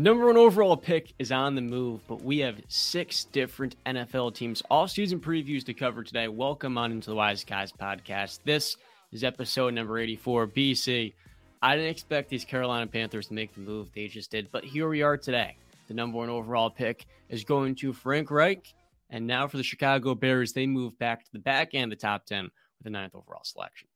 [0.00, 4.62] Number one overall pick is on the move, but we have six different NFL teams,
[4.70, 6.28] all season previews to cover today.
[6.28, 8.38] Welcome on into the Wise Guys podcast.
[8.44, 8.76] This
[9.10, 10.46] is episode number 84.
[10.46, 11.14] BC,
[11.60, 13.90] I didn't expect these Carolina Panthers to make the move.
[13.92, 15.56] They just did, but here we are today.
[15.88, 18.72] The number one overall pick is going to Frank Reich.
[19.10, 22.06] And now for the Chicago Bears, they move back to the back end of the
[22.06, 22.52] top 10 with
[22.84, 23.88] the ninth overall selection.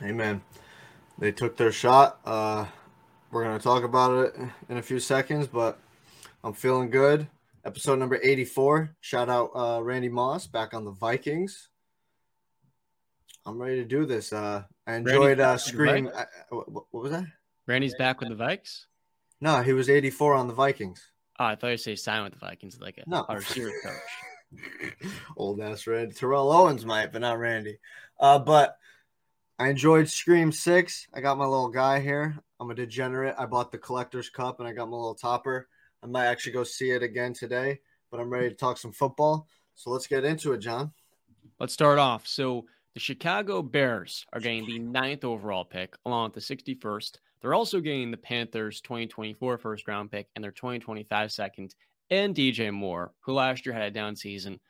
[0.00, 0.42] Amen.
[1.18, 2.20] They took their shot.
[2.24, 2.66] Uh,
[3.32, 4.36] we're going to talk about it
[4.68, 5.78] in a few seconds, but
[6.44, 7.26] I'm feeling good.
[7.64, 8.94] Episode number 84.
[9.00, 11.70] Shout out uh, Randy Moss back on the Vikings.
[13.46, 14.32] I'm ready to do this.
[14.32, 16.10] Uh, I enjoyed uh, Scream.
[16.14, 17.24] Uh, what, what, was that?
[17.66, 18.84] Randy's back with the Vikes?
[19.40, 21.02] No, he was 84 on the Vikings.
[21.40, 23.24] Oh, I thought you say sign with the Vikings like a no.
[23.30, 25.02] receiver coach.
[25.36, 26.14] Old ass Randy.
[26.14, 27.78] Terrell Owens might, but not Randy.
[28.20, 28.76] Uh, but
[29.58, 31.08] I enjoyed Scream 6.
[31.14, 32.36] I got my little guy here.
[32.62, 33.34] I'm a degenerate.
[33.36, 35.66] I bought the collector's cup and I got my little topper.
[36.00, 39.48] I might actually go see it again today, but I'm ready to talk some football.
[39.74, 40.92] So let's get into it, John.
[41.58, 42.24] Let's start off.
[42.28, 47.16] So the Chicago Bears are getting the ninth overall pick along with the 61st.
[47.40, 51.74] They're also getting the Panthers 2024 first round pick and their 2025 second
[52.10, 54.60] and DJ Moore, who last year had a down season.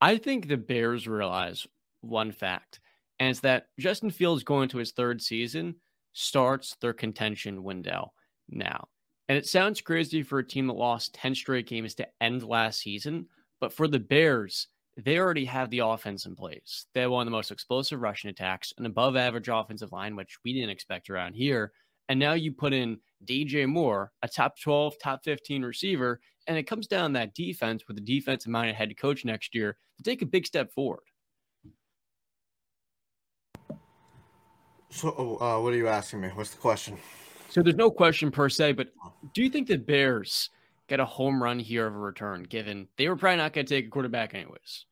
[0.00, 1.66] I think the Bears realize
[2.00, 2.80] one fact,
[3.20, 5.74] and it's that Justin Fields going to his third season
[6.16, 8.10] starts their contention window
[8.48, 8.88] now.
[9.28, 12.80] And it sounds crazy for a team that lost 10 straight games to end last
[12.80, 13.26] season,
[13.60, 16.86] but for the Bears, they already have the offense in place.
[16.94, 20.38] They have one of the most explosive rushing attacks, an above average offensive line, which
[20.42, 21.72] we didn't expect around here.
[22.08, 26.62] And now you put in DJ Moore, a top 12, top 15 receiver, and it
[26.62, 30.26] comes down that defense with a defensive minded head coach next year to take a
[30.26, 31.02] big step forward.
[34.90, 36.28] So, oh, uh, what are you asking me?
[36.28, 36.96] What's the question?
[37.48, 38.88] So, there's no question per se, but
[39.34, 40.50] do you think the Bears
[40.88, 43.74] get a home run here of a return, given they were probably not going to
[43.74, 44.86] take a quarterback anyways?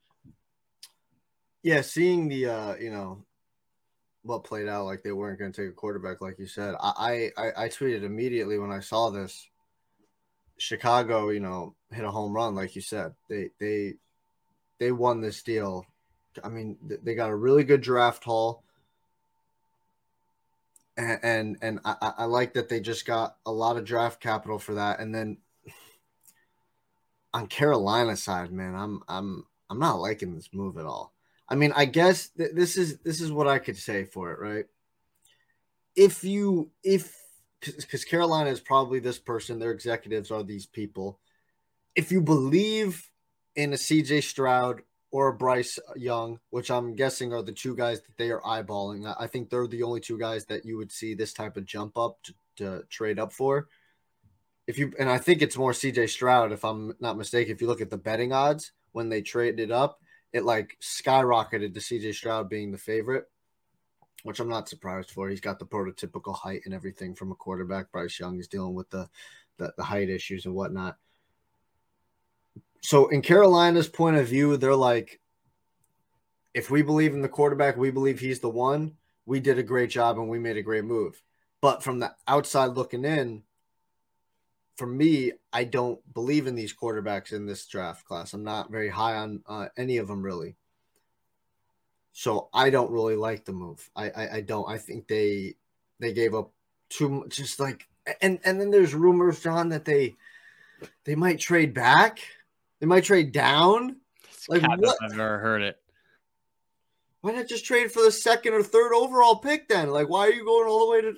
[1.63, 3.24] Yeah, seeing the, uh, you know,
[4.23, 6.74] what played out like they weren't going to take a quarterback, like you said.
[6.80, 9.48] I, I, I tweeted immediately when I saw this.
[10.57, 13.13] Chicago, you know, hit a home run, like you said.
[13.29, 13.95] They, they,
[14.79, 15.85] they won this deal.
[16.42, 18.64] I mean, they got a really good draft haul
[20.96, 24.74] and and, I, I like that they just got a lot of draft capital for
[24.74, 25.00] that.
[25.00, 25.38] And then
[27.32, 31.12] on Carolina side, man, I'm I'm I'm not liking this move at all.
[31.48, 34.38] I mean, I guess th- this is this is what I could say for it,
[34.38, 34.66] right?
[35.96, 37.14] If you if
[37.61, 41.18] because Carolina is probably this person, their executives are these people.
[41.94, 43.11] If you believe
[43.56, 44.82] in a CJ Stroud
[45.14, 49.14] or Bryce Young, which I'm guessing are the two guys that they are eyeballing.
[49.17, 51.97] I think they're the only two guys that you would see this type of jump
[51.97, 53.69] up to, to trade up for.
[54.67, 57.55] If you and I think it's more CJ Stroud, if I'm not mistaken.
[57.55, 60.01] If you look at the betting odds when they traded up,
[60.33, 63.27] it like skyrocketed to CJ Stroud being the favorite,
[64.24, 65.29] which I'm not surprised for.
[65.29, 67.92] He's got the prototypical height and everything from a quarterback.
[67.92, 69.08] Bryce Young is dealing with the
[69.58, 70.97] the, the height issues and whatnot.
[72.84, 75.18] So in Carolina's point of view, they're like,
[76.52, 78.96] if we believe in the quarterback, we believe he's the one.
[79.24, 81.23] We did a great job and we made a great move.
[81.62, 83.42] But from the outside looking in,
[84.77, 88.34] for me, I don't believe in these quarterbacks in this draft class.
[88.34, 90.56] I'm not very high on uh, any of them really.
[92.12, 93.89] So I don't really like the move.
[93.96, 94.68] I, I, I don't.
[94.68, 95.55] I think they
[96.00, 96.52] they gave up
[96.90, 97.36] too much.
[97.36, 97.89] Just like
[98.20, 100.17] and and then there's rumors, John, that they
[101.05, 102.18] they might trade back.
[102.84, 103.96] They might trade down.
[104.30, 104.98] It's like what?
[105.02, 105.78] I've never heard it.
[107.22, 109.89] Why not just trade for the second or third overall pick then?
[109.89, 111.14] Like, why are you going all the way to?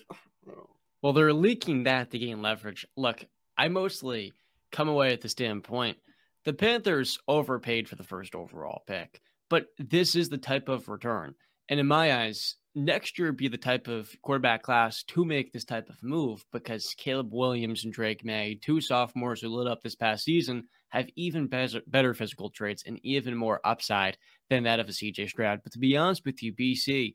[1.02, 2.86] Well, they're leaking that to gain leverage.
[2.96, 3.24] Look,
[3.58, 4.32] I mostly
[4.70, 5.98] come away at the standpoint
[6.44, 11.34] the Panthers overpaid for the first overall pick, but this is the type of return.
[11.68, 15.64] And in my eyes, next year be the type of quarterback class to make this
[15.64, 19.96] type of move because Caleb Williams and Drake Maye, two sophomores who lit up this
[19.96, 24.18] past season, have even better physical traits and even more upside
[24.50, 25.60] than that of a CJ Stroud.
[25.62, 27.14] But to be honest with you, BC,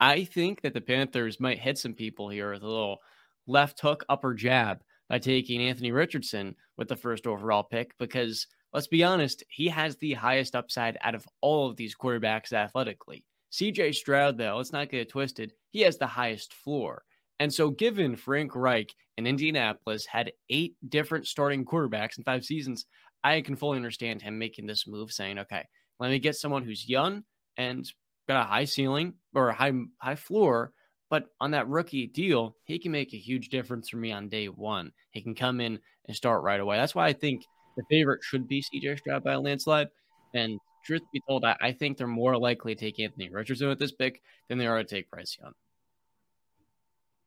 [0.00, 2.98] I think that the Panthers might hit some people here with a little
[3.46, 8.86] left hook upper jab by taking Anthony Richardson with the first overall pick because let's
[8.86, 13.24] be honest, he has the highest upside out of all of these quarterbacks athletically.
[13.52, 17.02] CJ Stroud, though, let's not get it twisted, he has the highest floor.
[17.40, 22.86] And so, given Frank Reich in Indianapolis had eight different starting quarterbacks in five seasons,
[23.24, 25.64] I can fully understand him making this move, saying, okay,
[25.98, 27.24] let me get someone who's young
[27.56, 27.90] and
[28.28, 30.72] got a high ceiling or a high high floor,
[31.10, 34.46] But on that rookie deal, he can make a huge difference for me on day
[34.46, 34.92] one.
[35.10, 36.76] He can come in and start right away.
[36.76, 37.44] That's why I think
[37.76, 39.88] the favorite should be CJ Stroud by a landslide.
[40.34, 43.78] And truth be told, I, I think they're more likely to take Anthony Richardson with
[43.78, 45.52] this pick than they are to take Bryce Young.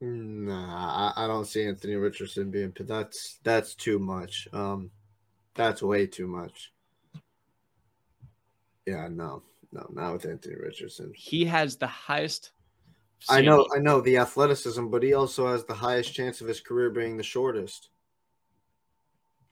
[0.01, 2.73] Nah, I, I don't see Anthony Richardson being.
[2.79, 4.47] That's that's too much.
[4.51, 4.89] Um,
[5.55, 6.71] that's way too much.
[8.85, 11.11] Yeah, no, no, not with Anthony Richardson.
[11.15, 12.51] He has the highest.
[13.29, 16.59] I know, I know the athleticism, but he also has the highest chance of his
[16.59, 17.89] career being the shortest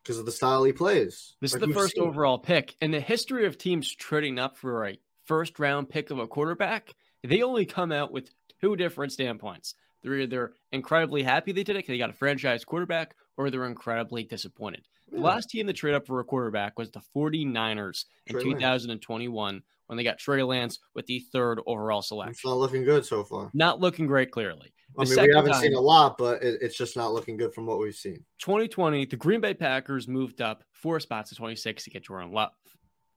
[0.02, 1.36] because of the style he plays.
[1.40, 2.04] This like is the first seen.
[2.04, 6.18] overall pick in the history of teams trading up for a first round pick of
[6.18, 6.96] a quarterback.
[7.24, 9.76] They only come out with two different standpoints.
[10.02, 13.66] They're either incredibly happy they did it because they got a franchise quarterback, or they're
[13.66, 14.88] incredibly disappointed.
[15.12, 15.18] Yeah.
[15.20, 19.54] The last team that traded up for a quarterback was the 49ers in Trey 2021
[19.54, 19.64] Lance.
[19.88, 22.32] when they got Trey Lance with the third overall selection.
[22.32, 23.50] It's not looking good so far.
[23.54, 24.74] Not looking great, clearly.
[24.96, 27.38] The I mean, we haven't time, seen a lot, but it, it's just not looking
[27.38, 28.26] good from what we've seen.
[28.40, 32.52] 2020, the Green Bay Packers moved up four spots to 26 to get Jordan Love.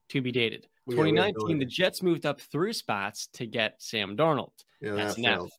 [0.09, 0.67] To be dated.
[0.91, 4.51] 2019, the Jets moved up three spots to get Sam Darnold.
[4.79, 5.49] Yeah, That's that.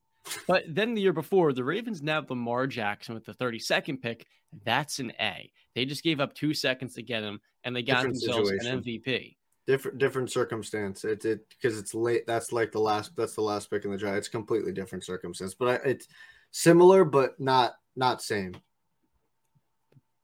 [0.47, 4.27] But then the year before, the Ravens nabbed Lamar Jackson with the 32nd pick.
[4.65, 5.51] That's an A.
[5.75, 8.79] They just gave up two seconds to get him, and they got different themselves situation.
[8.79, 9.37] an MVP.
[9.67, 11.05] Different different circumstance.
[11.05, 12.27] It it because it's late.
[12.27, 13.17] That's like the last.
[13.17, 14.19] That's the last pick in the draft.
[14.19, 16.09] It's completely different circumstance, but I, it's
[16.51, 18.55] similar, but not not same.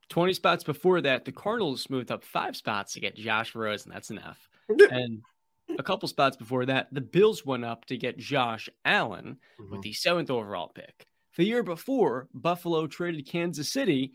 [0.09, 3.93] 20 spots before that, the Cardinals moved up five spots to get Josh Rosen.
[3.93, 4.49] That's enough.
[4.67, 5.21] And
[5.79, 9.71] a couple spots before that, the Bills went up to get Josh Allen mm-hmm.
[9.71, 11.07] with the seventh overall pick.
[11.37, 14.13] The year before, Buffalo traded Kansas City,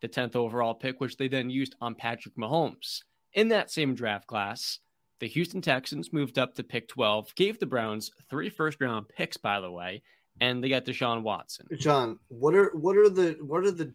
[0.00, 3.02] the 10th overall pick, which they then used on Patrick Mahomes.
[3.32, 4.78] In that same draft class,
[5.20, 9.36] the Houston Texans moved up to pick 12, gave the Browns three first round picks,
[9.36, 10.02] by the way,
[10.40, 11.66] and they got Deshaun Watson.
[11.78, 13.92] John, what are what are the what are the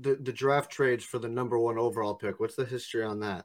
[0.00, 2.40] the, the draft trades for the number one overall pick?
[2.40, 3.44] What's the history on that?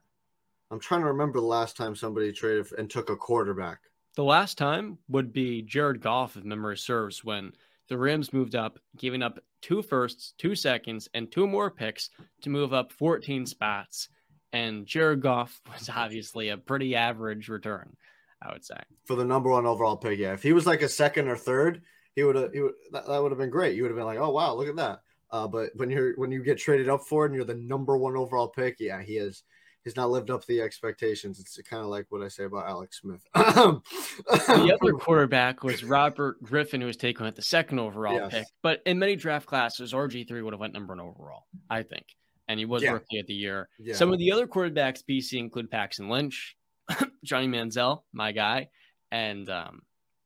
[0.72, 3.80] I'm trying to remember the last time somebody traded and took a quarterback.
[4.16, 7.54] The last time would be Jared Goff, if memory serves, when
[7.88, 12.10] the Rams moved up, giving up two firsts, two seconds, and two more picks
[12.42, 14.10] to move up 14 spots.
[14.52, 17.96] And Jared Goff was obviously a pretty average return,
[18.42, 18.80] I would say.
[19.06, 20.34] For the number one overall pick, yeah.
[20.34, 21.82] If he was like a second or third,
[22.16, 22.52] he would have
[22.92, 23.76] that, that would have been great.
[23.76, 25.00] You would have been like, oh wow, look at that.
[25.32, 27.98] Uh, but when you're when you get traded up for it and you're the number
[27.98, 29.44] one overall pick, yeah, he is
[29.90, 31.40] he's not lived up to the expectations.
[31.40, 33.26] It's kind of like what I say about Alex Smith.
[33.34, 38.32] the other quarterback was Robert Griffin, who was taken at the second overall yes.
[38.32, 38.46] pick.
[38.62, 42.06] But in many draft classes, RG three would have went number one overall, I think,
[42.48, 42.92] and he was yeah.
[42.92, 43.68] rookie of the year.
[43.80, 43.96] Yeah.
[43.96, 46.56] Some of the other quarterbacks BC include Paxton Lynch,
[47.26, 48.70] Johnny Manziel, my guy,
[49.12, 49.82] and um,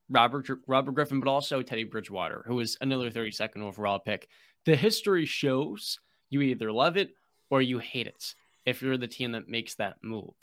[0.10, 4.28] Robert Robert Griffin, but also Teddy Bridgewater, who was another 32nd overall pick.
[4.66, 6.00] The history shows
[6.30, 7.12] you either love it
[7.50, 10.34] or you hate it if you're the team that makes that move.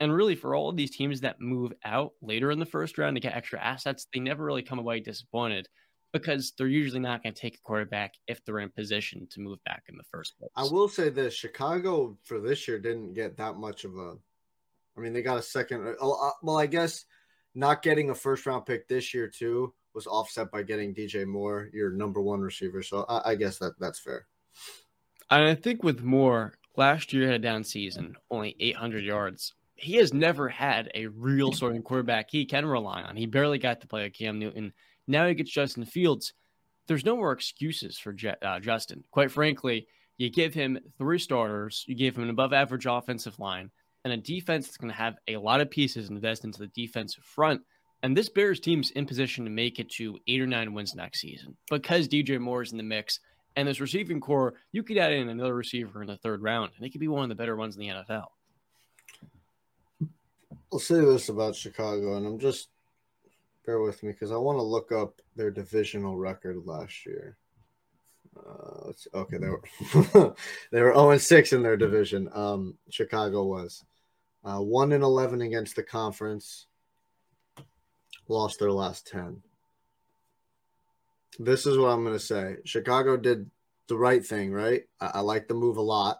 [0.00, 3.16] And really, for all of these teams that move out later in the first round
[3.16, 5.68] to get extra assets, they never really come away disappointed
[6.12, 9.62] because they're usually not going to take a quarterback if they're in position to move
[9.64, 10.50] back in the first place.
[10.56, 14.14] I will say this Chicago for this year didn't get that much of a.
[14.96, 15.86] I mean, they got a second.
[15.86, 17.04] Uh, uh, well, I guess
[17.54, 21.68] not getting a first round pick this year, too, was offset by getting DJ Moore,
[21.72, 22.82] your number one receiver.
[22.82, 24.26] So I, I guess that that's fair.
[25.30, 29.54] And I think with Moore, Last year had a down season, only 800 yards.
[29.74, 33.16] He has never had a real starting quarterback he can rely on.
[33.16, 34.72] He barely got to play with Cam Newton.
[35.06, 36.34] Now he gets Justin Fields.
[36.86, 39.04] There's no more excuses for uh, Justin.
[39.10, 39.86] Quite frankly,
[40.18, 43.70] you give him three starters, you give him an above average offensive line,
[44.04, 47.24] and a defense that's going to have a lot of pieces invested into the defensive
[47.24, 47.62] front.
[48.02, 51.20] And this Bears team's in position to make it to eight or nine wins next
[51.20, 53.20] season because DJ Moore is in the mix
[53.56, 56.86] and this receiving core, you could add in another receiver in the third round, and
[56.86, 58.26] it could be one of the better ones in the NFL.
[60.72, 62.68] I'll say this about Chicago, and I'm just
[63.66, 67.36] bear with me because I want to look up their divisional record last year.
[68.36, 69.62] Uh, okay, they were
[70.70, 72.28] they were 0 6 in their division.
[72.32, 73.84] Um, Chicago was
[74.44, 76.66] uh, 1 and 11 against the conference,
[78.28, 79.42] lost their last 10
[81.40, 82.56] this is what I'm going to say.
[82.64, 83.50] Chicago did
[83.88, 84.82] the right thing, right?
[85.00, 86.18] I, I like the move a lot.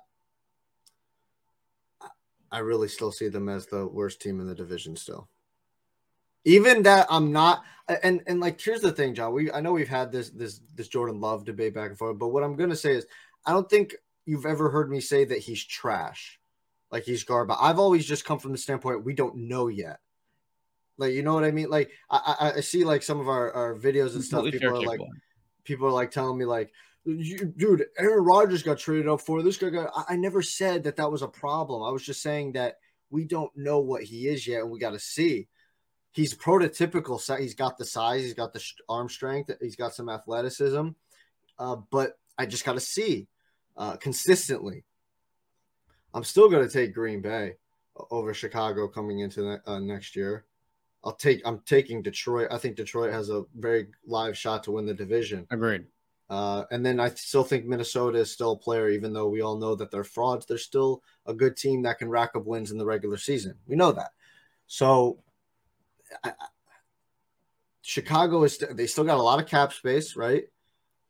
[2.51, 5.29] I really still see them as the worst team in the division still.
[6.45, 7.63] Even that I'm not
[8.03, 9.35] and and like here's the thing, John.
[9.35, 12.29] We I know we've had this this this Jordan Love debate back and forth, but
[12.29, 13.07] what I'm gonna say is
[13.45, 16.41] I don't think you've ever heard me say that he's trash.
[16.91, 17.59] Like he's garbage.
[17.61, 20.01] I've always just come from the standpoint we don't know yet.
[21.01, 21.71] Like you know what I mean?
[21.71, 24.45] Like I I, I see like some of our, our videos and stuff.
[24.45, 25.01] People are like
[25.65, 26.71] people are like telling me like
[27.05, 29.71] dude, Aaron Rodgers got traded up for this guy.
[29.71, 31.83] Got, I, I never said that that was a problem.
[31.83, 32.77] I was just saying that
[33.11, 35.49] we don't know what he is yet, and we got to see.
[36.13, 37.39] He's prototypical.
[37.39, 38.23] He's got the size.
[38.23, 39.51] He's got the arm strength.
[39.61, 40.89] He's got some athleticism.
[41.59, 43.29] Uh, but I just got to see
[43.77, 44.85] uh, consistently.
[46.13, 47.55] I'm still going to take Green Bay
[48.11, 50.47] over Chicago coming into the, uh, next year.
[51.03, 51.41] I'll take.
[51.45, 52.49] I'm taking Detroit.
[52.51, 55.47] I think Detroit has a very live shot to win the division.
[55.51, 55.87] Agreed.
[56.29, 59.57] Uh, and then I still think Minnesota is still a player, even though we all
[59.57, 60.47] know that they're frauds.
[60.47, 63.57] They're still a good team that can rack up wins in the regular season.
[63.67, 64.13] We know that.
[64.69, 65.19] So,
[66.23, 66.33] I,
[67.83, 70.45] Chicago is they still got a lot of cap space, right?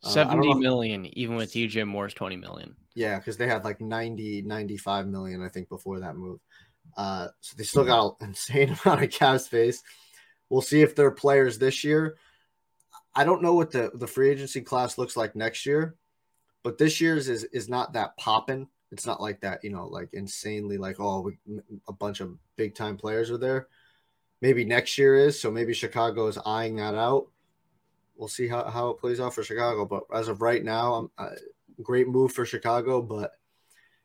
[0.02, 2.74] Uh, 70 million, even with DJ Moore's 20 million.
[2.94, 6.40] Yeah, because they had like 90, 95 million, I think, before that move.
[6.96, 9.82] Uh, so they still got an insane amount of cap space.
[10.48, 12.16] We'll see if they're players this year.
[13.14, 15.96] I don't know what the, the free agency class looks like next year,
[16.62, 18.68] but this year's is is not that popping.
[18.92, 21.38] It's not like that, you know, like insanely like oh, we,
[21.88, 23.68] a bunch of big time players are there.
[24.40, 25.50] Maybe next year is so.
[25.50, 27.28] Maybe Chicago is eyeing that out.
[28.16, 29.84] We'll see how, how it plays out for Chicago.
[29.84, 31.34] But as of right now, I'm uh,
[31.82, 33.32] great move for Chicago, but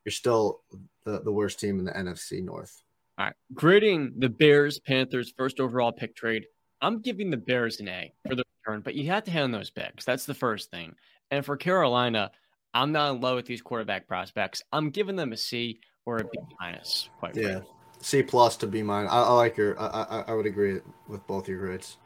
[0.05, 0.61] you're still
[1.03, 2.83] the, the worst team in the NFC North.
[3.17, 6.45] All right, grading the Bears Panthers first overall pick trade.
[6.81, 9.69] I'm giving the Bears an A for the return, but you have to hand those
[9.69, 10.05] picks.
[10.05, 10.93] That's the first thing.
[11.31, 12.31] And for Carolina,
[12.73, 14.61] I'm not in love with these quarterback prospects.
[14.71, 17.09] I'm giving them a C or a B minus.
[17.19, 17.71] Quite yeah, frankly.
[18.01, 19.11] C plus to B minus.
[19.11, 19.79] I, I, like your.
[19.79, 21.97] I, I, I would agree with both your grades.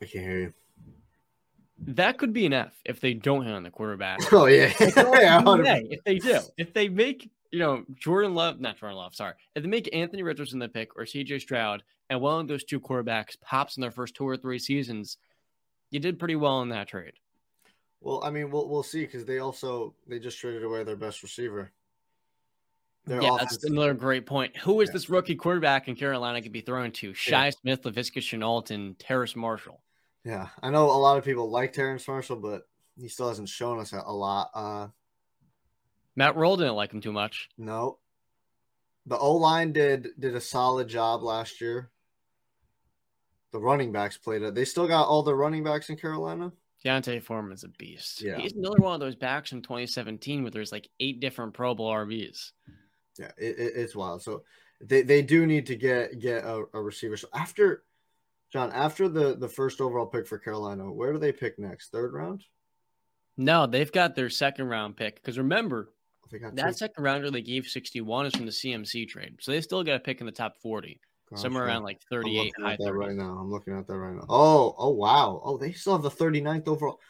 [0.00, 0.54] I can't hear you.
[1.78, 4.20] That could be an F if they don't hit on the quarterback.
[4.32, 8.98] Oh yeah, yeah if they do, if they make you know Jordan Love, not Jordan
[8.98, 11.40] Love, sorry, if they make Anthony Richardson the pick or C.J.
[11.40, 15.18] Stroud, and one of those two quarterbacks pops in their first two or three seasons,
[15.90, 17.14] you did pretty well in that trade.
[18.00, 21.22] Well, I mean, we'll we'll see because they also they just traded away their best
[21.22, 21.72] receiver.
[23.06, 23.52] Their yeah, offense.
[23.52, 24.56] that's another great point.
[24.58, 24.94] Who is yeah.
[24.94, 27.12] this rookie quarterback in Carolina could be thrown to?
[27.12, 27.50] Shi yeah.
[27.50, 29.80] Smith, Laviska Shenault, and Terrace Marshall.
[30.24, 32.62] Yeah, I know a lot of people like Terrence Marshall, but
[32.98, 34.50] he still hasn't shown us a lot.
[34.54, 34.88] Uh,
[36.16, 37.50] Matt Rhule didn't like him too much.
[37.58, 37.98] No,
[39.06, 41.90] the O line did did a solid job last year
[43.54, 44.52] the running backs played it.
[44.56, 46.52] They still got all the running backs in Carolina.
[46.84, 48.20] D'Onta Foreman's a beast.
[48.20, 48.36] Yeah.
[48.36, 51.88] He's another one of those backs from 2017 where there's like eight different Pro Bowl
[51.88, 52.50] RBs.
[53.16, 54.22] Yeah, it, it, it's wild.
[54.22, 54.42] So
[54.80, 57.16] they, they do need to get get a, a, receiver.
[57.16, 57.84] So after
[58.54, 61.90] John, after the the first overall pick for Carolina, where do they pick next?
[61.90, 62.44] Third round?
[63.36, 65.16] No, they've got their second round pick.
[65.16, 65.90] Because remember,
[66.30, 66.72] that two.
[66.74, 69.38] second rounder they gave 61 is from the CMC trade.
[69.40, 71.00] So they still got a pick in the top 40
[71.34, 74.24] somewhere around like 38 I'm high that right now i'm looking at that right now
[74.28, 77.00] oh oh wow oh they still have the 39th overall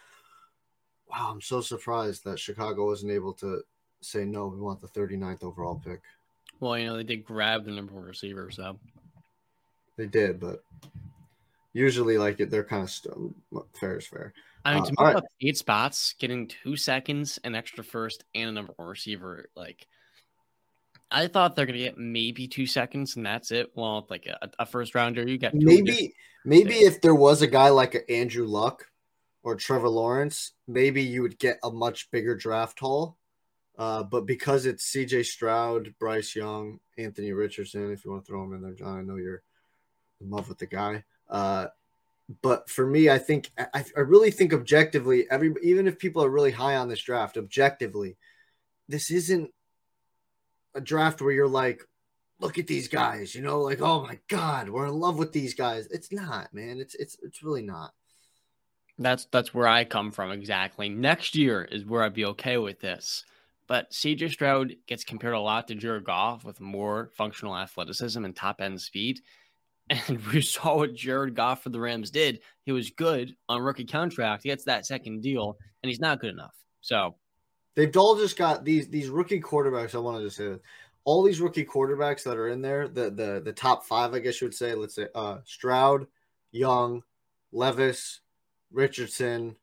[1.11, 3.61] wow i'm so surprised that chicago wasn't able to
[4.01, 6.01] say no we want the 39th overall pick
[6.61, 8.79] well you know they did grab the number one receiver so
[9.99, 10.63] they did but
[11.75, 13.15] usually like it they're kind of st-
[13.75, 14.33] fair is fair
[14.65, 15.17] i mean uh, to move right.
[15.17, 19.87] up eight spots getting two seconds an extra first and a number one receiver like
[21.11, 23.71] I thought they're gonna get maybe two seconds and that's it.
[23.77, 26.13] Well, like a, a first rounder, you got maybe
[26.45, 28.87] maybe if there was a guy like a Andrew Luck
[29.45, 33.17] or Trevor Lawrence, maybe you would get a much bigger draft haul.
[33.77, 35.25] Uh, but because it's C.J.
[35.25, 39.03] Stroud, Bryce Young, Anthony Richardson, if you want to throw him in there, John, I
[39.03, 39.43] know you're
[40.21, 41.05] in love with the guy.
[41.35, 41.67] Uh,
[42.43, 46.31] but for me, I think I, I really think objectively, every even if people are
[46.31, 48.17] really high on this draft, objectively,
[48.89, 49.51] this isn't
[50.77, 51.83] a draft where you're like,
[52.39, 55.55] look at these guys, you know, like, oh my God, we're in love with these
[55.55, 55.89] guys.
[55.91, 56.79] It's not, man.
[56.79, 57.93] It's it's it's really not.
[58.97, 60.89] That's that's where I come from exactly.
[60.89, 63.25] Next year is where I'd be okay with this.
[63.67, 68.37] But CJ Stroud gets compared a lot to Jared Goff with more functional athleticism and
[68.37, 69.21] top end speed.
[69.91, 72.41] And we saw what Jared Goff for the Rams did.
[72.65, 74.43] He was good on rookie contract.
[74.43, 76.55] He gets that second deal, and he's not good enough.
[76.81, 77.17] So
[77.75, 79.95] They've all just got these these rookie quarterbacks.
[79.95, 80.61] I wanted to say that
[81.05, 84.41] all these rookie quarterbacks that are in there, the the the top five, I guess
[84.41, 84.75] you would say.
[84.75, 86.07] Let's say uh, Stroud,
[86.53, 87.03] Young,
[87.53, 88.21] Levis,
[88.73, 89.57] Richardson.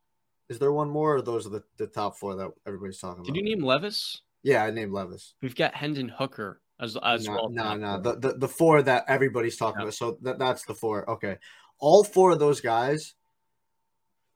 [0.49, 3.29] Is there one more, or those are the, the top four that everybody's talking Did
[3.29, 3.35] about?
[3.35, 4.21] Did you name Levis?
[4.43, 5.33] Yeah, I named Levis.
[5.41, 7.49] We've got Hendon Hooker as as no, well.
[7.49, 9.85] No, no, the, the the four that everybody's talking no.
[9.85, 9.93] about.
[9.93, 11.09] So that, that's the four.
[11.09, 11.37] Okay,
[11.79, 13.15] all four of those guys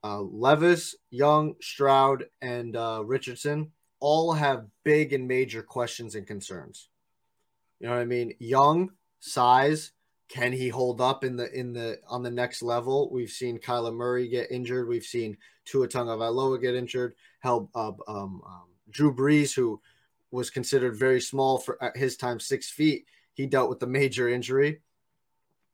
[0.06, 6.88] uh, Levis, Young, Stroud, and uh, Richardson all have big and major questions and concerns.
[7.80, 8.32] You know what I mean?
[8.38, 9.92] Young, size,
[10.28, 13.10] can he hold up in the in the on the next level?
[13.10, 14.88] We've seen Kyler Murray get injured.
[14.88, 17.14] We've seen Tua Tagovailoa get injured.
[17.40, 19.80] Help uh, um, um, Drew Brees, who
[20.36, 23.06] was considered very small for at his time, six feet.
[23.32, 24.82] He dealt with a major injury.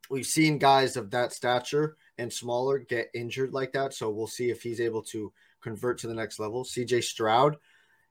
[0.08, 3.92] We've seen guys of that stature and smaller get injured like that.
[3.92, 6.64] So we'll see if he's able to convert to the next level.
[6.64, 7.56] CJ Stroud,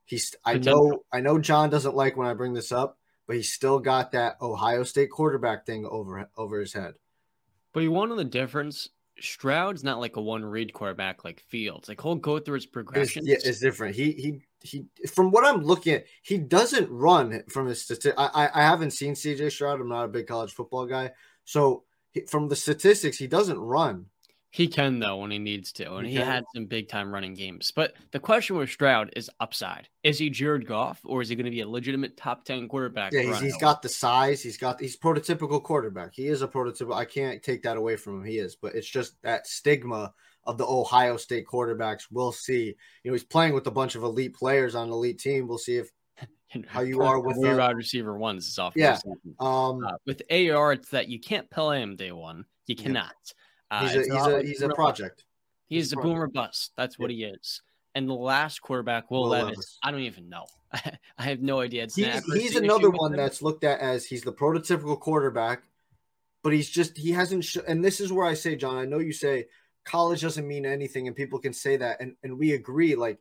[0.03, 3.53] he's I know I know John doesn't like when I bring this up, but he's
[3.53, 6.95] still got that Ohio State quarterback thing over over his head.
[7.73, 8.89] But you want to know the difference?
[9.21, 11.87] Stroud's not like a one read quarterback like Fields.
[11.87, 13.25] Like he'll go through his progression.
[13.25, 13.95] Yeah, it's different.
[13.95, 14.85] He he he.
[15.13, 18.15] From what I'm looking at, he doesn't run from his statistics.
[18.17, 19.81] I, I I haven't seen CJ Stroud.
[19.81, 21.11] I'm not a big college football guy,
[21.45, 24.05] so he, from the statistics, he doesn't run.
[24.53, 27.33] He can though when he needs to, and he, he had some big time running
[27.33, 27.71] games.
[27.71, 29.87] But the question with Stroud is upside.
[30.03, 33.13] Is he Jared Goff, or is he going to be a legitimate top ten quarterback?
[33.13, 34.43] Yeah, he's, he's got the size.
[34.43, 36.13] He's got he's prototypical quarterback.
[36.13, 36.95] He is a prototypical.
[36.95, 38.25] I can't take that away from him.
[38.25, 40.13] He is, but it's just that stigma
[40.45, 42.03] of the Ohio State quarterbacks.
[42.11, 42.75] We'll see.
[43.03, 45.47] You know, he's playing with a bunch of elite players on an elite team.
[45.47, 45.89] We'll see if
[46.67, 48.73] how you are with the wide receiver ones is off.
[48.75, 48.97] Yeah.
[49.39, 52.45] Um, uh, with AR, it's that you can't play him day one.
[52.67, 53.13] You cannot.
[53.71, 53.79] Yeah.
[53.79, 55.23] Uh, he's a he's a, he's a project.
[55.67, 56.73] He's, he's a, boomer bust.
[56.75, 57.61] That's what he is.
[57.95, 60.45] And the last quarterback, Will, Will Levis, Levis, I don't even know.
[60.73, 61.83] I have no idea.
[61.83, 65.63] It's he's, he's another one that's looked at as he's the prototypical quarterback,
[66.43, 67.45] but he's just he hasn't.
[67.45, 69.47] Sh- and this is where I say, John, I know you say
[69.85, 72.95] college doesn't mean anything, and people can say that, and and we agree.
[72.95, 73.19] Like,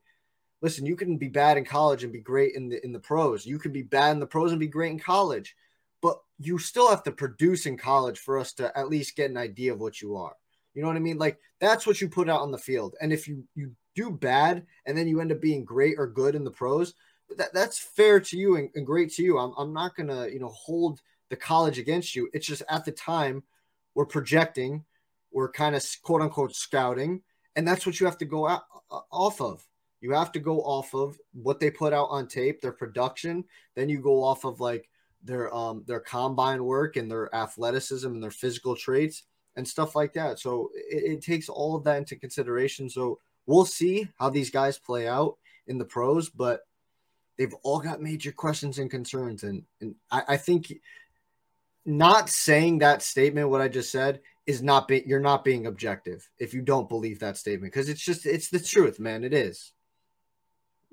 [0.63, 3.47] listen, you can be bad in college and be great in the in the pros.
[3.47, 5.57] You can be bad in the pros and be great in college,
[6.03, 9.37] but you still have to produce in college for us to at least get an
[9.37, 10.35] idea of what you are.
[10.75, 11.19] You know what I mean?
[11.19, 12.95] Like that's what you put out on the field.
[13.01, 16.35] And if you you do bad and then you end up being great or good
[16.35, 16.95] in the pros,
[17.37, 19.39] that, that's fair to you and, and great to you.
[19.39, 22.29] I'm, I'm not gonna you know hold the college against you.
[22.33, 23.43] It's just at the time
[23.95, 24.85] we're projecting,
[25.33, 27.23] we're kind of quote unquote scouting,
[27.57, 28.63] and that's what you have to go out,
[29.11, 29.67] off of.
[30.01, 33.45] You have to go off of what they put out on tape, their production.
[33.75, 34.89] Then you go off of like
[35.23, 39.25] their um their combine work and their athleticism and their physical traits
[39.57, 40.39] and stuff like that.
[40.39, 42.89] So it, it, takes all of that into consideration.
[42.89, 46.61] So we'll see how these guys play out in the pros, but
[47.37, 49.43] they've all got major questions and concerns.
[49.43, 50.73] And, and I, I think
[51.85, 56.29] not saying that statement, what I just said, is not being you're not being objective
[56.39, 59.25] if you don't believe that statement because it's just it's the truth, man.
[59.25, 59.73] It is.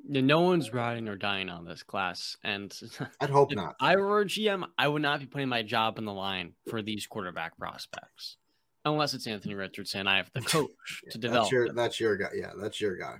[0.09, 2.73] Yeah, no one's riding or dying on this class, and
[3.21, 3.75] I'd hope not.
[3.81, 6.81] I were a GM, I would not be putting my job on the line for
[6.81, 8.37] these quarterback prospects
[8.85, 10.07] unless it's Anthony Richardson.
[10.07, 10.69] I have the coach
[11.03, 11.43] yeah, to develop.
[11.43, 12.29] That's your, that's your guy.
[12.35, 13.17] Yeah, that's your guy.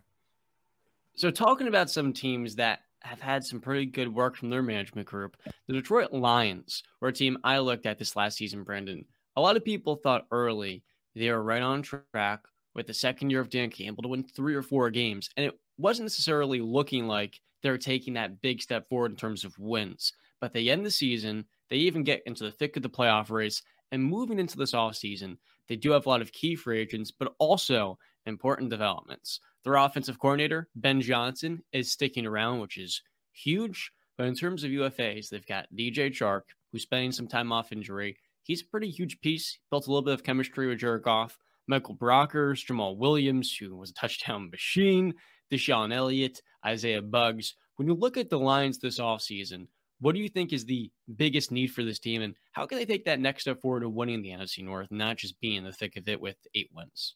[1.16, 5.08] So, talking about some teams that have had some pretty good work from their management
[5.08, 5.38] group,
[5.68, 9.06] the Detroit Lions were a team I looked at this last season, Brendan.
[9.38, 10.84] A lot of people thought early
[11.15, 12.41] they were right on track
[12.73, 15.30] with the second year of Dan Campbell to win three or four games.
[15.38, 19.58] And it wasn't necessarily looking like they're taking that big step forward in terms of
[19.60, 20.12] wins.
[20.41, 23.62] But they end the season, they even get into the thick of the playoff race.
[23.91, 27.34] And moving into this offseason, they do have a lot of key free agents, but
[27.38, 29.39] also important developments.
[29.63, 33.91] Their offensive coordinator, Ben Johnson, is sticking around, which is huge.
[34.17, 38.17] But in terms of UFAs, they've got DJ Chark, who's spending some time off injury.
[38.47, 41.38] He's a pretty huge piece, built a little bit of chemistry with Jared Goff.
[41.67, 45.13] Michael Brockers, Jamaal Williams, who was a touchdown machine,
[45.51, 47.55] DeShon Elliott, Isaiah Buggs.
[47.75, 49.67] When you look at the Lions this offseason,
[49.99, 52.86] what do you think is the biggest need for this team, and how can they
[52.86, 55.73] take that next step forward to winning the NFC North, not just being in the
[55.73, 57.15] thick of it with eight wins?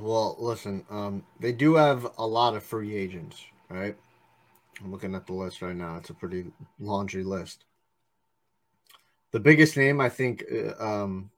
[0.00, 3.96] Well, listen, um, they do have a lot of free agents, right?
[4.82, 5.96] I'm looking at the list right now.
[5.96, 6.46] It's a pretty
[6.78, 7.64] laundry list.
[9.32, 10.44] The biggest name, I think.
[10.52, 11.30] Uh, um,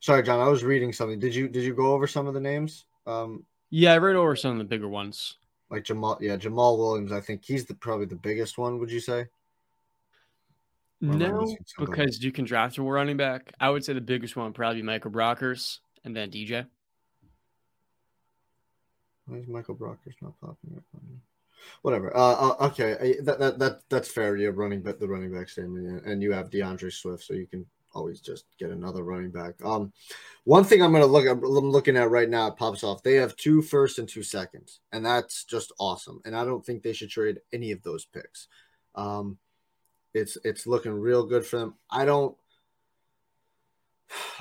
[0.00, 0.40] sorry, John.
[0.40, 1.18] I was reading something.
[1.18, 2.84] Did you did you go over some of the names?
[3.06, 5.36] Um, yeah, I read over some of the bigger ones
[5.70, 7.12] like Jamaal, Yeah, Jamaal Williams.
[7.12, 8.78] I think he's the probably the biggest one.
[8.78, 9.26] Would you say?
[11.00, 13.52] no, because you can draft a running back.
[13.60, 16.66] I would say the biggest one would probably be Michael Brockers and then DJ.
[19.26, 21.18] Why is Michael Brockers not popping up on you?
[21.82, 22.16] Whatever.
[22.16, 24.36] Uh, uh, okay, that, that that that's fair.
[24.36, 27.66] You're running back the running back statement, and you have D'Andre Swift, so you can
[27.94, 29.54] always just get another running back.
[29.64, 29.92] Um,
[30.44, 33.02] one thing I'm to look at, I'm looking at right now, it pops off.
[33.02, 36.20] They have two first and two seconds, and that's just awesome.
[36.24, 38.48] And I don't think they should trade any of those picks.
[38.94, 39.38] Um,
[40.12, 41.74] it's it's looking real good for them.
[41.90, 42.36] I don't,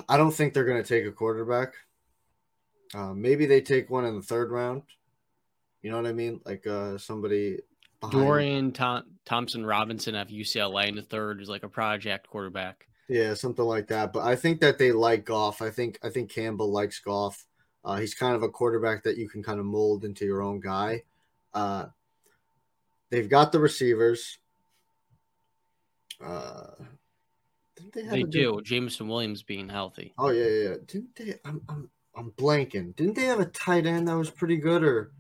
[0.08, 1.74] I don't think they're going to take a quarterback.
[2.94, 4.84] Uh, maybe they take one in the third round.
[5.84, 6.40] You know what I mean?
[6.46, 7.60] Like uh, somebody.
[8.10, 12.88] Dorian Tom- Thompson Robinson of UCLA in the third is like a project quarterback.
[13.08, 14.12] Yeah, something like that.
[14.12, 15.62] But I think that they like Goff.
[15.62, 17.46] I think I think Campbell likes Goff.
[17.86, 20.62] Uh, he's kind of a quarterback that you can kind of mold into your own
[20.62, 21.04] guy.
[21.54, 21.86] Uh,
[23.10, 24.40] they've got the receivers.
[26.24, 26.68] Uh,
[27.94, 28.56] they, they do.
[28.56, 28.66] Good...
[28.66, 30.14] Jameson Williams being healthy.
[30.18, 30.76] Oh yeah, yeah.
[30.86, 31.36] Didn't they?
[31.44, 32.96] I'm, I'm I'm blanking.
[32.96, 34.84] Didn't they have a tight end that was pretty good?
[34.84, 35.12] Or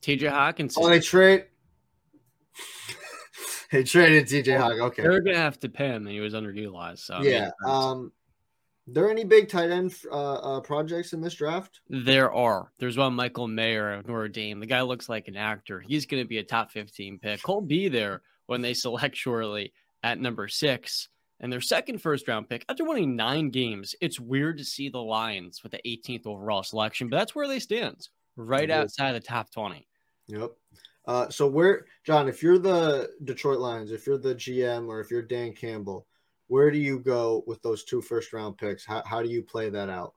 [0.00, 0.26] T.J.
[0.26, 0.78] Hockenson?
[0.78, 1.46] Oh, they trade.
[3.72, 4.56] they traded T.J.
[4.56, 4.72] Hawk.
[4.72, 7.00] Okay, they're gonna have to pay him, and he was underutilized.
[7.00, 7.50] So yeah.
[7.66, 8.12] Um,
[8.86, 11.80] there any big tight end uh, uh, projects in this draft?
[11.88, 12.72] There are.
[12.78, 14.60] There's one Michael Mayer of Notre Dame.
[14.60, 15.80] The guy looks like an actor.
[15.80, 17.40] He's going to be a top 15 pick.
[17.46, 21.08] He'll be there when they select shortly at number six.
[21.40, 24.98] And their second first round pick, after winning nine games, it's weird to see the
[24.98, 29.50] Lions with the 18th overall selection, but that's where they stand, right outside the top
[29.50, 29.86] 20.
[30.30, 30.50] Yep.
[31.06, 35.10] Uh, so where, John, if you're the Detroit Lions, if you're the GM or if
[35.10, 36.06] you're Dan Campbell,
[36.46, 38.84] where do you go with those two first round picks?
[38.84, 40.14] How, how do you play that out?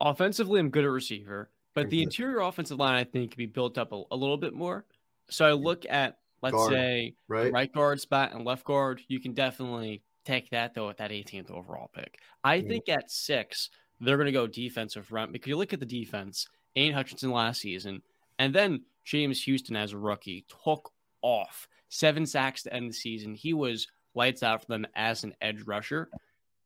[0.00, 3.76] Offensively, I'm good at receiver, but the interior offensive line I think can be built
[3.78, 4.84] up a, a little bit more.
[5.28, 7.52] So I look at let's guard, say right?
[7.52, 11.50] right guard spot and left guard, you can definitely take that though at that 18th
[11.50, 12.18] overall pick.
[12.42, 12.68] I mm.
[12.68, 16.46] think at six, they're going to go defensive front because you look at the defense,
[16.76, 18.02] Aidan Hutchinson last season,
[18.40, 23.34] and then James Houston as a rookie took off seven sacks to end the season.
[23.34, 26.08] He was lights out for them as an edge rusher.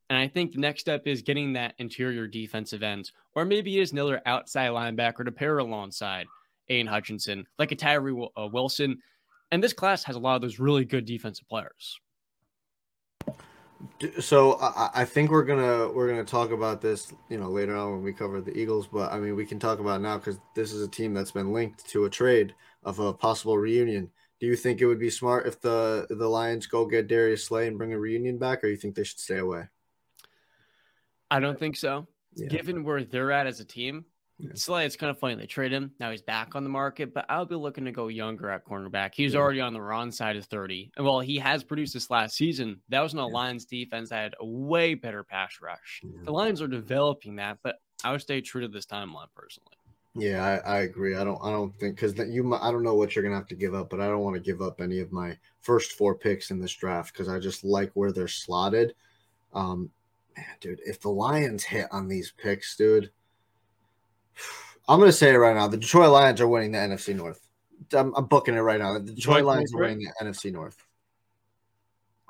[0.09, 3.83] And I think the next step is getting that interior defensive end, or maybe it
[3.83, 6.27] is another outside linebacker to pair alongside
[6.69, 8.99] Aidan Hutchinson, like a Tyree uh, Wilson.
[9.51, 11.99] And this class has a lot of those really good defensive players.
[14.21, 17.93] So I, I think we're gonna we're gonna talk about this, you know, later on
[17.93, 18.87] when we cover the Eagles.
[18.87, 21.53] But I mean, we can talk about now because this is a team that's been
[21.53, 24.11] linked to a trade of a possible reunion.
[24.41, 27.67] Do you think it would be smart if the the Lions go get Darius Slay
[27.67, 29.69] and bring a reunion back, or you think they should stay away?
[31.31, 32.07] I don't think so.
[32.35, 32.49] Yeah.
[32.49, 34.05] Given where they're at as a team,
[34.39, 34.51] yeah.
[34.55, 35.37] Slay, it's kind of funny.
[35.37, 35.93] They trade him.
[36.01, 39.15] Now he's back on the market, but I'll be looking to go younger at cornerback.
[39.15, 39.41] He's yeah.
[39.41, 40.91] already on the wrong side of 30.
[40.97, 43.27] And while he has produced this last season, that was an yeah.
[43.27, 46.03] Lions defense that had a way better pass rush.
[46.25, 49.71] The Lions are developing that, but I would stay true to this timeline personally.
[50.17, 51.17] Yeah, I, I agree.
[51.17, 53.57] I don't I don't think because you I don't know what you're gonna have to
[53.57, 56.53] give up, but I don't want to give up any of my first four picks
[56.53, 58.95] in this draft because I just like where they're slotted.
[59.55, 59.91] Um,
[60.37, 63.11] man, dude, if the Lions hit on these picks, dude
[64.89, 65.67] I'm going to say it right now.
[65.69, 67.41] The Detroit Lions are winning the NFC North.
[67.93, 68.95] I'm, I'm booking it right now.
[68.95, 70.85] The Detroit, Detroit Lions are winning the NFC North.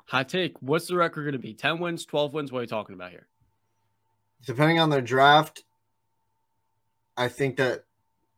[0.07, 0.61] Hot take.
[0.61, 1.53] What's the record going to be?
[1.53, 2.51] 10 wins, 12 wins?
[2.51, 3.27] What are you talking about here?
[4.45, 5.63] Depending on their draft,
[7.17, 7.85] I think that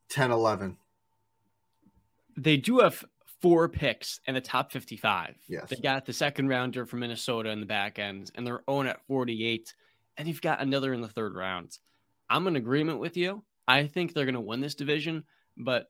[0.10, 0.78] 10 11.
[2.38, 3.04] They do have
[3.42, 5.36] four picks in the top 55.
[5.48, 5.70] Yes.
[5.70, 9.06] They got the second rounder from Minnesota in the back end, and they're own at
[9.08, 9.74] 48.
[10.18, 11.78] And you've got another in the third round.
[12.30, 13.44] I'm in agreement with you.
[13.68, 15.24] I think they're going to win this division,
[15.58, 15.90] but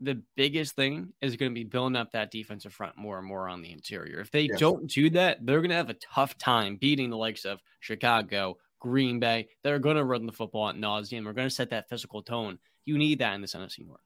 [0.00, 3.48] the biggest thing is going to be building up that defensive front more and more
[3.48, 4.20] on the interior.
[4.20, 4.58] If they yes.
[4.58, 8.58] don't do that, they're going to have a tough time beating the likes of Chicago,
[8.78, 9.48] Green Bay.
[9.62, 11.24] They're going to run the football at nauseum.
[11.24, 12.58] We're going to set that physical tone.
[12.84, 14.00] You need that in the NFC North.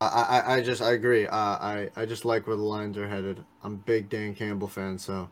[0.00, 0.06] I,
[0.46, 1.26] I, I just I agree.
[1.26, 3.44] Uh, I I just like where the Lions are headed.
[3.62, 5.30] I'm a big Dan Campbell fan, so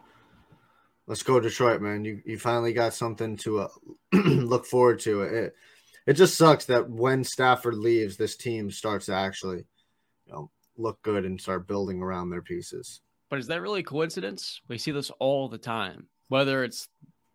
[1.08, 2.04] let's go Detroit, man.
[2.04, 3.68] You you finally got something to uh,
[4.12, 5.22] look forward to.
[5.22, 5.54] It
[6.10, 9.58] it just sucks that when Stafford leaves, this team starts to actually,
[10.26, 13.00] you know, look good and start building around their pieces.
[13.28, 14.60] But is that really coincidence?
[14.66, 16.08] We see this all the time.
[16.26, 16.88] Whether it's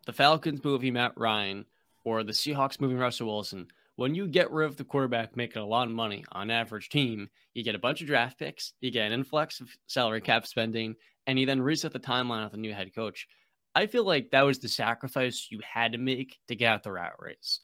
[0.04, 1.64] the Falcons moving Matt Ryan
[2.04, 5.66] or the Seahawks moving Russell Wilson, when you get rid of the quarterback making a
[5.66, 9.06] lot of money on average team, you get a bunch of draft picks, you get
[9.06, 12.74] an influx of salary cap spending, and you then reset the timeline with the new
[12.74, 13.26] head coach.
[13.74, 16.92] I feel like that was the sacrifice you had to make to get out the
[16.92, 17.60] rat race.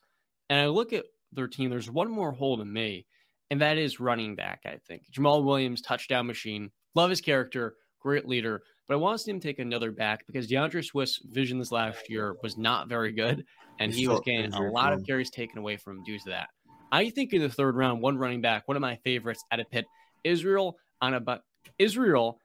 [0.53, 3.07] And I look at their team, there's one more hole to me,
[3.51, 5.05] and that is running back, I think.
[5.11, 6.71] Jamaal Williams, touchdown machine.
[6.95, 8.63] Love his character, great leader.
[8.87, 12.11] But I want to see him take another back because D'Andre Swift's vision this last
[12.11, 13.47] year was not very good,
[13.79, 16.51] and he was getting a lot of carries taken away from him due to that.
[16.93, 19.65] I think in the third round, one running back, one of my favorites at a
[19.65, 19.87] pit,
[20.23, 21.41] Israel Anaba,
[21.79, 22.39] Israel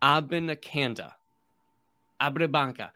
[0.00, 1.12] Abanikanda.
[2.22, 2.88] Abanikanda.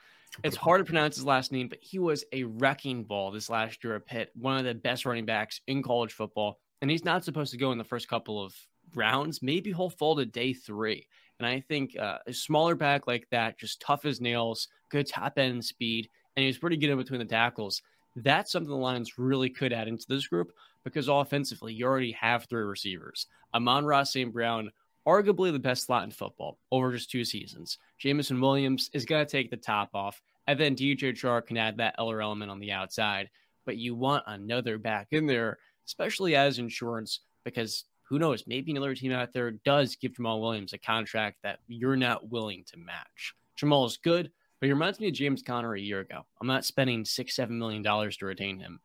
[0.45, 3.83] It's hard to pronounce his last name, but he was a wrecking ball this last
[3.83, 6.61] year at Pitt, one of the best running backs in college football.
[6.81, 8.55] And he's not supposed to go in the first couple of
[8.95, 9.43] rounds.
[9.43, 11.07] Maybe he'll fall to day three.
[11.41, 15.39] And I think uh, a smaller back like that, just tough as nails, good top
[15.39, 17.83] end speed, and he's pretty good in between the tackles.
[18.15, 20.53] That's something the Lions really could add into this group
[20.85, 24.33] because offensively, you already have three receivers Amon-Ra St.
[24.33, 24.71] Brown,
[25.09, 27.79] arguably the best slot in football over just two seasons.
[27.99, 31.79] Jameson Williams is going to take the top off, and then DJ Chark can add
[31.79, 33.31] that other element on the outside.
[33.65, 38.45] But you want another back in there, especially as insurance, because who knows?
[38.47, 42.65] Maybe another team out there does give Jamaal Williams a contract that you're not willing
[42.73, 43.35] to match.
[43.59, 46.27] Jamaal is good, but he reminds me of James Conner a year ago.
[46.41, 48.81] I'm not spending six, seven million dollars to retain him.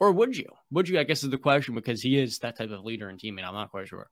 [0.00, 0.48] Or would you?
[0.70, 0.98] Would you?
[0.98, 3.44] I guess is the question because he is that type of leader and teammate.
[3.44, 4.10] I'm not quite sure.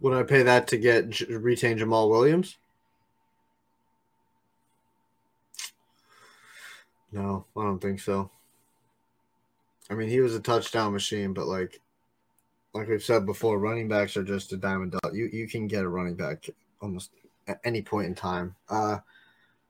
[0.00, 2.56] Would I pay that to get retain Jamaal Williams?
[7.12, 8.30] No, I don't think so.
[9.90, 11.80] I mean, he was a touchdown machine, but like,
[12.72, 15.12] like we've said before, running backs are just a diamond dot.
[15.12, 16.48] You you can get a running back
[16.80, 17.10] almost
[17.48, 18.54] at any point in time.
[18.68, 18.98] Uh,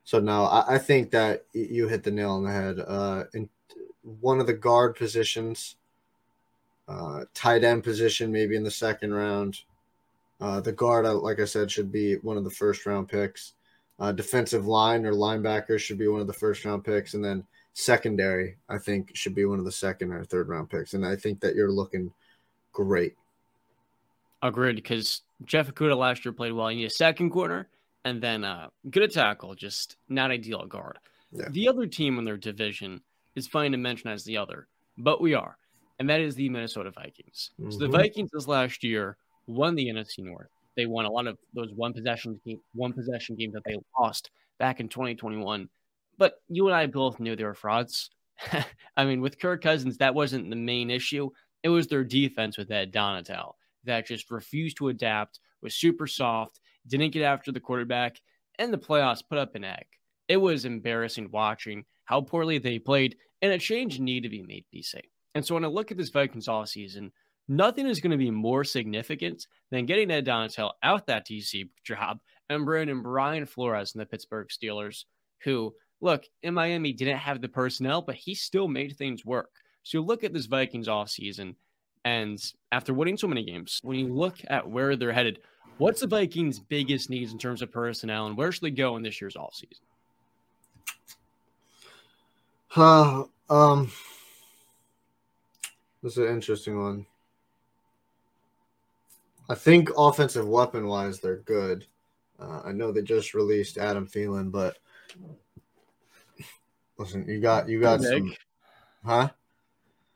[0.05, 2.79] so no, I, I think that you hit the nail on the head.
[2.87, 3.49] Uh, in
[4.21, 5.77] one of the guard positions,
[6.89, 9.63] uh, tight end position, maybe in the second round.
[10.41, 13.55] Uh, the guard, uh, like I said, should be one of the first round picks.
[13.99, 17.45] Uh, defensive line or linebackers should be one of the first round picks, and then
[17.75, 20.95] secondary, I think, should be one of the second or third round picks.
[20.95, 22.11] And I think that you're looking
[22.73, 23.15] great.
[24.43, 26.71] Agreed, because Jeff Okudah last year played well.
[26.71, 27.69] You need a second corner
[28.05, 30.99] and then uh, good at tackle, just not ideal at guard.
[31.33, 31.49] Yeah.
[31.51, 33.01] The other team in their division
[33.35, 34.67] is fine to mention as the other,
[34.99, 35.57] but we are,
[35.99, 37.51] and that is the Minnesota Vikings.
[37.61, 37.71] Mm-hmm.
[37.71, 37.97] So the mm-hmm.
[37.97, 39.17] Vikings this last year
[39.51, 40.49] won the NFC North.
[40.77, 42.41] They won a lot of those one possession
[42.73, 45.69] one possession games that they lost back in 2021.
[46.17, 48.11] But you and I both knew they were frauds.
[48.97, 51.31] I mean, with Kirk Cousins, that wasn't the main issue.
[51.63, 53.53] It was their defense with Ed Donatell
[53.85, 58.21] that just refused to adapt, was super soft, didn't get after the quarterback,
[58.59, 59.87] and the playoffs put up an egg.
[60.29, 64.65] It was embarrassing watching how poorly they played, and a change needed to be made,
[64.75, 65.01] BC.
[65.35, 67.13] And so when I look at this Vikings all season,
[67.51, 72.21] nothing is going to be more significant than getting Ed Donatell out that DC job
[72.49, 75.05] and bringing Brian Flores in the Pittsburgh Steelers,
[75.41, 79.51] who, look, in Miami didn't have the personnel, but he still made things work.
[79.83, 81.57] So you look at this Vikings off season,
[82.05, 85.41] and after winning so many games, when you look at where they're headed,
[85.79, 89.03] what's the Vikings' biggest needs in terms of personnel, and where should they go in
[89.03, 89.85] this year's off season?
[92.77, 93.91] Uh, um,
[96.01, 97.07] this is an interesting one.
[99.51, 101.85] I think offensive weapon wise, they're good.
[102.39, 104.79] Uh, I know they just released Adam Thielen, but
[106.97, 108.33] listen, you got you got some,
[109.05, 109.31] huh?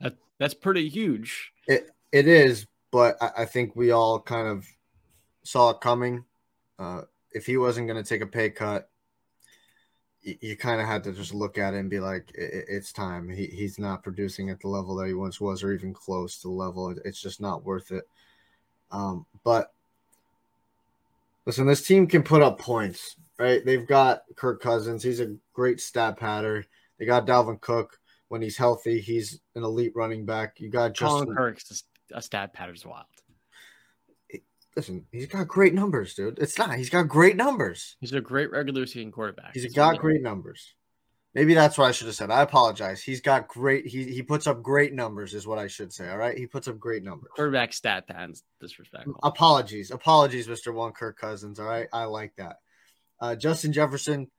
[0.01, 1.53] That that's pretty huge.
[1.66, 4.68] It it is, but I, I think we all kind of
[5.42, 6.25] saw it coming.
[6.79, 8.88] Uh, if he wasn't going to take a pay cut,
[10.23, 12.92] you, you kind of had to just look at it and be like, it, it's
[12.92, 13.29] time.
[13.29, 16.47] He, he's not producing at the level that he once was, or even close to
[16.47, 16.94] the level.
[17.05, 18.05] It's just not worth it.
[18.90, 19.73] Um, but
[21.47, 23.64] listen, this team can put up points, right?
[23.64, 25.03] They've got Kirk Cousins.
[25.03, 26.64] He's a great stat patter.
[26.99, 29.01] They got Dalvin Cook when he's healthy.
[29.01, 30.61] He's an elite running back.
[30.61, 33.07] You got Justin Colin Kirk's a stat patter's wild.
[34.77, 36.38] Listen, he's got great numbers, dude.
[36.40, 36.75] It's not.
[36.75, 37.97] He's got great numbers.
[38.01, 39.55] He's a great regular season quarterback.
[39.55, 40.75] He's got great numbers.
[41.35, 42.31] Maybe that's what I should have said.
[42.31, 43.03] I apologize.
[43.03, 43.87] He's got great.
[43.87, 46.09] He he puts up great numbers, is what I should say.
[46.09, 47.31] All right, he puts up great numbers.
[47.35, 49.18] Quarterback stat patterns disrespectful.
[49.23, 51.59] Apologies, apologies, Mister One Kirk Cousins.
[51.59, 52.59] All right, I like that.
[53.20, 54.31] Uh, Justin Jefferson,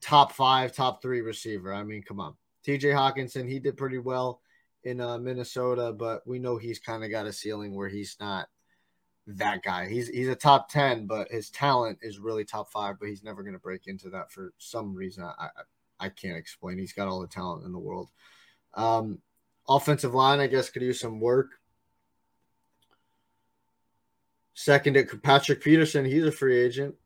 [0.00, 1.72] top five, top three receiver.
[1.72, 2.34] I mean, come on.
[2.64, 2.88] T.J.
[2.88, 4.40] Hockenson, he did pretty well
[4.84, 8.48] in uh, Minnesota, but we know he's kind of got a ceiling where he's not
[9.26, 9.88] that guy.
[9.88, 12.96] He's he's a top ten, but his talent is really top five.
[12.98, 15.22] But he's never going to break into that for some reason.
[15.24, 15.48] I, I
[16.02, 16.78] I can't explain.
[16.78, 18.08] He's got all the talent in the world.
[18.74, 19.20] Um,
[19.68, 21.52] offensive line, I guess, could use some work.
[24.54, 26.96] Second, Patrick Peterson, he's a free agent.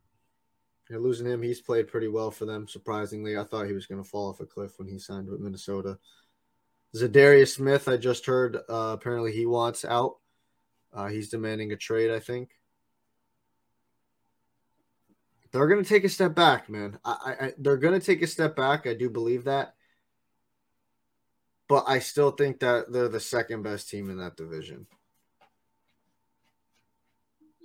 [0.88, 1.42] You're losing him.
[1.42, 3.36] He's played pretty well for them, surprisingly.
[3.36, 5.98] I thought he was going to fall off a cliff when he signed with Minnesota.
[6.94, 10.16] Za'Darius Smith, I just heard uh, apparently he wants out.
[10.92, 12.50] Uh, he's demanding a trade, I think
[15.56, 16.98] they're going to take a step back, man.
[17.02, 18.86] I, I they're going to take a step back.
[18.86, 19.74] I do believe that,
[21.66, 24.86] but I still think that they're the second best team in that division.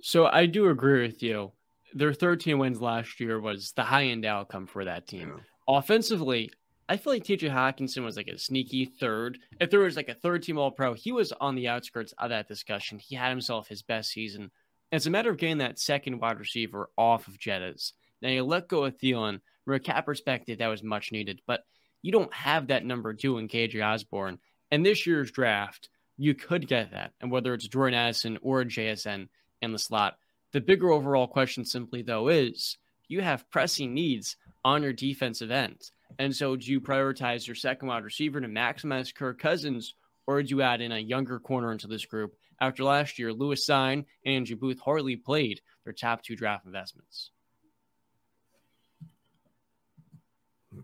[0.00, 1.52] So I do agree with you.
[1.94, 5.28] Their 13 wins last year was the high end outcome for that team.
[5.28, 5.76] Yeah.
[5.78, 6.50] Offensively,
[6.88, 9.38] I feel like TJ Hockenson was like a sneaky third.
[9.60, 12.30] If there was like a third team All Pro, he was on the outskirts of
[12.30, 12.98] that discussion.
[12.98, 14.50] He had himself his best season
[14.92, 17.92] it's a matter of getting that second wide receiver off of Jettas.
[18.20, 19.40] Now you let go of Thielen.
[19.64, 21.62] From a cap perspective, that was much needed, but
[22.02, 24.38] you don't have that number two in KJ Osborn.
[24.70, 27.12] And this year's draft, you could get that.
[27.20, 29.28] And whether it's Jordan Addison or JSN
[29.60, 30.18] in the slot,
[30.52, 32.76] The bigger overall question simply though is
[33.08, 35.80] you have pressing needs on your defensive end.
[36.18, 39.94] And so do you prioritize your second wide receiver to maximize Kirk Cousins,
[40.26, 42.34] or do you add in a younger corner into this group?
[42.62, 47.32] After last year, Lewis Cine and Andrew Booth hardly played their top two draft investments.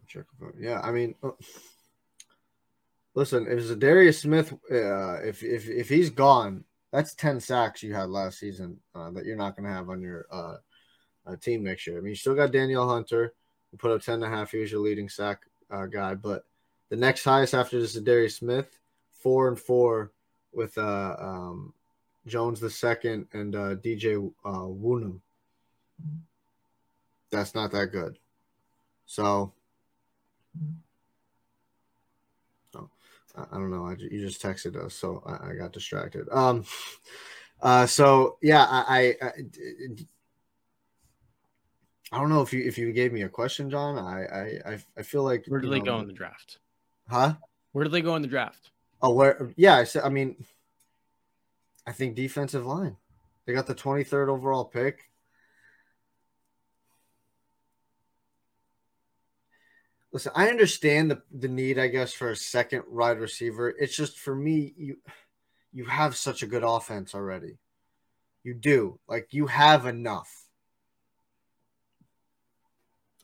[0.08, 0.24] Check
[0.58, 1.30] yeah, I mean, uh,
[3.14, 8.10] listen, if Za'Darius Smith, uh, if if if he's gone, that's ten sacks you had
[8.10, 10.56] last season uh, that you're not going to have on your uh,
[11.28, 11.98] uh, team next year.
[11.98, 13.34] I mean, you still got Danielle Hunter,
[13.70, 14.50] who put up ten and a half.
[14.50, 16.44] He was your leading sack uh, guy, but
[16.88, 18.80] the next highest after this is Darius Smith,
[19.22, 20.10] four and four
[20.58, 21.72] with uh, um,
[22.26, 25.08] Jones the second and uh, DJ uh.
[27.30, 28.18] That's not that good.
[29.06, 29.52] So,
[32.74, 32.90] oh,
[33.36, 33.86] I, I don't know.
[33.86, 36.28] I, you just texted us, so I, I got distracted.
[36.30, 36.64] Um,
[37.62, 39.32] uh, so yeah, I, I, I
[42.10, 43.98] I don't know if you if you gave me a question, John.
[43.98, 46.58] I I I feel like where do they know, go in the draft?
[47.08, 47.34] Huh?
[47.72, 48.70] Where do they go in the draft?
[49.00, 49.52] Where?
[49.56, 50.02] Yeah, I said.
[50.04, 50.44] I mean,
[51.86, 52.96] I think defensive line.
[53.46, 55.10] They got the 23rd overall pick.
[60.12, 63.68] Listen, I understand the the need, I guess, for a second wide receiver.
[63.70, 64.96] It's just for me, you
[65.72, 67.58] you have such a good offense already.
[68.42, 68.98] You do.
[69.06, 70.46] Like you have enough.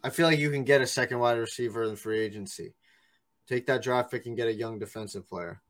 [0.03, 2.75] I feel like you can get a second wide receiver in free agency.
[3.49, 5.63] Take that draft pick and get a young defensive player.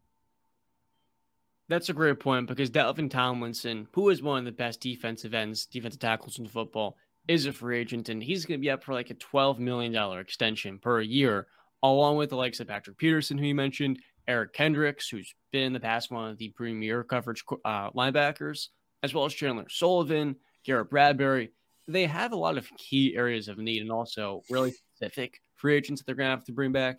[1.68, 5.66] That's a great point because Dalvin Tomlinson, who is one of the best defensive ends,
[5.66, 6.96] defensive tackles in football,
[7.26, 9.94] is a free agent, and he's going to be up for like a $12 million
[10.18, 11.46] extension per year,
[11.82, 13.98] along with the likes of Patrick Peterson, who you mentioned,
[14.28, 18.68] Eric Kendricks, who's been in the past one of the premier coverage uh, linebackers,
[19.02, 21.50] as well as Chandon Sullivan, Garrett Bradbury
[21.86, 26.00] they have a lot of key areas of need and also really specific free agents
[26.00, 26.98] that they're going to have to bring back.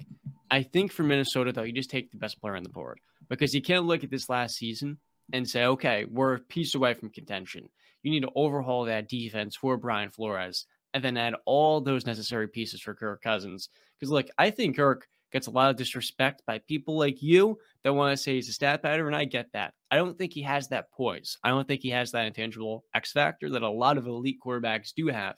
[0.51, 3.53] I think for Minnesota, though, you just take the best player on the board because
[3.53, 4.97] you can't look at this last season
[5.33, 7.69] and say, okay, we're a piece away from contention.
[8.03, 12.47] You need to overhaul that defense for Brian Flores and then add all those necessary
[12.47, 13.69] pieces for Kirk Cousins.
[13.99, 17.93] Because, look, I think Kirk gets a lot of disrespect by people like you that
[17.93, 19.73] want to say he's a stat pattern, and I get that.
[19.91, 21.37] I don't think he has that poise.
[21.43, 24.93] I don't think he has that intangible X factor that a lot of elite quarterbacks
[24.95, 25.35] do have.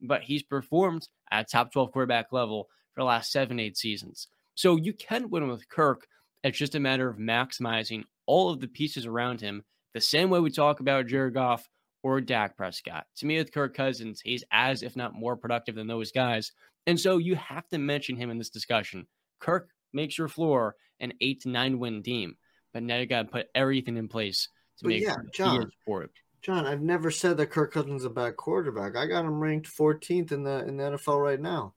[0.00, 4.28] But he's performed at top 12 quarterback level for the last seven, eight seasons.
[4.54, 6.06] So you can win with Kirk.
[6.42, 9.62] It's just a matter of maximizing all of the pieces around him,
[9.94, 11.68] the same way we talk about Jared Goff
[12.02, 13.06] or Dak Prescott.
[13.16, 16.52] To me, with Kirk Cousins, he's as, if not more productive than those guys.
[16.86, 19.06] And so you have to mention him in this discussion.
[19.38, 22.36] Kirk makes your floor an eight to nine win team,
[22.72, 24.48] but now you got to put everything in place
[24.78, 26.10] to but make yeah, John, for it.
[26.42, 28.96] John, I've never said that Kirk Cousins is a bad quarterback.
[28.96, 31.74] I got him ranked 14th in the in the NFL right now.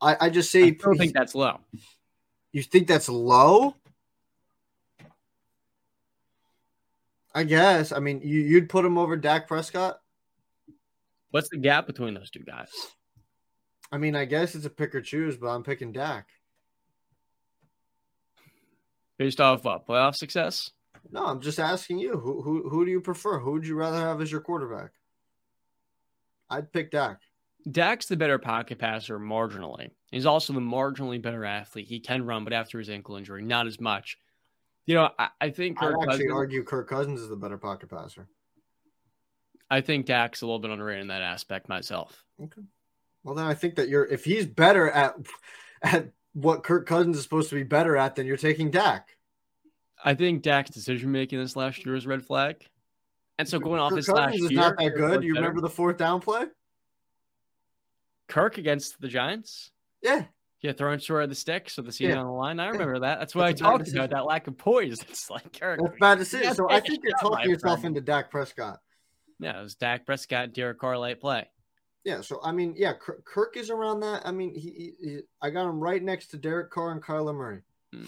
[0.00, 1.60] I, I just say I don't think that's low.
[2.52, 3.74] You think that's low?
[7.34, 7.92] I guess.
[7.92, 10.00] I mean, you, you'd put him over Dak Prescott.
[11.30, 12.70] What's the gap between those two guys?
[13.92, 16.28] I mean, I guess it's a pick or choose, but I'm picking Dak.
[19.16, 20.70] Based off what playoff success?
[21.10, 22.18] No, I'm just asking you.
[22.18, 23.38] Who who who do you prefer?
[23.38, 24.92] Who would you rather have as your quarterback?
[26.48, 27.20] I'd pick Dak.
[27.68, 29.90] Dak's the better pocket passer marginally.
[30.10, 31.88] He's also the marginally better athlete.
[31.88, 34.18] He can run, but after his ankle injury, not as much.
[34.86, 37.58] You know, I, I think Kirk I'd actually Cousins, argue Kirk Cousins is the better
[37.58, 38.28] pocket passer.
[39.70, 42.24] I think Dak's a little bit underrated in that aspect myself.
[42.42, 42.62] Okay.
[43.22, 45.14] Well, then I think that you're if he's better at
[45.82, 49.16] at what Kirk Cousins is supposed to be better at, then you're taking Dak.
[50.02, 52.56] I think Dak's decision making this last year is red flag.
[53.38, 55.22] And so going off Kirk this Cousins last is year, not that good.
[55.22, 55.46] You better.
[55.46, 56.46] remember the fourth down play?
[58.30, 59.70] Kirk against the Giants.
[60.02, 60.24] Yeah.
[60.62, 62.20] Yeah, throwing short of the stick, so the season yeah.
[62.20, 62.60] on the line.
[62.60, 63.00] I remember yeah.
[63.00, 63.18] that.
[63.18, 64.10] That's what That's I talked about.
[64.10, 64.98] That lack of poise.
[65.08, 65.80] It's like Kirk.
[65.82, 66.54] That's bad decision.
[66.54, 67.96] So I think you're talking yourself friend.
[67.96, 68.78] into Dak Prescott.
[69.38, 71.48] Yeah, it was Dak Prescott, Derek Carr light play.
[72.04, 74.22] Yeah, so I mean, yeah, Kirk is around that.
[74.24, 77.60] I mean, he, he I got him right next to Derek Carr and Kyler Murray.
[77.92, 78.04] Hmm.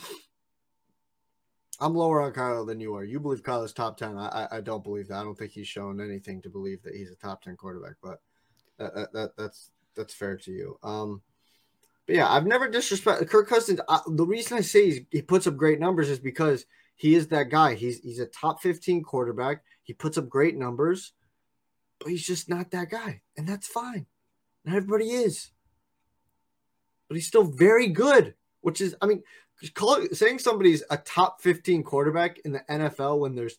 [1.81, 3.05] I'm lower on Kyler than you are.
[3.05, 4.17] You believe Kyler's top ten.
[4.17, 5.19] I, I, I don't believe that.
[5.19, 7.95] I don't think he's shown anything to believe that he's a top ten quarterback.
[8.03, 8.21] But
[8.79, 10.79] that, that, that that's that's fair to you.
[10.83, 11.23] Um,
[12.07, 13.81] but yeah, I've never disrespected Kirk Cousins.
[13.89, 16.67] I, the reason I say he puts up great numbers is because
[16.97, 17.75] he is that guy.
[17.75, 19.63] He's he's a top 15 quarterback.
[19.83, 21.13] He puts up great numbers
[22.03, 24.07] but he's just not that guy, and that's fine.
[24.65, 25.51] Not everybody is,
[27.09, 28.35] but he's still very good.
[28.61, 29.23] Which is, I mean,
[29.75, 33.57] call, saying somebody's a top 15 quarterback in the NFL when there's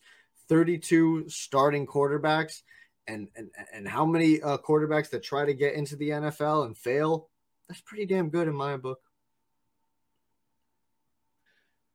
[0.48, 2.62] 32 starting quarterbacks
[3.06, 6.76] and and and how many uh, quarterbacks that try to get into the NFL and
[6.76, 7.28] fail.
[7.68, 9.00] That's pretty damn good in my book.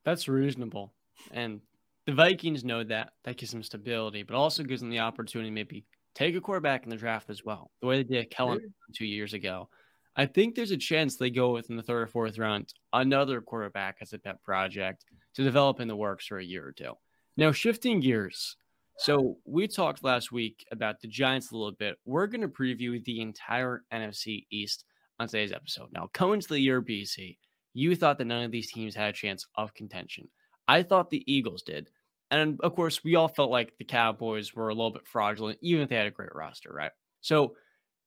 [0.04, 0.92] That's reasonable,
[1.30, 1.60] and
[2.06, 3.12] the Vikings know that.
[3.24, 5.84] That gives them stability, but also gives them the opportunity maybe
[6.14, 8.72] take a quarterback in the draft as well, the way they did Kellen Maybe.
[8.94, 9.68] two years ago.
[10.16, 13.98] I think there's a chance they go within the third or fourth round another quarterback
[14.00, 15.04] as a pet project
[15.34, 16.94] to develop in the works for a year or two.
[17.36, 18.56] Now, shifting gears.
[19.00, 21.96] So, we talked last week about the Giants a little bit.
[22.04, 24.84] We're going to preview the entire NFC East
[25.18, 25.88] on today's episode.
[25.90, 27.38] Now, coming to the year, BC,
[27.72, 30.28] you thought that none of these teams had a chance of contention.
[30.68, 31.88] I thought the Eagles did.
[32.30, 35.82] And of course, we all felt like the Cowboys were a little bit fraudulent, even
[35.82, 36.92] if they had a great roster, right?
[37.22, 37.54] So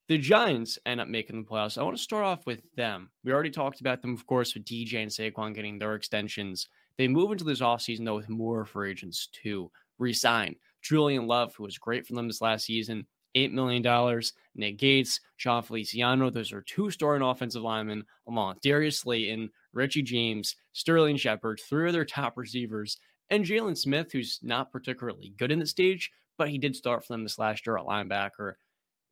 [0.09, 1.79] the Giants end up making the playoffs.
[1.79, 3.09] I want to start off with them.
[3.23, 6.67] We already talked about them, of course, with DJ and Saquon getting their extensions.
[6.99, 10.55] They move into this offseason, though, with more free agents to resign.
[10.83, 14.21] Julian Love, who was great for them this last season, $8 million.
[14.55, 20.03] Nick Gates, Jon Feliciano, those are two starting offensive linemen, along with Darius Slayton, Richie
[20.03, 22.97] James, Sterling Shepard, three of their top receivers,
[23.29, 27.13] and Jaylon Smith, who's not particularly good in the stage, but he did start for
[27.13, 28.53] them this last year at linebacker.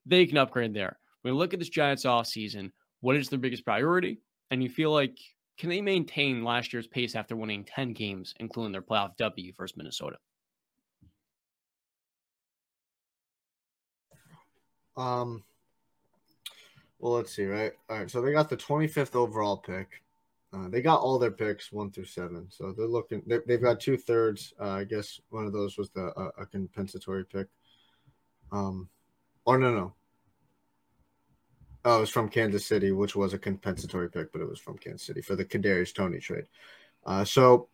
[0.06, 1.00] They can upgrade there.
[1.22, 4.20] When we look at this Giants offseason, what is their biggest priority?
[4.52, 5.18] And you feel like,
[5.58, 9.78] can they maintain last year's pace after winning 10 games, including their playoff W versus
[9.78, 10.18] Minnesota?
[14.98, 15.44] Um,
[17.00, 17.74] well, let's see, right?
[17.90, 20.02] All right, so they got the 25th overall pick.
[20.54, 23.24] Uh, they got all their picks one through seven, so they're looking.
[23.26, 24.54] They, have got two thirds.
[24.60, 27.48] Uh, I guess one of those was the uh, a compensatory pick.
[28.52, 28.90] Um,
[29.46, 29.94] or no, no.
[31.86, 34.78] Oh, it was from Kansas City, which was a compensatory pick, but it was from
[34.78, 36.46] Kansas City for the Kadarius Toney trade.
[37.06, 37.70] Uh, so,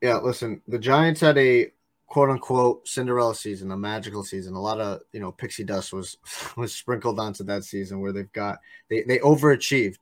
[0.00, 1.70] yeah, listen, the Giants had a
[2.10, 4.54] quote unquote Cinderella season, a magical season.
[4.54, 6.18] A lot of you know pixie dust was
[6.56, 8.58] was sprinkled onto that season where they've got
[8.90, 9.96] they they overachieved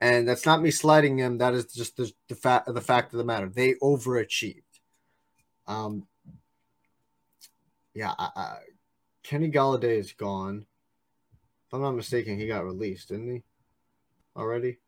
[0.00, 1.38] and that's not me slighting them.
[1.38, 3.48] That is just the, the fact the fact of the matter.
[3.48, 4.62] They overachieved.
[5.66, 6.06] Um,
[7.94, 8.56] yeah, I, I,
[9.22, 10.64] Kenny Golladay is gone.
[11.66, 13.42] If I'm not mistaken, he got released, didn't he?
[14.36, 14.78] Already.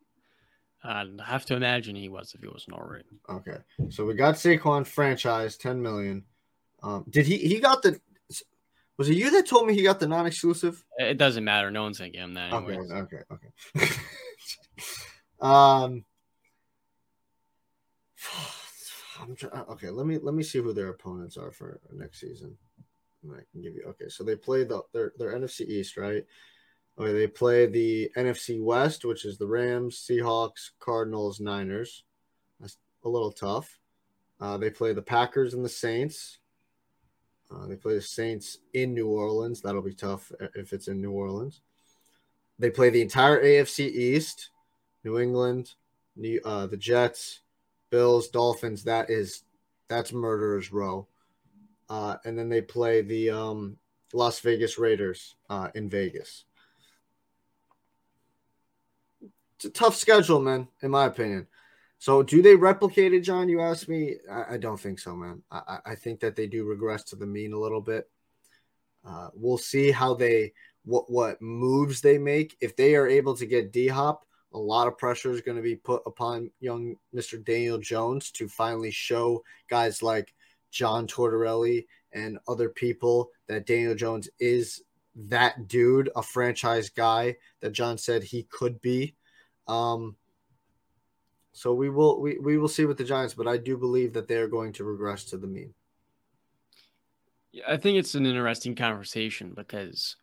[0.82, 3.04] I have to imagine he was if he wasn't already.
[3.28, 3.58] Okay,
[3.90, 6.24] so we got Saquon franchise, ten million.
[6.82, 7.36] Um, did he?
[7.36, 8.00] He got the.
[8.96, 10.84] Was it you that told me he got the non-exclusive?
[10.98, 11.70] It doesn't matter.
[11.70, 12.52] No one's gonna give him that.
[12.52, 12.90] Anyways.
[12.90, 13.86] Okay, okay, okay.
[15.40, 16.04] Um,
[19.30, 22.56] okay, let me let me see who their opponents are for next season.
[23.30, 24.08] I can give you okay.
[24.08, 26.24] So they play the their their NFC East, right?
[26.98, 32.04] Okay, they play the NFC West, which is the Rams, Seahawks, Cardinals, Niners.
[32.60, 33.78] That's a little tough.
[34.40, 36.39] Uh, they play the Packers and the Saints.
[37.52, 39.60] Uh, they play the Saints in New Orleans.
[39.60, 41.60] That'll be tough if it's in New Orleans.
[42.58, 44.50] They play the entire AFC East.
[45.04, 45.74] New England,
[46.16, 47.40] New, uh, the Jets,
[47.90, 48.84] Bills, Dolphins.
[48.84, 49.44] That is
[49.88, 51.06] that's murderers row.
[51.88, 53.76] Uh, and then they play the um,
[54.12, 56.44] Las Vegas Raiders uh, in Vegas.
[59.56, 61.48] It's a tough schedule, man, in my opinion.
[62.00, 63.48] So, do they replicate it, John?
[63.48, 64.16] You asked me.
[64.30, 65.42] I, I don't think so, man.
[65.52, 68.10] I, I, think that they do regress to the mean a little bit.
[69.06, 70.52] Uh, we'll see how they
[70.84, 74.88] what what moves they make if they are able to get D Hop a lot
[74.88, 77.42] of pressure is going to be put upon young Mr.
[77.42, 80.34] Daniel Jones to finally show guys like
[80.70, 84.82] John Tortorelli and other people that Daniel Jones is
[85.14, 89.14] that dude, a franchise guy that John said he could be.
[89.68, 90.16] Um,
[91.52, 94.28] so we will we, we will see with the Giants, but I do believe that
[94.28, 95.74] they are going to regress to the mean.
[97.52, 100.16] Yeah, I think it's an interesting conversation because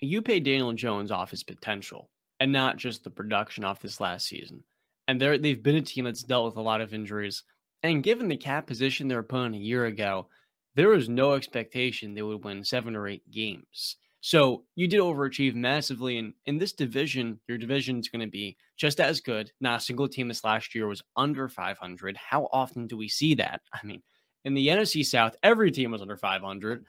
[0.00, 2.10] you pay Daniel Jones off his potential
[2.40, 4.62] and not just the production off this last season.
[5.08, 7.44] And they're, they've been a team that's dealt with a lot of injuries.
[7.82, 10.28] And given the cap position their opponent a year ago,
[10.74, 13.96] there was no expectation they would win seven or eight games.
[14.26, 16.18] So you did overachieve massively.
[16.18, 19.52] And in this division, your division is going to be just as good.
[19.60, 22.16] Not a single team this last year was under 500.
[22.16, 23.60] How often do we see that?
[23.72, 24.02] I mean,
[24.44, 26.84] in the NFC South, every team was under 500.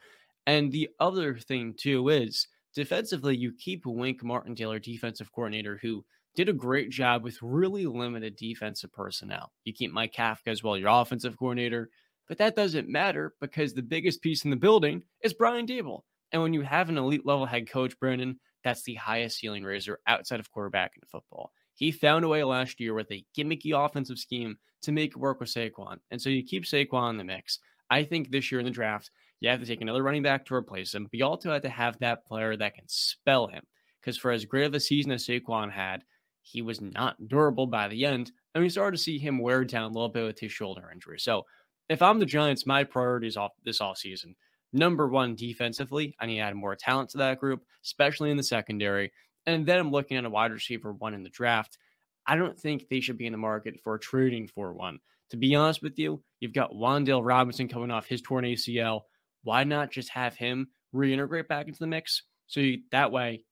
[0.48, 6.48] And the other thing, too, is defensively, you keep Wink Martindale, defensive coordinator, who did
[6.48, 9.52] a great job with really limited defensive personnel.
[9.62, 11.88] You keep Mike Kafka as well, your offensive coordinator,
[12.26, 16.02] but that doesn't matter because the biggest piece in the building is Brian Daboll.
[16.32, 19.98] And when you have an elite level head coach, Brandon, that's the highest ceiling raiser
[20.06, 21.52] outside of quarterback in football.
[21.74, 25.40] He found a way last year with a gimmicky offensive scheme to make it work
[25.40, 25.98] with Saquon.
[26.10, 27.60] And so you keep Saquon in the mix.
[27.88, 29.10] I think this year in the draft,
[29.40, 31.68] You have to take another running back to replace him, but you also have to
[31.68, 33.62] have that player that can spell him.
[34.00, 36.02] Because for as great of a season as Saquon had,
[36.42, 38.32] he was not durable by the end.
[38.54, 41.20] And we started to see him wear down a little bit with his shoulder injury.
[41.20, 41.44] So
[41.88, 44.34] if I'm the Giants, my priorities off this off season.
[44.72, 48.42] Number one, defensively, I need to add more talent to that group, especially in the
[48.42, 49.12] secondary.
[49.46, 51.78] And then I'm looking at a wide receiver one in the draft.
[52.26, 54.98] I don't think they should be in the market for trading for one.
[55.30, 59.02] To be honest with you, you've got Wan'Dale Robinson coming off his torn ACL.
[59.42, 62.22] Why not just have him reintegrate back into the mix?
[62.46, 63.44] So you, that way,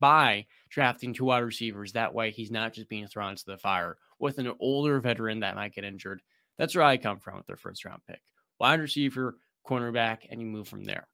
[0.00, 3.98] by drafting two wide receivers, that way he's not just being thrown into the fire
[4.18, 6.22] with an older veteran that might get injured.
[6.58, 8.20] That's where I come from with their first round pick.
[8.58, 9.36] Wide receiver,
[9.66, 11.06] cornerback, and you move from there.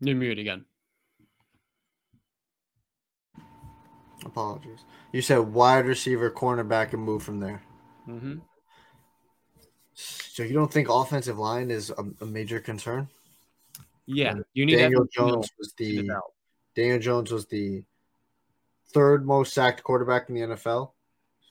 [0.00, 0.64] You're mute again.
[4.24, 4.80] Apologies.
[5.12, 7.62] You said wide receiver, cornerback, and move from there.
[8.08, 8.38] Mm-hmm.
[9.94, 13.08] So you don't think offensive line is a, a major concern?
[14.06, 16.08] Yeah, you need Daniel Jones was the
[16.74, 17.82] Daniel Jones was the
[18.94, 20.92] third most sacked quarterback in the NFL,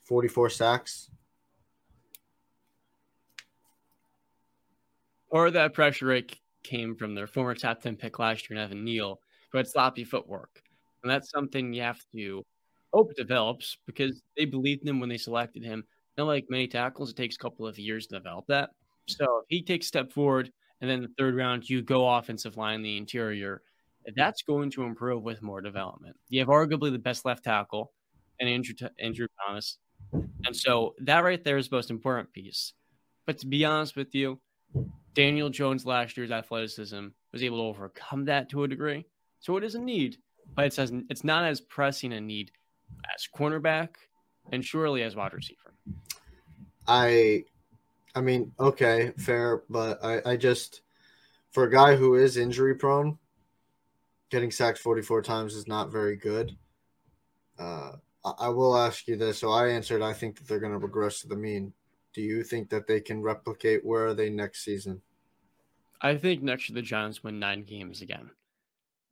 [0.08, 1.10] 44 sacks.
[5.30, 9.20] Or that pressure rate came from their former top 10 pick last year, Evan Neal,
[9.52, 10.62] who had sloppy footwork.
[11.02, 12.42] And that's something you have to
[12.94, 15.84] hope develops because they believed in him when they selected him.
[16.16, 18.70] Not like many tackles, it takes a couple of years to develop that.
[19.06, 20.50] So if he takes a step forward
[20.80, 23.60] and then the third round, you go offensive line, the interior,
[24.16, 26.16] that's going to improve with more development.
[26.30, 27.92] You have arguably the best left tackle
[28.40, 29.78] and Andrew, Andrew Thomas.
[30.12, 32.72] And so that right there is the most important piece.
[33.26, 34.40] But to be honest with you,
[35.14, 39.04] Daniel Jones last year's athleticism was able to overcome that to a degree.
[39.40, 40.18] So it is a need,
[40.54, 42.52] but it says it's not as pressing a need
[43.14, 43.88] as cornerback
[44.52, 45.74] and surely as wide receiver.
[46.86, 47.44] I
[48.14, 50.80] I mean, okay, fair, but I, I just
[51.50, 53.18] for a guy who is injury prone,
[54.30, 56.56] getting sacked 44 times is not very good.
[57.58, 57.92] Uh,
[58.38, 59.38] I will ask you this.
[59.38, 61.72] So I answered, I think that they're going to regress to the mean.
[62.14, 63.84] Do you think that they can replicate?
[63.84, 65.00] Where are they next season?
[66.00, 68.30] I think next year the Giants win nine games again.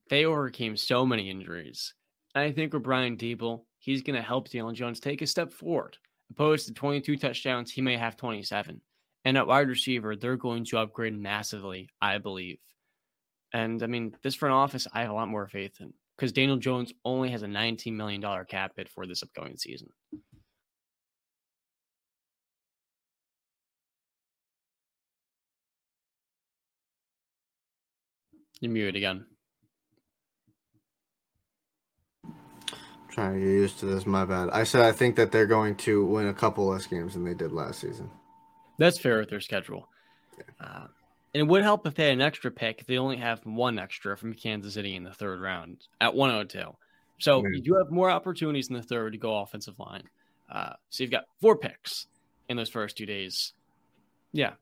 [0.09, 1.95] They overcame so many injuries.
[2.35, 5.53] And I think with Brian Daboll, he's going to help Daniel Jones take a step
[5.53, 5.99] forward.
[6.31, 8.81] Opposed to 22 touchdowns, he may have 27.
[9.25, 12.59] And at wide receiver, they're going to upgrade massively, I believe.
[13.53, 16.57] And I mean, this front office, I have a lot more faith in because Daniel
[16.57, 19.89] Jones only has a $19 million cap hit for this upcoming season.
[28.61, 29.27] You're muted again.
[33.17, 34.05] trying to get used to this.
[34.05, 34.51] My bad.
[34.51, 37.33] I said I think that they're going to win a couple less games than they
[37.33, 38.11] did last season.
[38.79, 39.89] That's fair with their schedule.
[40.37, 40.67] Yeah.
[40.67, 40.87] Uh,
[41.37, 42.87] and it would help if they had an extra pick.
[42.87, 46.75] They only have one extra from Kansas City in the third round at 102.
[47.19, 50.05] So you do have more opportunities in the third to go offensive line.
[50.51, 52.07] Uh, so you've got four picks
[52.49, 53.53] in those first two days.
[54.33, 54.53] Yeah.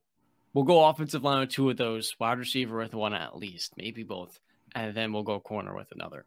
[0.52, 4.02] We'll go offensive line with two of those, wide receiver with one at least, maybe
[4.02, 4.40] both.
[4.74, 6.24] And then we'll go corner with another.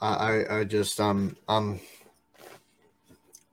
[0.00, 1.78] I, I just um I'm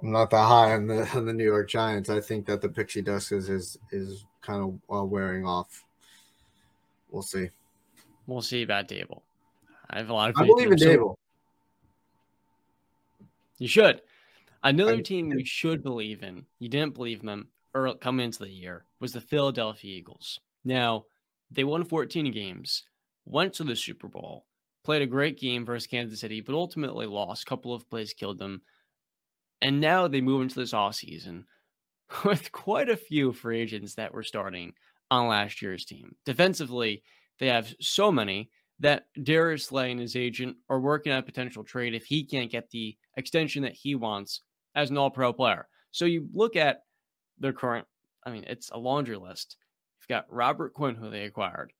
[0.03, 2.09] I'm not that high on the on the New York Giants.
[2.09, 5.85] I think that the pixie dust is is is kind of uh, wearing off.
[7.09, 7.49] We'll see.
[8.27, 9.21] We'll see about Daboll.
[9.89, 10.35] I have a lot of.
[10.37, 11.15] I believe in Daboll.
[13.59, 14.01] You should.
[14.63, 16.45] Another I, team you should believe in.
[16.59, 20.39] You didn't believe in them early, coming into the year was the Philadelphia Eagles.
[20.65, 21.05] Now
[21.51, 22.83] they won 14 games,
[23.25, 24.45] went to the Super Bowl,
[24.83, 27.43] played a great game versus Kansas City, but ultimately lost.
[27.43, 28.61] A couple of plays killed them.
[29.61, 31.45] And now they move into this off season
[32.25, 34.73] with quite a few free agents that were starting
[35.09, 36.15] on last year's team.
[36.25, 37.03] Defensively,
[37.39, 38.49] they have so many
[38.79, 42.51] that Darius Slay and his agent are working on a potential trade if he can't
[42.51, 44.41] get the extension that he wants
[44.75, 45.67] as an all pro player.
[45.91, 46.83] So you look at
[47.39, 47.87] their current,
[48.25, 49.57] I mean, it's a laundry list.
[49.99, 51.71] You've got Robert Quinn, who they acquired,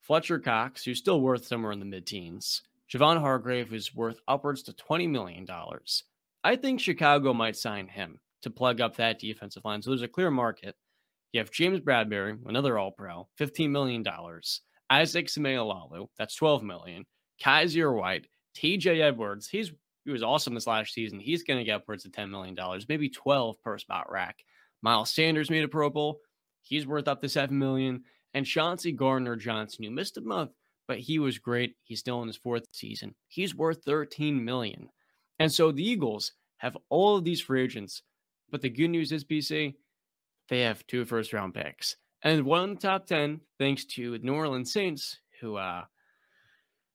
[0.00, 2.62] Fletcher Cox, who's still worth somewhere in the mid teens,
[2.92, 5.46] Javon Hargrave, who's worth upwards to $20 million.
[6.44, 9.80] I think Chicago might sign him to plug up that defensive line.
[9.82, 10.76] So there's a clear market.
[11.32, 14.04] You have James Bradberry, another all pro, $15 million.
[14.90, 17.06] Isaac Seumalo, that's $12 million.
[17.42, 19.72] Kyzir White, TJ Edwards, he's
[20.04, 21.18] he was awesome this last season.
[21.18, 22.54] He's going to get upwards of $10 million,
[22.90, 24.32] maybe 12 per Spotrac.
[24.82, 26.18] Miles Sanders made a Pro Bowl.
[26.60, 30.50] He's worth up to 7 million and Chauncey Gardner Johnson, who missed a month,
[30.86, 31.76] but he was great.
[31.84, 33.14] He's still in his fourth season.
[33.28, 34.90] He's worth 13 million.
[35.38, 38.02] And so the Eagles have all of these free agents.
[38.50, 39.74] But the good news is, BC,
[40.48, 44.34] they have two first round picks and one the top 10, thanks to the New
[44.34, 45.82] Orleans Saints, who, uh,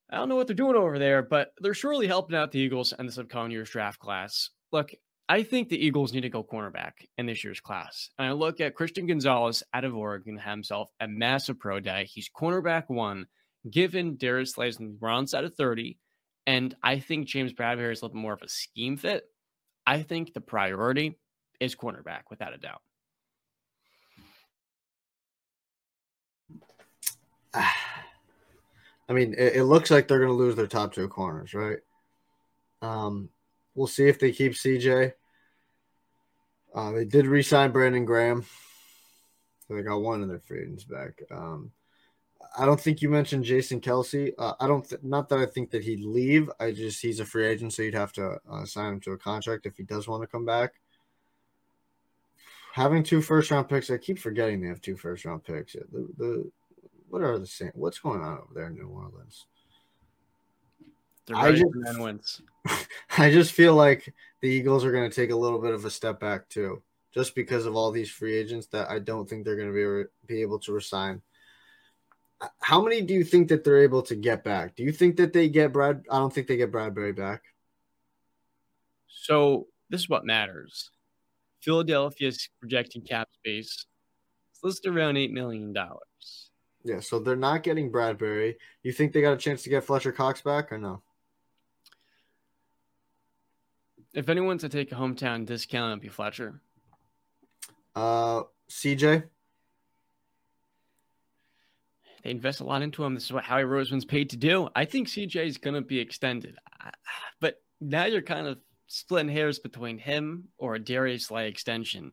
[0.09, 2.93] I don't know what they're doing over there, but they're surely helping out the Eagles
[2.97, 4.49] and this upcoming year's draft class.
[4.71, 4.91] Look,
[5.29, 8.09] I think the Eagles need to go cornerback in this year's class.
[8.17, 12.09] And I look at Christian Gonzalez out of Oregon, himself a massive pro day.
[12.11, 13.27] He's cornerback one,
[13.69, 15.99] given Darius the Brown side of 30.
[16.49, 19.23] And I think James Bradberry is a little bit more of a scheme fit.
[19.85, 21.19] I think the priority
[21.59, 22.81] is cornerback, without a doubt.
[27.53, 31.77] I mean, it, it looks like they're going to lose their top two corners, right?
[32.81, 33.29] Um,
[33.75, 35.13] we'll see if they keep CJ.
[36.73, 38.43] Uh, they did re-sign Brandon Graham.
[39.67, 41.21] So they got one of their free back.
[41.29, 41.71] Um,
[42.57, 44.33] I don't think you mentioned Jason Kelce.
[44.37, 46.49] Uh, I don't, th- not that I think that he'd leave.
[46.59, 49.17] I just he's a free agent, so you'd have to uh, sign him to a
[49.17, 50.73] contract if he does want to come back.
[52.73, 55.73] Having two first round picks, I keep forgetting they have two first round picks.
[55.73, 56.51] The, the
[57.09, 57.71] what are the same?
[57.73, 59.45] What's going on over there in New Orleans?
[61.33, 62.41] I just, wins.
[63.17, 65.89] I just feel like the Eagles are going to take a little bit of a
[65.89, 66.81] step back too,
[67.13, 70.33] just because of all these free agents that I don't think they're going to be
[70.35, 71.21] be able to resign.
[72.61, 74.75] How many do you think that they're able to get back?
[74.75, 76.03] Do you think that they get Brad?
[76.09, 77.43] I don't think they get Bradberry back.
[79.07, 80.91] So this is what matters.
[81.61, 83.85] Philadelphia's projecting cap space.
[84.53, 86.49] It's listed around eight million dollars.
[86.85, 88.55] Yeah, so they're not getting Bradberry.
[88.83, 91.01] You think they got a chance to get Fletcher Cox back or no?
[94.13, 96.61] If anyone's to take a hometown discount, it'd be Fletcher.
[97.95, 99.23] Uh, CJ.
[102.23, 103.13] They invest a lot into him.
[103.13, 104.69] This is what Howie Roseman's paid to do.
[104.75, 106.57] I think CJ is going to be extended,
[107.39, 108.57] but now you're kind of
[108.87, 112.11] splitting hairs between him or a Darius Slay extension.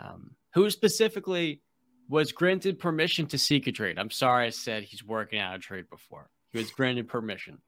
[0.00, 1.60] Um, who specifically
[2.08, 3.98] was granted permission to seek a trade.
[3.98, 6.30] I'm sorry I said he's working out a trade before.
[6.52, 7.58] He was granted permission.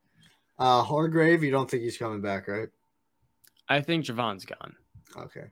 [0.59, 2.68] Uh, Hargrave, you don't think he's coming back, right?
[3.68, 4.76] I think Javon's gone.
[5.16, 5.47] Okay.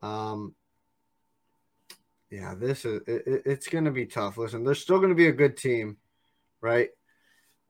[0.00, 0.54] Um,
[2.32, 4.36] yeah, this is it, it's going to be tough.
[4.38, 5.98] Listen, they're still going to be a good team,
[6.60, 6.88] right?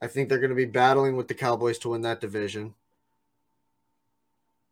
[0.01, 2.75] I think they're going to be battling with the Cowboys to win that division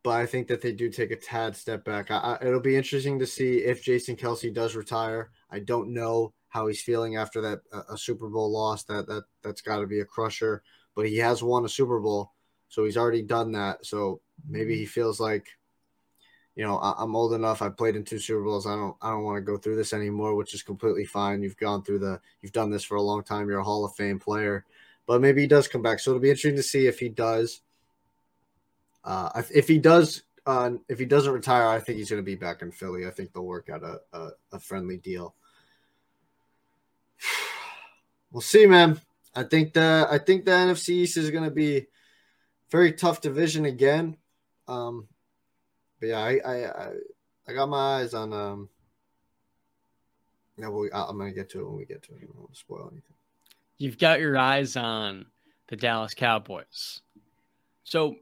[0.03, 2.11] but I think that they do take a tad step back.
[2.11, 5.30] I, I, it'll be interesting to see if Jason Kelce does retire.
[5.51, 8.84] I don't know how he's feeling after that a, a Super Bowl loss.
[8.84, 10.62] That that that's got to be a crusher.
[10.95, 12.32] But he has won a Super Bowl,
[12.68, 13.84] so he's already done that.
[13.86, 15.47] So maybe he feels like,
[16.61, 17.62] you know, I, I'm old enough.
[17.62, 18.66] I played in two Super Bowls.
[18.66, 21.42] I don't I don't want to go through this anymore, which is completely fine.
[21.42, 23.48] You've gone through the you've done this for a long time.
[23.48, 24.66] You're a Hall of Fame player.
[25.06, 26.00] But maybe he does come back.
[26.00, 27.62] So it'll be interesting to see if he does
[29.04, 32.34] uh, if he does, uh, if he doesn't retire, I think he's going to be
[32.34, 33.06] back in Philly.
[33.06, 35.34] I think they'll work out a, a, a friendly deal.
[38.32, 39.00] We'll see, man.
[39.34, 41.88] I think the I think the NFC East is going to be
[42.70, 44.18] very tough division again.
[44.68, 45.08] Um,
[46.01, 46.92] but yeah, I I I,
[47.48, 48.68] I got my eyes on um.
[50.59, 52.18] Yeah, we, I'm gonna get to it when we get to it.
[52.22, 53.14] I don't spoil anything.
[53.78, 55.26] You've got your eyes on
[55.68, 57.01] the Dallas Cowboys.
[57.84, 58.16] So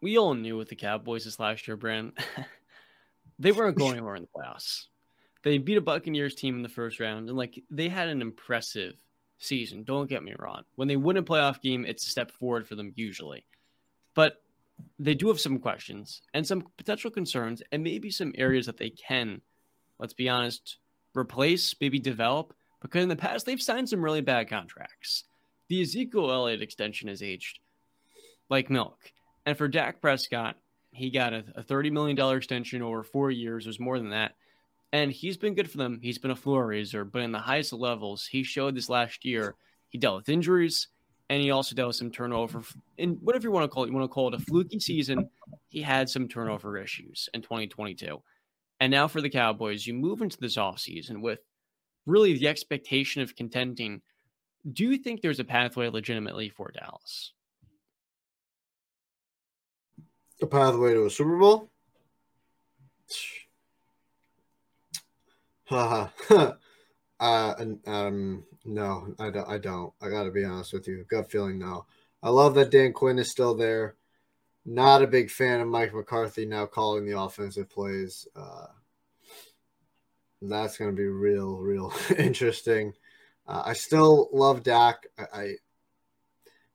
[0.00, 2.12] we all knew with the Cowboys this last year, Brand,
[3.38, 4.86] they weren't going anywhere in the playoffs.
[5.42, 8.94] They beat a Buccaneers team in the first round, and like they had an impressive
[9.38, 9.84] season.
[9.84, 10.62] Don't get me wrong.
[10.76, 13.44] When they win a playoff game, it's a step forward for them usually.
[14.14, 14.41] But
[14.98, 18.90] they do have some questions and some potential concerns, and maybe some areas that they
[18.90, 19.40] can,
[19.98, 20.78] let's be honest,
[21.14, 22.54] replace, maybe develop.
[22.80, 25.24] Because in the past, they've signed some really bad contracts.
[25.68, 27.60] The Ezekiel Elliott extension has aged
[28.48, 28.98] like milk.
[29.46, 30.56] And for Dak Prescott,
[30.90, 33.66] he got a, a $30 million extension over four years.
[33.66, 34.32] Was more than that.
[34.92, 36.00] And he's been good for them.
[36.02, 39.54] He's been a floor raiser, but in the highest levels, he showed this last year.
[39.88, 40.88] He dealt with injuries
[41.32, 42.62] and he also dealt with some turnover.
[42.98, 45.30] And whatever you want to call it, you want to call it a fluky season.
[45.70, 48.22] He had some turnover issues in 2022.
[48.80, 51.38] And now for the Cowboys, you move into this offseason with
[52.04, 54.02] really the expectation of contending.
[54.70, 57.32] Do you think there's a pathway legitimately for Dallas?
[60.42, 61.70] A pathway to a Super Bowl?
[65.64, 66.08] Haha.
[67.20, 67.54] uh,
[67.86, 69.48] um, no, I don't.
[69.48, 69.92] I don't.
[70.00, 71.04] I got to be honest with you.
[71.08, 71.86] Gut feeling, no.
[72.22, 73.96] I love that Dan Quinn is still there.
[74.64, 78.28] Not a big fan of Mike McCarthy now calling the offensive plays.
[78.36, 78.66] Uh,
[80.40, 82.92] that's going to be real, real interesting.
[83.46, 85.06] Uh, I still love Dak.
[85.18, 85.52] I, I,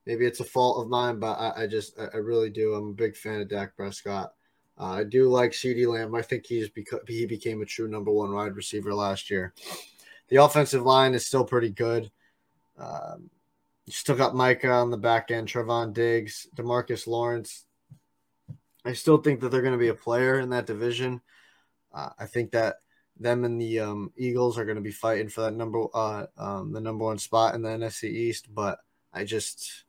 [0.06, 2.74] maybe it's a fault of mine, but I, I just I, really do.
[2.74, 4.34] I'm a big fan of Dak Prescott.
[4.78, 6.14] Uh, I do like CeeDee Lamb.
[6.14, 9.54] I think he's because he became a true number one wide receiver last year.
[10.30, 12.12] The offensive line is still pretty good.
[12.78, 13.30] Um,
[13.86, 17.66] you still got Micah on the back end, Trevon Diggs, Demarcus Lawrence.
[18.84, 21.22] I still think that they're going to be a player in that division.
[21.94, 22.78] Uh, I think that
[23.20, 26.72] them and the um, Eagles are going to be fighting for that number, uh, um,
[26.72, 28.54] the number one spot in the NFC East.
[28.54, 28.80] But
[29.14, 29.86] I just,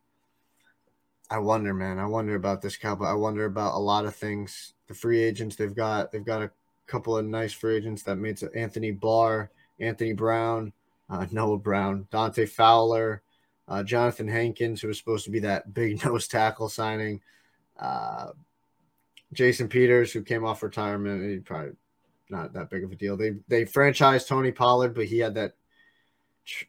[1.30, 1.98] I wonder, man.
[1.98, 3.06] I wonder about this Cowboy.
[3.06, 4.74] I wonder about a lot of things.
[4.86, 6.10] The free agents they've got.
[6.10, 6.50] They've got a
[6.86, 8.40] couple of nice free agents that made.
[8.54, 9.50] Anthony Barr,
[9.80, 10.72] Anthony Brown,
[11.10, 13.22] uh, Noah Brown, Dante Fowler,
[13.66, 17.20] uh, Johnathan Hankins, who was supposed to be that big nose tackle signing.
[17.78, 18.28] Uh,
[19.32, 21.72] Jason Peters, who came off retirement, he probably
[22.30, 23.16] not that big of a deal.
[23.16, 25.54] They they franchised Tony Pollard, but he had that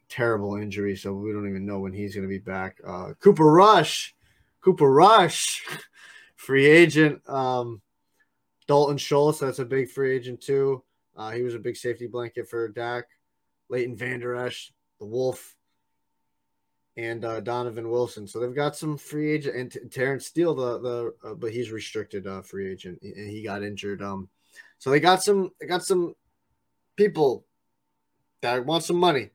[0.09, 2.79] terrible injury, so we don't even know when he's going to be back.
[2.85, 4.15] Uh, Cooper Rush,
[4.61, 5.63] Cooper Rush,
[6.35, 7.27] free agent.
[7.29, 7.81] Um,
[8.67, 10.83] Dalton Schultz, that's a big free agent too.
[11.19, 13.05] Uh, he was a big safety blanket for Dak.
[13.69, 15.55] Leighton Vander Esch, the Wolf,
[16.97, 18.27] and uh, Donovan Wilson.
[18.27, 21.71] So they've got some free agent and T- Terence Steele, the the uh, but he's
[21.71, 24.01] restricted uh, free agent and he got injured.
[24.01, 24.27] Um,
[24.79, 26.15] so they got some they got some
[26.95, 27.45] people
[28.41, 29.29] that want some money,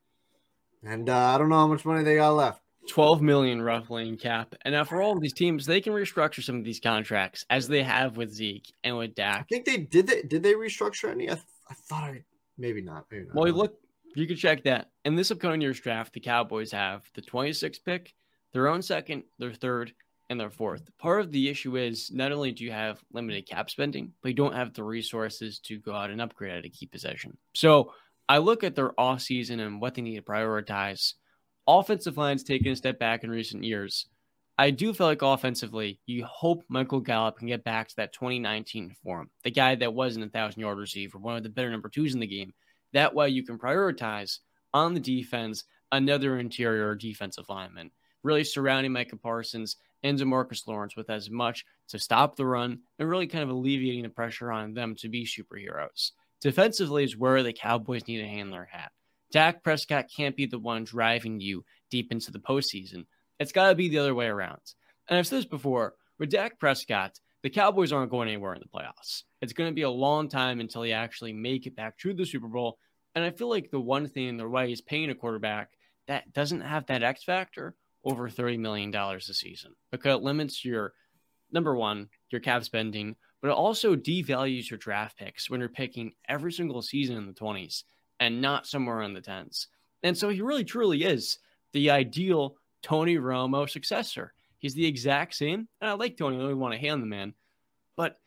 [0.82, 2.60] and uh, I don't know how much money they got left.
[2.86, 4.54] 12 million roughly in cap.
[4.60, 7.66] And now for all of these teams, they can restructure some of these contracts as
[7.66, 9.40] they have with Zeke and with Dak.
[9.40, 11.30] I think they did they did they restructure any?
[11.30, 11.38] I,
[11.68, 12.24] I thought I
[12.58, 13.06] maybe not.
[13.10, 13.34] Maybe not.
[13.34, 13.78] Well, look,
[14.14, 14.90] you can check that.
[15.04, 18.14] In this upcoming year's draft, the Cowboys have the 26th pick,
[18.52, 19.92] their own second, their third,
[20.30, 20.88] and their fourth.
[20.98, 24.34] Part of the issue is not only do you have limited cap spending, but you
[24.34, 27.36] don't have the resources to go out and upgrade at a key position.
[27.54, 27.92] So
[28.28, 31.14] I look at their off season and what they need to prioritize.
[31.66, 34.06] Offensive line's taken a step back in recent years.
[34.56, 38.94] I do feel like offensively, you hope Michael Gallup can get back to that 2019
[39.02, 42.14] form, the guy that wasn't a thousand yard receiver, one of the better number twos
[42.14, 42.54] in the game.
[42.92, 44.38] That way, you can prioritize
[44.72, 47.90] on the defense another interior defensive lineman,
[48.22, 53.08] really surrounding Micah Parsons and Demarcus Lawrence with as much to stop the run and
[53.08, 56.12] really kind of alleviating the pressure on them to be superheroes.
[56.40, 58.92] Defensively is where the Cowboys need hang their hat.
[59.32, 63.06] Dak Prescott can't be the one driving you deep into the postseason.
[63.38, 64.60] It's got to be the other way around.
[65.08, 68.78] And I've said this before with Dak Prescott, the Cowboys aren't going anywhere in the
[68.78, 69.24] playoffs.
[69.42, 72.24] It's going to be a long time until they actually make it back to the
[72.24, 72.78] Super Bowl.
[73.14, 75.70] And I feel like the one thing in their way is paying a quarterback
[76.06, 77.74] that doesn't have that X factor
[78.04, 80.92] over $30 million a season because it limits your
[81.52, 86.12] number one, your cap spending, but it also devalues your draft picks when you're picking
[86.28, 87.84] every single season in the 20s
[88.20, 89.66] and not somewhere in the 10s.
[90.02, 91.38] And so he really truly is
[91.72, 94.34] the ideal Tony Romo successor.
[94.58, 95.68] He's the exact same.
[95.80, 96.36] And I like Tony.
[96.36, 97.32] I don't want to hand the man,
[97.96, 98.18] but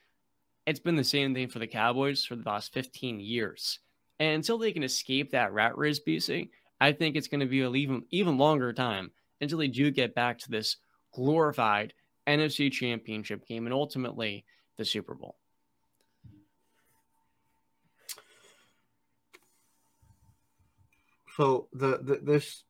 [0.66, 3.80] it's been the same thing for the Cowboys for the last 15 years.
[4.20, 6.50] And until they can escape that rat race, BC,
[6.82, 10.16] I think it's going to be an even, even longer time until they do get
[10.16, 10.78] back to this
[11.14, 11.94] glorified
[12.28, 14.44] NFC championship game and ultimately
[14.78, 15.38] the Super Bowl.
[21.36, 22.64] So the, the this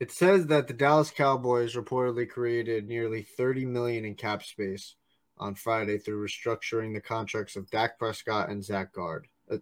[0.00, 4.94] it says that the Dallas Cowboys reportedly created nearly 30 million in cap space
[5.38, 9.26] on Friday through restructuring the contracts of Dak Prescott and Zach Guard.
[9.50, 9.58] Uh,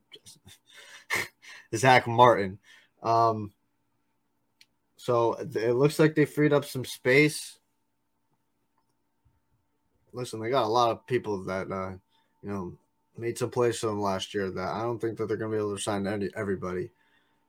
[1.75, 2.59] Zach Martin.
[3.03, 3.53] Um,
[4.97, 7.59] so it looks like they freed up some space.
[10.13, 11.93] Listen, they got a lot of people that uh,
[12.43, 12.79] you know
[13.17, 14.51] made some plays for them last year.
[14.51, 16.91] That I don't think that they're going to be able to sign any, everybody.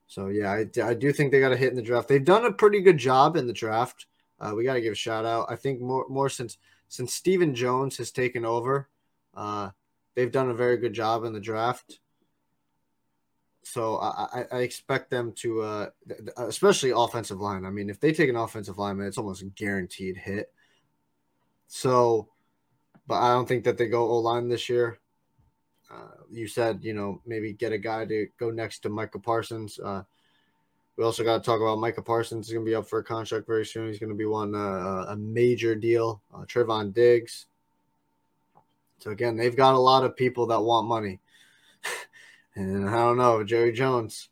[0.08, 2.08] So yeah, I, I do think they got a hit in the draft.
[2.08, 4.08] They've done a pretty good job in the draft.
[4.39, 5.47] Uh, we got to give a shout out.
[5.49, 8.89] I think more more since since Stephen Jones has taken over,
[9.36, 9.72] uh,
[10.16, 11.99] they've done a very good job in the draft.
[13.64, 15.89] So I, I expect them to, uh,
[16.38, 17.66] especially offensive line.
[17.66, 20.53] I mean, if they take an offensive lineman, it's almost a guaranteed hit.
[21.68, 22.30] So,
[23.08, 24.99] but I don't think that they go O line this year.
[25.89, 29.79] Uh, you said, you know, maybe get a guy to go next to Micah Parsons.
[29.79, 30.03] Uh,
[30.97, 32.47] we also got to talk about Micah Parsons.
[32.47, 33.88] is going to be up for a contract very soon.
[33.88, 36.21] He's going to be one uh, a major deal.
[36.33, 37.45] Uh, Trevon Diggs.
[38.99, 41.19] So again, they've got a lot of people that want money,
[42.55, 43.43] and I don't know.
[43.43, 44.29] Jerry Jones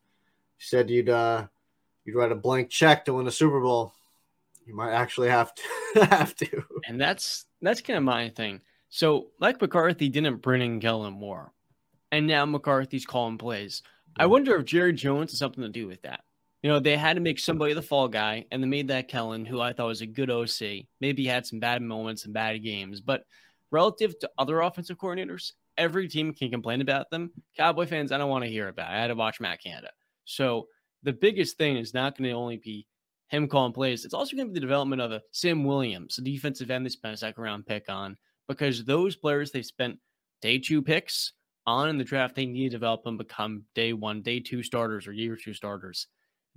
[0.58, 1.46] said you'd uh,
[2.04, 3.94] you'd write a blank check to win a Super Bowl.
[4.66, 6.64] You might actually have to have to.
[6.88, 8.62] And that's that's kind of my thing.
[8.96, 11.52] So Mike McCarthy didn't bring in Kellen Moore,
[12.14, 13.84] and now McCarthy's calling plays.
[14.18, 16.22] I wonder if Jerry Jones has something to do with that.
[16.64, 19.44] You know, they had to make somebody the fall guy, and they made that Kellen,
[19.44, 20.86] who I thought was a good OC.
[21.02, 23.26] Maybe he had some bad moments and bad games, but
[23.70, 27.34] relative to other offensive coordinators, every team can complain about them.
[27.58, 28.92] Cowboy fans, I don't want to hear about.
[28.92, 28.96] It.
[28.96, 29.90] I had to watch Matt Canada.
[30.24, 30.70] So
[31.04, 32.88] the biggest thing is not going to only be
[33.28, 34.06] him calling plays.
[34.06, 36.90] It's also going to be the development of a Sam Williams, a defensive end they
[36.90, 38.16] spent a second round pick on,
[38.48, 40.00] because those players they spent
[40.42, 41.34] day two picks
[41.68, 45.08] on in the draft, they need to develop them become day one, day two starters
[45.08, 46.08] or year two starters.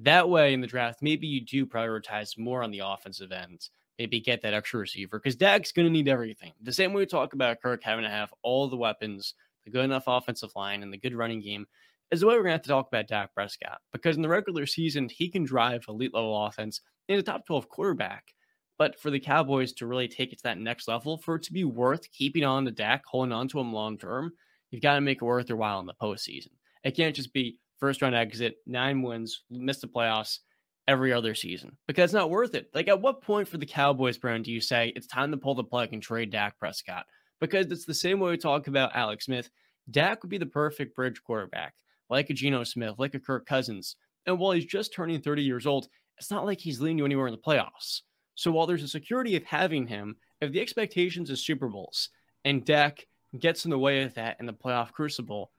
[0.00, 3.68] That way in the draft, maybe you do prioritize more on the offensive end.
[3.98, 6.52] Maybe get that extra receiver because Dak's going to need everything.
[6.62, 9.34] The same way we talk about Kirk having to have all the weapons,
[9.64, 11.66] the good enough offensive line, and the good running game
[12.12, 14.28] is the way we're going to have to talk about Dak Prescott because in the
[14.28, 18.34] regular season, he can drive elite level offense in a top 12 quarterback.
[18.78, 21.52] But for the Cowboys to really take it to that next level, for it to
[21.52, 24.32] be worth keeping on to Dak, holding on to him long term,
[24.70, 26.52] you've got to make it worth your while in the postseason.
[26.84, 30.38] It can't just be first round exit, nine wins, miss the playoffs
[30.86, 32.70] every other season because it's not worth it.
[32.72, 35.54] Like, at what point for the Cowboys, brand do you say it's time to pull
[35.54, 37.04] the plug and trade Dak Prescott?
[37.40, 39.50] Because it's the same way we talk about Alex Smith.
[39.90, 41.74] Dak would be the perfect bridge quarterback
[42.10, 43.96] like a Geno Smith, like a Kirk Cousins.
[44.26, 47.26] And while he's just turning 30 years old, it's not like he's leading you anywhere
[47.26, 48.02] in the playoffs.
[48.38, 52.10] So while there's a security of having him, if the expectations is Super Bowls
[52.44, 53.04] and Dak
[53.36, 55.50] gets in the way of that in the playoff crucible,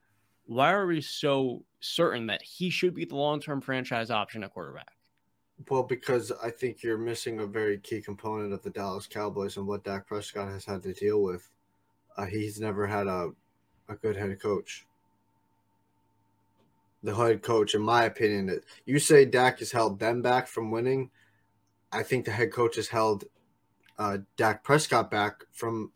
[0.45, 4.93] why are we so certain that he should be the long-term franchise option at quarterback?
[5.69, 9.67] Well, because I think you're missing a very key component of the Dallas Cowboys and
[9.67, 11.49] what Dak Prescott has had to deal with.
[12.15, 13.31] Uh, he's never had a,
[13.89, 14.85] a good head coach
[17.03, 18.61] the head coach, in my opinion.
[18.85, 21.09] You say Dak has held them back from winning.
[21.91, 23.25] I think the head coach has held
[23.97, 25.91] uh, Dak Prescott back from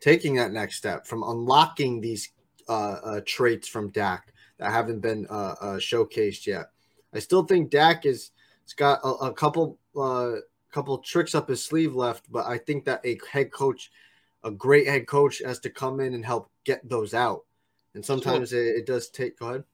[0.00, 2.30] taking that next step, from unlocking these
[2.68, 6.70] uh, uh, traits from Dak that haven't been uh, uh, showcased yet.
[7.14, 8.30] I still think Dak is
[8.64, 10.36] has got a, a couple uh,
[10.72, 13.90] couple tricks up his sleeve left, but I think that a head coach,
[14.44, 17.44] a great head coach, has to come in and help get those out.
[17.94, 19.38] And sometimes it, it does take.
[19.38, 19.64] Go ahead.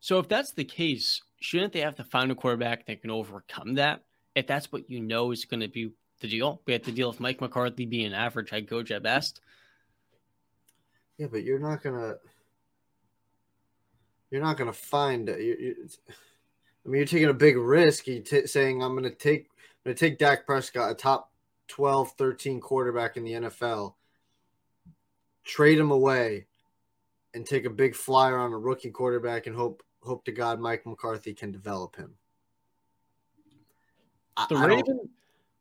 [0.00, 3.74] So if that's the case, shouldn't they have to find a quarterback that can overcome
[3.74, 4.02] that?
[4.36, 7.08] If that's what you know is going to be the deal, we have to deal
[7.08, 9.40] with Mike McCarthy being average head coach at best.
[11.18, 12.16] Yeah, but you're not gonna.
[14.30, 15.28] You're not gonna find.
[15.28, 15.88] You, you,
[16.84, 18.04] I mean, you're taking a big risk.
[18.04, 19.48] T- saying I'm gonna take.
[19.48, 21.32] I'm gonna take Dak Prescott, a top
[21.68, 23.94] 12, 13 quarterback in the NFL.
[25.44, 26.46] Trade him away,
[27.32, 30.84] and take a big flyer on a rookie quarterback and hope hope to God Mike
[30.84, 32.14] McCarthy can develop him.
[34.48, 35.08] The I, Ravens,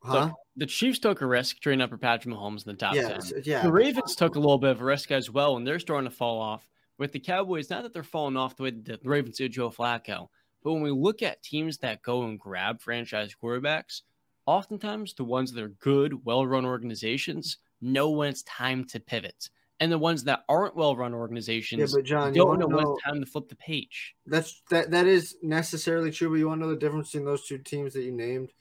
[0.03, 0.31] huh?
[0.55, 3.41] the Chiefs took a risk trading up for Patrick Mahomes in the top yeah, 10.
[3.43, 6.09] Yeah, the Ravens took a little bit of a risk as well, and they're starting
[6.09, 6.67] to fall off.
[6.97, 10.29] With the Cowboys, not that they're falling off the way the Ravens did Joe Flacco,
[10.63, 14.01] but when we look at teams that go and grab franchise quarterbacks,
[14.45, 19.49] oftentimes the ones that are good, well run organizations know when it's time to pivot
[19.79, 23.03] and the ones that aren't well-run organizations yeah, but John, don't know, know when it's
[23.03, 24.15] time to flip the page.
[24.25, 27.45] That's that that is necessarily true, but you want to know the difference between those
[27.45, 28.51] two teams that you named,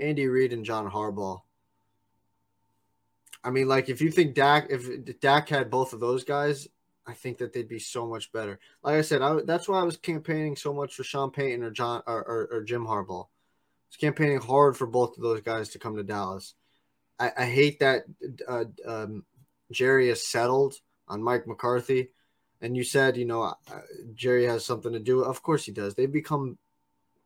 [0.00, 1.42] Andy Reid and John Harbaugh.
[3.42, 6.68] I mean, like if you think Dak, if Dak had both of those guys,
[7.06, 8.58] I think that they'd be so much better.
[8.82, 11.70] Like I said, I, that's why I was campaigning so much for Sean Payton or
[11.70, 13.24] John or, or, or Jim Harbaugh.
[13.24, 16.54] I was campaigning hard for both of those guys to come to Dallas.
[17.18, 18.04] I, I hate that
[18.46, 19.24] uh, um,
[19.72, 20.76] Jerry has settled
[21.08, 22.10] on Mike McCarthy.
[22.62, 23.54] And you said, you know, uh,
[24.14, 25.22] Jerry has something to do.
[25.22, 25.94] Of course he does.
[25.94, 26.58] They've become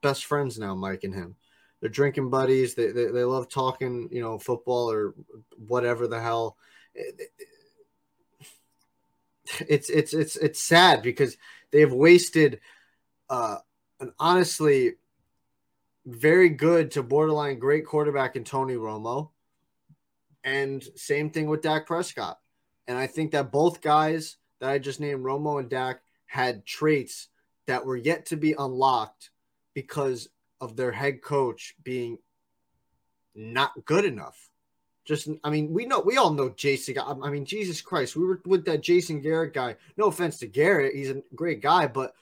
[0.00, 1.36] best friends now, Mike and him.
[1.84, 2.74] They're drinking buddies.
[2.74, 5.14] They, they, they love talking, you know, football or
[5.58, 6.56] whatever the hell.
[9.68, 11.36] It's it's it's it's sad because
[11.72, 12.60] they have wasted
[13.28, 13.58] uh,
[14.00, 14.94] an honestly
[16.06, 19.28] very good to borderline great quarterback in Tony Romo
[20.42, 22.40] and same thing with Dak Prescott.
[22.88, 27.28] And I think that both guys that I just named, Romo and Dak, had traits
[27.66, 29.28] that were yet to be unlocked
[29.74, 30.30] because
[30.64, 32.18] of their head coach being
[33.34, 34.50] not good enough.
[35.04, 36.96] Just, I mean, we know, we all know Jason.
[36.98, 39.76] I mean, Jesus Christ, we were with that Jason Garrett guy.
[39.96, 42.14] No offense to Garrett, he's a great guy, but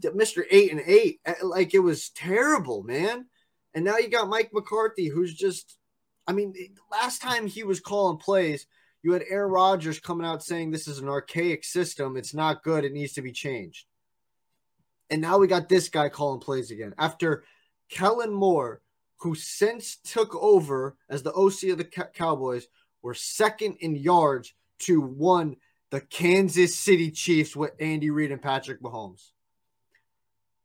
[0.00, 0.44] Mr.
[0.50, 3.26] Eight and Eight, eh, like it was terrible, man.
[3.74, 5.78] And now you got Mike McCarthy, who's just
[6.26, 6.54] I mean,
[6.90, 8.66] last time he was calling plays,
[9.02, 12.16] you had Aaron Rodgers coming out saying this is an archaic system.
[12.16, 12.84] It's not good.
[12.84, 13.86] It needs to be changed.
[15.10, 16.94] And now we got this guy calling plays again.
[16.96, 17.44] After
[17.92, 18.80] Kellen Moore,
[19.18, 22.66] who since took over as the OC of the Cowboys,
[23.02, 25.56] were second in yards to one
[25.90, 29.30] the Kansas City Chiefs with Andy Reid and Patrick Mahomes.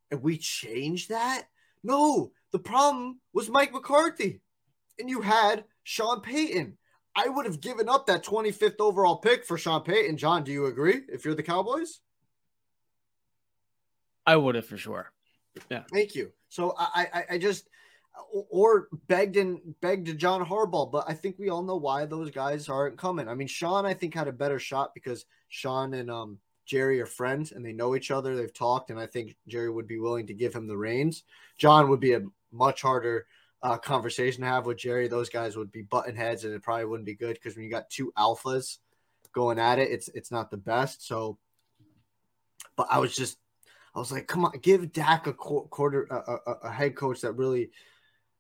[0.10, 1.48] And we changed that?
[1.84, 4.40] No, the problem was Mike McCarthy
[4.98, 6.78] and you had Sean Payton.
[7.14, 10.16] I would have given up that 25th overall pick for Sean Payton.
[10.18, 11.02] John, do you agree?
[11.10, 12.00] If you're the Cowboys,
[14.26, 15.12] I would have for sure.
[15.70, 15.84] Yeah.
[15.92, 16.32] Thank you.
[16.50, 17.68] So I, I, I just
[18.52, 22.68] or begged and begged John Harbaugh, but I think we all know why those guys
[22.68, 23.28] aren't coming.
[23.28, 27.06] I mean, Sean, I think had a better shot because Sean and um Jerry are
[27.06, 28.36] friends and they know each other.
[28.36, 31.24] They've talked, and I think Jerry would be willing to give him the reins.
[31.58, 33.26] John would be a much harder
[33.64, 35.08] uh, conversation to have with Jerry.
[35.08, 37.72] Those guys would be button heads, and it probably wouldn't be good because when you
[37.72, 38.78] got two alphas
[39.34, 41.08] going at it, it's it's not the best.
[41.08, 41.38] So,
[42.76, 43.38] but I was just,
[43.98, 47.32] I was like, come on, give Dak a quarter, a, a, a head coach that
[47.32, 47.72] really.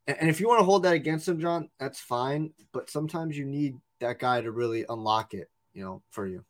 [0.05, 2.53] And if you want to hold that against him, John, that's fine.
[2.74, 6.45] But sometimes you need that guy to really unlock it, you know, for you.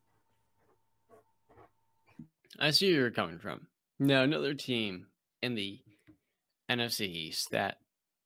[2.60, 3.68] I see where you're coming from.
[3.98, 5.08] Now, another team
[5.42, 5.80] in the
[6.70, 7.78] NFC East that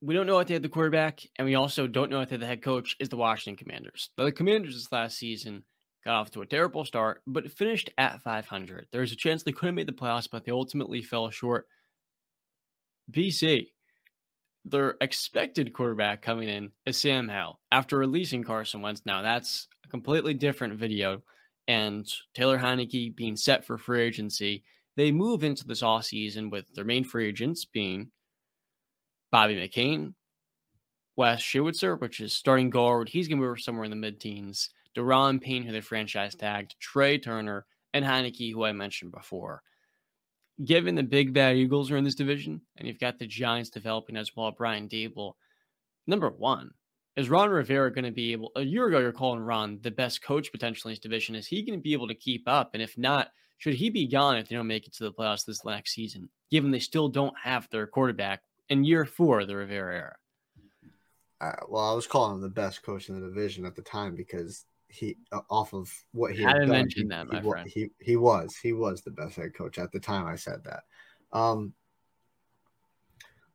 [0.02, 2.34] we don't know what they had the quarterback, and we also don't know if they
[2.34, 4.10] had the head coach is the Washington Commanders.
[4.18, 5.64] Now, the Commanders this last season
[6.04, 8.88] got off to a terrible start, but finished at 500.
[8.92, 11.68] There's a chance they could have made the playoffs, but they ultimately fell short.
[13.12, 13.68] BC,
[14.66, 19.04] their expected quarterback coming in is Sam Howell after releasing Carson Wentz.
[19.06, 21.22] Now, that's a completely different video
[21.68, 24.64] and Taylor Heinicke being set for free agency,
[24.98, 28.12] they move into this off season with their main free agents being
[29.32, 30.14] Bobby McCain,
[31.16, 33.10] Wes Schweitzer, which is starting guard.
[33.10, 34.70] He's going to be somewhere in the mid teens.
[34.96, 39.62] Daron Payne, who they franchise tagged, Trai Turner, and Heinicke, who I mentioned before.
[40.64, 44.18] Given the big bad Eagles are in this division, and you've got the Giants developing
[44.18, 45.34] as well, Brian Daboll,
[46.06, 46.72] number one,
[47.16, 48.52] is Ron Rivera going to be able?
[48.56, 51.36] A year ago, you're calling Ron the best coach potentially in his division.
[51.36, 52.72] Is he going to be able to keep up?
[52.74, 55.46] And if not, should he be gone if they don't make it to the playoffs
[55.46, 56.30] this next season?
[56.52, 60.16] Given they still don't have their quarterback in year four of the Rivera era.
[61.42, 64.16] Uh, well, I was calling him the best coach in the division at the time
[64.16, 67.70] because he, uh, off of what he I had mention that, my he, friend.
[67.70, 70.28] He, he was he was the best head coach at the time.
[70.28, 70.84] I said that.
[71.32, 71.74] Um,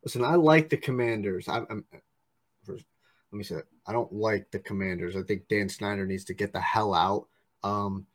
[0.04, 1.48] listen, I like the Commanders.
[1.48, 1.84] I'm, I'm
[2.68, 2.80] let
[3.32, 3.56] me say
[3.86, 5.16] I don't like the Commanders.
[5.16, 7.26] I think Dan Snyder needs to get the hell out.
[7.62, 8.06] Um,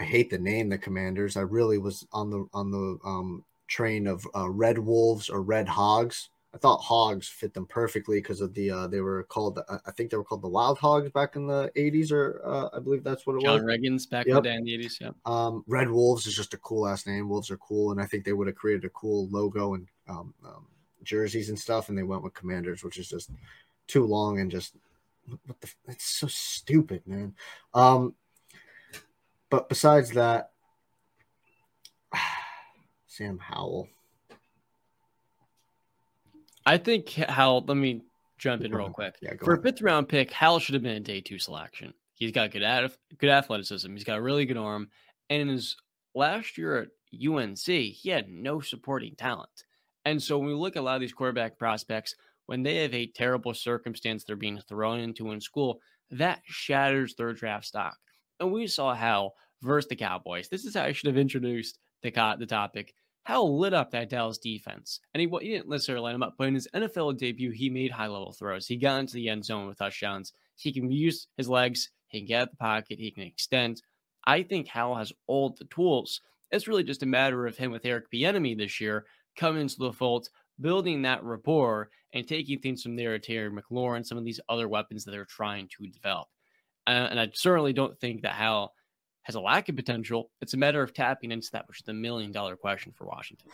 [0.00, 1.36] I hate the name the Commanders.
[1.36, 5.68] I really was on the on the um, train of uh, Red Wolves or Red
[5.68, 6.30] Hogs.
[6.54, 10.10] I thought Hogs fit them perfectly because of the uh, they were called I think
[10.10, 13.26] they were called the Wild Hogs back in the 80s or uh, I believe that's
[13.26, 13.44] what it was.
[13.44, 13.76] John was.
[13.76, 14.46] Riggins back Yep.
[14.46, 15.00] in the 80s.
[15.00, 15.10] Yeah.
[15.26, 17.28] Um, Red Wolves is just a cool ass name.
[17.28, 20.32] Wolves are cool, and I think they would have created a cool logo and um,
[20.44, 20.66] um,
[21.02, 23.30] jerseys and stuff, and they went with Commanders, which is just
[23.86, 24.76] too long and just
[25.46, 27.34] what the it's so stupid, man.
[27.74, 28.14] Um,
[29.50, 30.52] but besides that,
[33.06, 33.88] Sam Howell.
[36.66, 38.02] I think Hal, let me
[38.38, 39.14] jump in real quick.
[39.22, 41.94] Yeah, For a fifth round pick, Hal should have been a day two selection.
[42.14, 43.92] He's got good at, good athleticism.
[43.92, 44.88] He's got a really good arm.
[45.30, 45.76] And in his
[46.14, 46.88] last year at
[47.26, 49.64] UNC, he had no supporting talent.
[50.04, 52.14] And so when we look at a lot of these quarterback prospects,
[52.46, 57.32] when they have a terrible circumstance they're being thrown into in school, that shatters their
[57.32, 57.96] draft stock.
[58.40, 60.48] And we saw Hal versus the Cowboys.
[60.48, 62.94] This is how I should have introduced the, the topic.
[63.26, 65.00] Howell lit up that Dallas defense.
[65.12, 67.90] And he, he didn't necessarily line him up, but in his NFL debut, he made
[67.90, 68.68] high level throws.
[68.68, 70.32] He got into the end zone with touchdowns.
[70.54, 73.82] He can use his legs, he can get at the pocket, he can extend.
[74.28, 76.20] I think Hal has all the tools.
[76.52, 79.06] It's really just a matter of him with Eric Bieniemy this year
[79.36, 80.28] coming into the fold,
[80.60, 84.68] building that rapport, and taking things from there to Terry McLaurin, some of these other
[84.68, 86.28] weapons that they're trying to develop.
[86.86, 88.72] Uh, and I certainly don't think that Hal
[89.26, 90.30] has a lack of potential.
[90.40, 93.50] It's a matter of tapping into that, which is the million dollar question for Washington.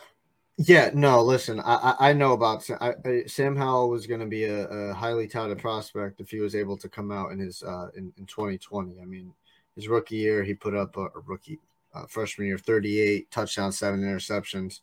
[0.57, 4.27] Yeah, no, listen, I I, know about Sam, I, I, Sam Howell was going to
[4.27, 7.63] be a, a highly touted prospect if he was able to come out in his
[7.63, 9.01] uh in, in 2020.
[9.01, 9.33] I mean,
[9.75, 11.59] his rookie year he put up a, a rookie
[11.95, 14.81] uh, freshman year 38 touchdowns, seven interceptions.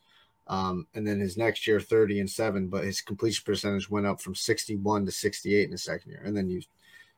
[0.49, 4.21] Um, and then his next year 30 and 7 but his completion percentage went up
[4.21, 6.61] from 61 to 68 in the second year and then you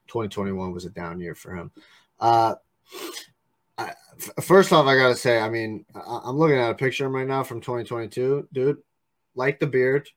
[0.05, 1.71] 2021 was a down year for him
[2.19, 2.53] uh
[3.77, 3.93] I,
[4.41, 7.43] first off i gotta say i mean I, i'm looking at a picture right now
[7.43, 8.77] from 2022 dude
[9.35, 10.07] like the beard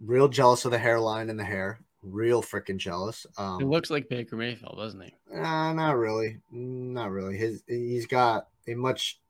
[0.00, 4.08] real jealous of the hairline and the hair real freaking jealous um It looks like
[4.08, 5.14] Baker Mayfield, doesn't he?
[5.32, 6.38] uh, not really.
[6.50, 7.36] Not really.
[7.36, 9.20] His he's got a much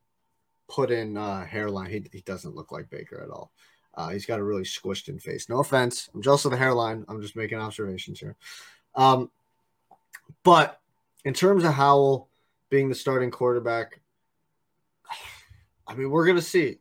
[0.71, 1.91] put in uh, hairline.
[1.91, 3.53] He, he doesn't look like Baker at all.
[3.95, 5.51] Uh, he's got a really squished in face.
[5.51, 6.09] No offense.
[6.15, 7.05] I'm jealous of the hairline.
[7.09, 8.37] I'm just making observations here.
[8.95, 9.31] Um,
[10.43, 10.81] but
[11.27, 12.29] in terms of Howell
[12.73, 14.01] being the starting quarterback,
[15.87, 16.79] I mean, we're gonna see.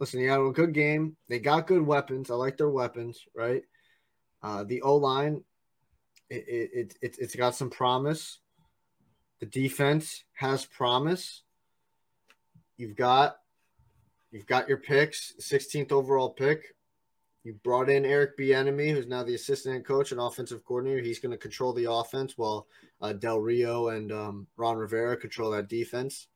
[0.00, 1.16] Listen, he had a good game.
[1.28, 2.30] They got good weapons.
[2.30, 3.62] I like their weapons, right?
[4.42, 5.44] Uh, the O line,
[6.30, 8.38] it, it, it, it's got some promise.
[9.40, 11.42] The defense has promise.
[12.78, 13.36] You've got
[14.32, 16.74] you've got your picks, 16th overall pick.
[17.44, 21.02] You brought in Eric Bieniemy, who's now the assistant coach and offensive coordinator.
[21.02, 22.66] He's going to control the offense while
[23.02, 26.26] uh, Del Rio and um, Ron Rivera control that defense.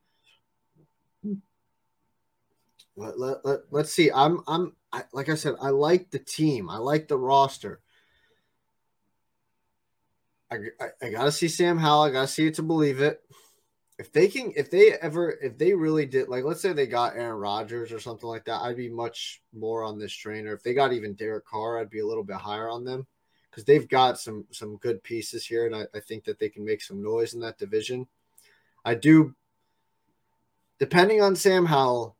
[2.94, 4.10] Let, let, let, let's see.
[4.12, 6.68] I'm I'm I, like I said, I like the team.
[6.68, 7.80] I like the roster.
[10.50, 12.02] I, I, I gotta see Sam Howell.
[12.02, 13.22] I gotta see it to believe it.
[13.98, 17.16] If they can, if they ever, if they really did, like, let's say they got
[17.16, 20.52] Aaron Rodgers or something like that, I'd be much more on this trainer.
[20.52, 23.06] If they got even Derek Carr, I'd be a little bit higher on them
[23.50, 26.64] because they've got some some good pieces here, and I, I think that they can
[26.64, 28.06] make some noise in that division.
[28.84, 29.34] I do,
[30.78, 32.16] depending on Sam Howell,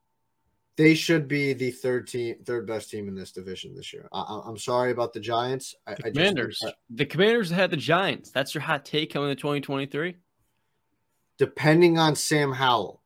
[0.77, 4.09] they should be the third team, third best team in this division this year.
[4.13, 5.75] I, am sorry about the Giants.
[5.87, 6.61] I, the Commanders.
[6.63, 8.31] That, the Commanders had the Giants.
[8.31, 10.17] That's your hot take coming to 2023.
[11.39, 13.01] Depending on Sam Howell,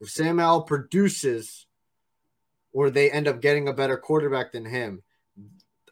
[0.00, 1.66] if Sam Howell produces,
[2.72, 5.02] or they end up getting a better quarterback than him,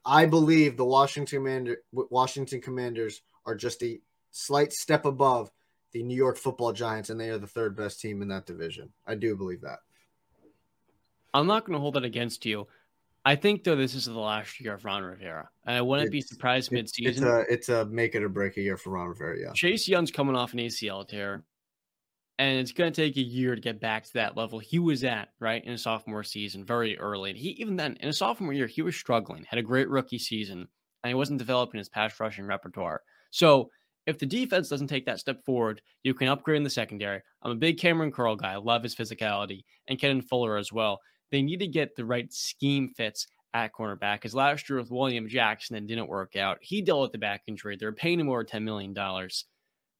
[0.05, 4.01] I believe the Washington Commander, Washington Commanders are just a
[4.31, 5.51] slight step above
[5.93, 8.91] the New York Football Giants, and they are the third best team in that division.
[9.07, 9.79] I do believe that.
[11.35, 12.67] I'm not going to hold that against you.
[13.25, 16.13] I think though this is the last year of Ron Rivera, and I wouldn't it's,
[16.13, 17.09] be surprised midseason.
[17.09, 19.39] It's a it's a make it or break a year for Ron Rivera.
[19.39, 21.45] Yeah, Chase Young's coming off an ACL tear,
[22.39, 25.05] and it's going to take a year to get back to that level he was
[25.05, 27.31] at right in his sophomore season, very early.
[27.31, 30.19] And he even then in his sophomore year he was struggling, had a great rookie
[30.19, 30.69] season,
[31.03, 33.03] and he wasn't developing his pass rushing repertoire.
[33.31, 33.71] So
[34.07, 37.21] if the defense doesn't take that step forward, you can upgrade in the secondary.
[37.43, 38.53] I'm a big Kamren Curl guy.
[38.53, 42.33] I love his physicality, and Kendall Fuller as well they need to get the right
[42.33, 44.17] scheme fits at cornerback.
[44.17, 46.59] Because last year with William Jackson, it didn't work out.
[46.61, 47.77] He dealt with the back injury.
[47.77, 48.95] They're paying him over $10 million.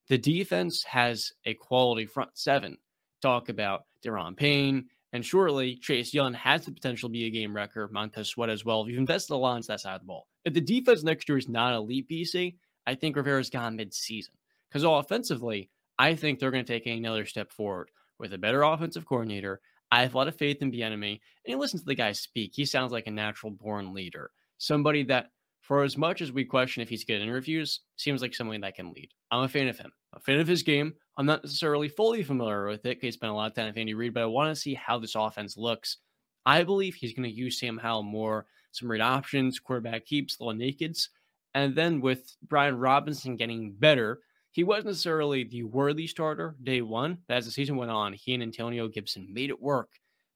[0.09, 2.77] The defense has a quality front seven.
[3.21, 4.87] Talk about Daron Payne.
[5.11, 7.87] And shortly, Chase Young has the potential to be a game wrecker.
[7.91, 8.83] Montez Sweat as well.
[8.83, 10.27] If you've invested a lot into that side of the ball.
[10.45, 12.55] If the defense next year is not elite BC,
[12.85, 14.33] I think Rivera's gone mid-season.
[14.69, 17.89] Because offensively, I think they're going to take another step forward
[18.19, 21.57] with a better offensive coordinator, I have a lot of faith in Bieniemy, and you
[21.57, 22.51] listen to the guy speak.
[22.53, 25.31] He sounds like a natural born leader, somebody that,
[25.61, 28.75] for as much as we question if he's good at interviews, seems like someone that
[28.75, 29.09] can lead.
[29.31, 30.93] I'm a fan of him, a fan of his game.
[31.17, 32.99] I'm not necessarily fully familiar with it.
[33.01, 34.97] He spent a lot of time with Andy Reid, but I want to see how
[34.97, 35.97] this offense looks.
[36.45, 40.53] I believe he's going to use Sam Howell more, some read options, quarterback keeps, little
[40.53, 41.09] nakeds,
[41.53, 44.19] and then with Brian Robinson getting better,
[44.51, 48.33] he wasn't necessarily the worthy starter day one, but as the season went on, he
[48.33, 49.89] and Antonio Gibson made it work.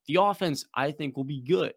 [0.08, 1.74] The offense, I think, will be good.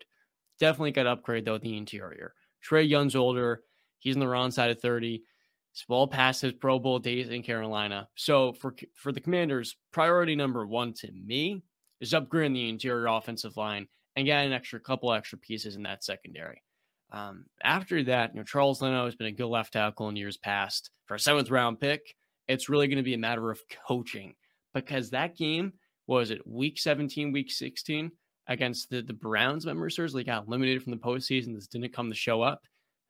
[0.58, 2.34] Definitely got upgrade, though, the interior.
[2.62, 3.62] Trey Young's older.
[3.98, 5.22] He's on the wrong side of 30.
[5.76, 8.08] Small past his Pro Bowl days in Carolina.
[8.14, 11.62] So for for the Commanders, priority number one to me
[12.00, 16.02] is upgrading the interior offensive line and getting an extra couple extra pieces in that
[16.02, 16.62] secondary.
[17.12, 20.38] Um, after that, you know, Charles Leno has been a good left tackle in years
[20.38, 20.92] past.
[21.04, 22.14] For a seventh round pick,
[22.48, 24.34] it's really going to be a matter of coaching
[24.72, 25.74] because that game
[26.06, 28.10] was it week 17, week 16
[28.48, 29.98] against the, the Browns members.
[30.14, 31.54] They got eliminated from the postseason.
[31.54, 32.62] This didn't come to show up.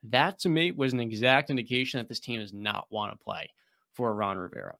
[0.05, 3.51] That to me was an exact indication that this team does not want to play
[3.94, 4.76] for Ron Rivera.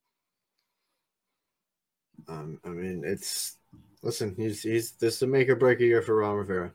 [2.29, 3.57] Um, I mean, it's
[4.03, 6.73] listen, he's he's this is a make or break a year for Ron Rivera.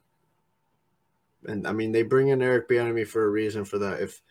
[1.45, 4.01] And I mean, they bring in Eric Bieniemy for a reason for that.
[4.01, 4.21] If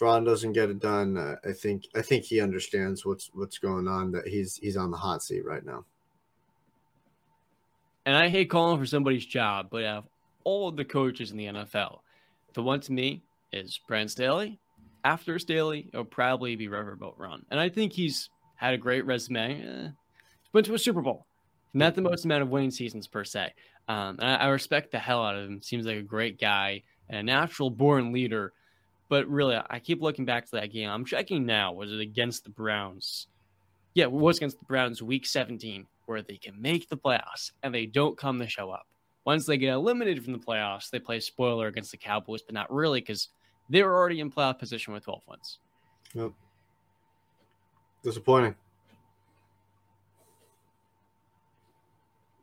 [0.00, 3.86] Ron doesn't get it done, uh, I think I think he understands what's what's going
[3.86, 4.12] on.
[4.12, 5.84] That he's he's on the hot seat right now.
[8.06, 10.08] And I hate calling for somebody's job, but of
[10.44, 11.98] all the coaches in the NFL,
[12.54, 13.22] the one to me
[13.52, 14.58] is Brandon Staley.
[15.04, 19.62] After Staley, it'll probably be Riverboat Ron, and I think he's had a great resume.
[19.62, 19.88] Eh,
[20.52, 21.26] went to a Super Bowl,
[21.72, 23.52] not the most amount of winning seasons per se.
[23.88, 25.62] Um, I, I respect the hell out of him.
[25.62, 28.52] Seems like a great guy and a natural born leader
[29.08, 30.90] but really, I keep looking back to that game.
[30.90, 31.72] I'm checking now.
[31.72, 33.26] Was it against the Browns?
[33.94, 37.74] Yeah, it was against the Browns week 17, where they can make the playoffs and
[37.74, 38.86] they don't come to show up.
[39.24, 42.72] Once they get eliminated from the playoffs, they play spoiler against the Cowboys, but not
[42.72, 43.28] really because
[43.68, 45.58] they were already in playoff position with 12 wins.
[46.14, 46.32] Yep.
[48.02, 48.54] Disappointing.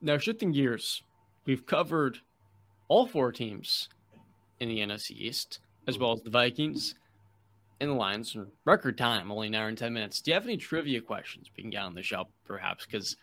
[0.01, 1.01] Now, shifting gears,
[1.45, 2.19] we've covered
[2.87, 3.89] all four teams
[4.59, 6.95] in the NFC East as well as the Vikings
[7.79, 10.21] and the Lions in record time, only an hour and 10 minutes.
[10.21, 12.85] Do you have any trivia questions we can get on the show, perhaps?
[12.85, 13.17] Because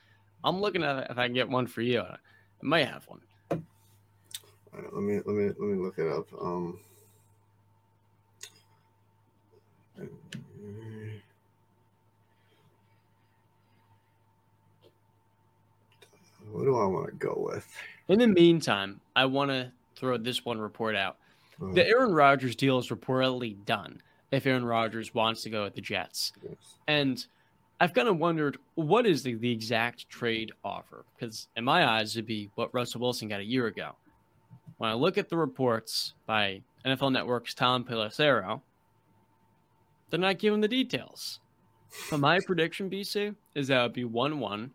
[0.45, 2.01] I'm looking at if I can get one for you.
[2.01, 2.17] I
[2.61, 3.21] might have one.
[4.73, 6.27] Right, let me let me let me look it up.
[6.41, 6.81] Um,
[16.57, 17.67] I want to go with?
[18.09, 21.17] In the meantime, I want to throw this one report out.
[21.63, 25.75] Uh, The Aaron Rodgers deal is reportedly done if Aaron Rodgers wants to go with
[25.75, 26.33] the Jets.
[26.43, 26.55] yes.
[26.89, 27.25] And
[27.81, 31.05] I've kind of wondered what is the, the exact trade offer?
[31.15, 33.97] Because in my eyes, it'd be what Russell Wilson got a year ago.
[34.79, 38.61] When I look at the reports by NFL Network's Tom Pelissero,
[40.11, 41.41] they're not giving the details.
[42.11, 44.71] But my prediction, BC, is that it would be 1 1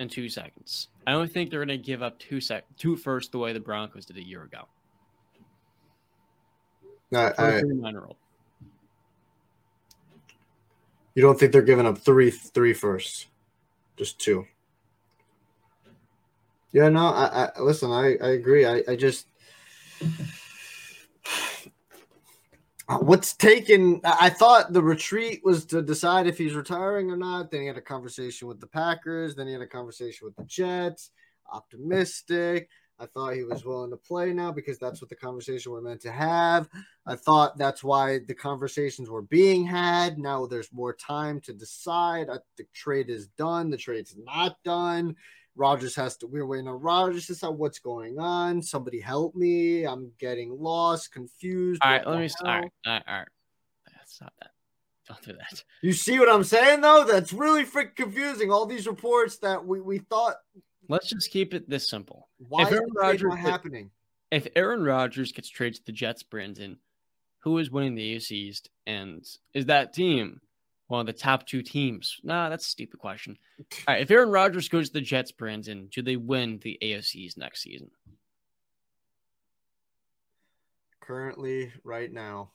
[0.00, 0.88] in two seconds.
[1.06, 3.60] I don't think they're going to give up two sec two first the way the
[3.60, 4.66] Broncos did a year ago.
[7.12, 8.16] A I, 39 year old.
[11.14, 13.26] you don't think they're giving up three three firsts,
[13.96, 14.46] just two?
[16.72, 17.06] Yeah, no.
[17.06, 17.92] I, I listen.
[17.92, 18.66] I, I agree.
[18.66, 19.26] I, I just
[22.88, 24.00] what's taken.
[24.04, 27.50] I thought the retreat was to decide if he's retiring or not.
[27.50, 29.34] Then he had a conversation with the Packers.
[29.34, 31.10] Then he had a conversation with the Jets.
[31.52, 32.68] Optimistic.
[33.00, 36.00] I thought he was willing to play now because that's what the conversation we're meant
[36.02, 36.68] to have.
[37.04, 40.16] I thought that's why the conversations were being had.
[40.16, 42.28] Now there's more time to decide.
[42.56, 43.70] The trade is done.
[43.70, 45.16] The trade's not done.
[45.56, 46.26] Rodgers has to.
[46.26, 48.62] We're waiting on Rodgers to decide what's going on.
[48.62, 49.84] Somebody help me.
[49.84, 51.80] I'm getting lost, confused.
[51.84, 52.28] All right, let me.
[52.44, 53.28] All right, all right, all right.
[54.06, 54.50] Stop that.
[55.08, 55.64] Don't do that.
[55.82, 57.04] You see what I'm saying though?
[57.04, 58.50] That's really freaking confusing.
[58.50, 60.36] All these reports that we, we thought
[60.88, 62.28] Let's just keep it this simple.
[62.48, 63.90] why If is Aaron Rodgers not happening?
[64.30, 66.78] If Aaron Rodgers gets traded to the Jets, Brandon,
[67.40, 70.40] who is winning the AFC East, and is that team
[70.88, 72.20] one of the top two teams?
[72.22, 73.38] Nah, that's a stupid question.
[73.58, 77.16] All right, if Aaron Rodgers goes to the Jets, Brandon, do they win the AFC
[77.16, 77.90] East next season?
[81.00, 82.50] Currently, right now.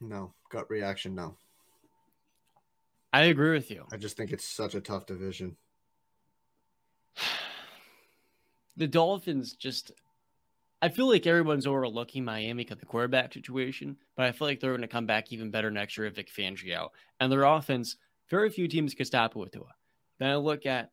[0.00, 1.36] No, gut reaction, no.
[3.12, 3.86] I agree with you.
[3.92, 5.56] I just think it's such a tough division.
[8.76, 9.92] the Dolphins just
[10.84, 14.72] I feel like everyone's overlooking Miami because the quarterback situation, but I feel like they're
[14.72, 16.88] going to come back even better next year with Vic Fangio.
[17.18, 17.96] And their offense,
[18.28, 19.72] very few teams can stop it with Tua.
[20.18, 20.90] Then I look at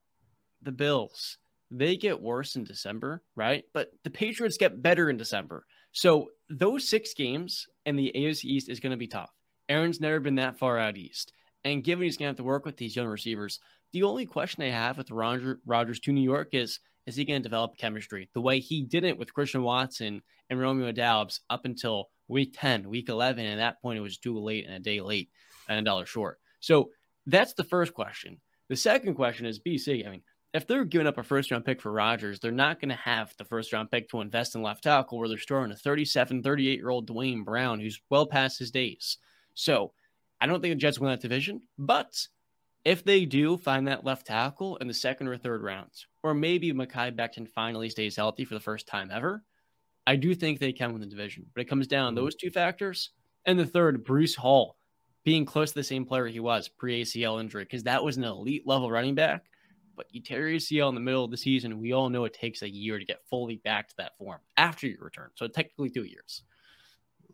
[0.61, 1.39] the Bills.
[1.71, 3.65] They get worse in December, right?
[3.73, 5.65] But the Patriots get better in December.
[5.91, 9.33] So those six games and the AFC East is going to be tough.
[9.67, 11.33] Aaron's never been that far out east.
[11.65, 13.59] And given he's going to have to work with these young receivers,
[13.91, 17.41] the only question I have with Roger, Rodgers to New York is is he going
[17.41, 22.09] to develop chemistry the way he didn't with Christian Watson and Romeo Doubs up until
[22.27, 23.43] week 10, week 11?
[23.43, 25.29] And at that point, it was too late and a day late
[25.67, 26.39] and a dollar short.
[26.59, 26.89] So
[27.25, 28.39] that's the first question.
[28.69, 30.07] The second question is BC.
[30.07, 30.21] I mean,
[30.53, 33.33] if they're giving up a first round pick for Rodgers, they're not going to have
[33.37, 36.77] the first round pick to invest in left tackle where they're storing a 37, 38
[36.77, 39.17] year old Duane Brown who's well past his days.
[39.53, 39.93] So
[40.39, 42.27] I don't think the Jets win that division, but
[42.83, 46.71] if they do find that left tackle in the second or third rounds, or maybe
[46.71, 49.43] Mekhi Becton finally stays healthy for the first time ever,
[50.05, 51.45] I do think they can win the division.
[51.53, 52.23] But it comes down mm-hmm.
[52.23, 53.11] those two factors.
[53.45, 54.77] And the third, Breece Hall
[55.23, 58.23] being close to the same player he was pre ACL injury, because that was an
[58.23, 59.45] elite level running back.
[59.95, 62.33] But you tear your ACL in the middle of the season, we all know it
[62.33, 65.29] takes a year to get fully back to that form after your return.
[65.35, 66.43] So technically two years.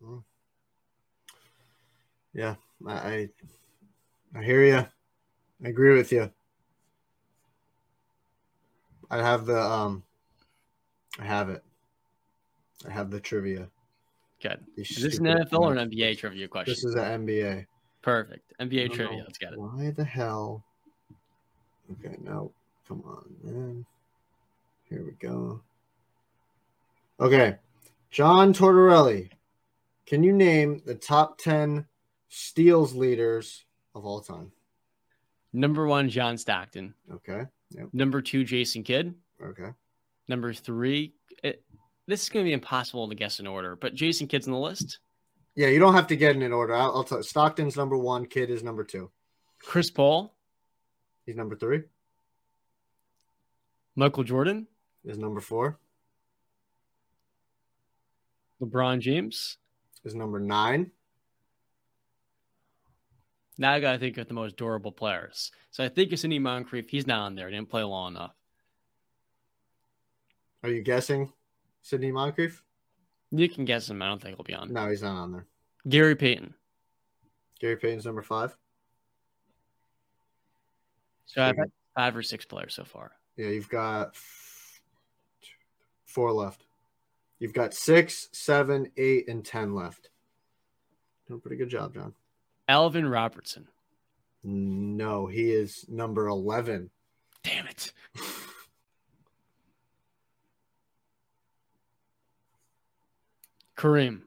[0.04, 0.20] Mm-hmm.
[2.34, 2.56] Yeah,
[2.86, 3.30] I I,
[4.36, 4.86] I hear you.
[5.64, 6.32] I agree with you.
[9.10, 10.04] I have the um
[11.20, 11.64] I have it.
[12.88, 13.70] I have the trivia.
[14.42, 14.60] Good.
[14.76, 15.90] These Is this an NFL or an.
[15.90, 16.72] NBA trivia question?
[16.72, 17.66] This is an NBA.
[18.02, 18.54] Perfect.
[18.60, 19.18] NBA trivia.
[19.18, 19.24] no.
[19.24, 19.60] Let's get it.
[19.60, 20.64] Why the hell?
[21.92, 22.52] Okay, no.
[22.88, 23.86] Come on, man.
[24.90, 25.62] Here we go.
[27.20, 27.56] Okay.
[28.12, 29.30] John Tortorelli.
[30.06, 31.86] Can you name the top 10
[32.30, 34.52] steals leaders of all time?
[35.52, 36.94] Number one, John Stockton.
[37.12, 37.44] Okay.
[37.72, 37.90] Yep.
[37.94, 39.14] Number two, Jason Kidd.
[39.44, 39.70] Okay.
[40.28, 41.14] Number three,
[41.44, 41.64] it,
[42.08, 44.60] this is going to be impossible to guess in order, but Jason Kidd's on the
[44.60, 45.00] list.
[45.56, 46.74] Yeah, you don't have to get in an order.
[46.76, 48.26] I'll, I'll tell Stockton's number one.
[48.26, 49.10] Kidd is number two.
[49.60, 50.34] Chris Paul,
[51.26, 51.82] He's number three.
[53.96, 54.68] Michael Jordan,
[55.04, 55.78] Is number four.
[58.62, 59.58] LeBron James.
[60.06, 60.92] Is number nine.
[63.58, 65.52] Now I got to think of the most durable players.
[65.72, 66.90] So I think it's Sidney Moncrief.
[66.90, 67.50] He's not on there.
[67.50, 68.36] He didn't play long enough.
[70.64, 71.32] Are you guessing
[71.82, 72.64] Sidney Moncrief?
[73.32, 74.02] You can guess him.
[74.02, 74.72] I don't think he'll be on.
[74.72, 75.46] No, he's not on there.
[75.88, 76.54] Gary Payton.
[77.60, 78.56] Gary Payton's number five.
[81.26, 83.12] So I've had five or six players so far.
[83.36, 84.16] Yeah, you've got
[86.06, 86.66] four left.
[87.40, 90.10] You've got six, seven, eight, and ten left.
[91.28, 92.14] Doing a pretty good job, John.
[92.68, 93.68] Alvin Robertson.
[94.44, 96.90] No, he is number 11.
[97.44, 97.92] Damn it.
[103.78, 104.22] Kareem.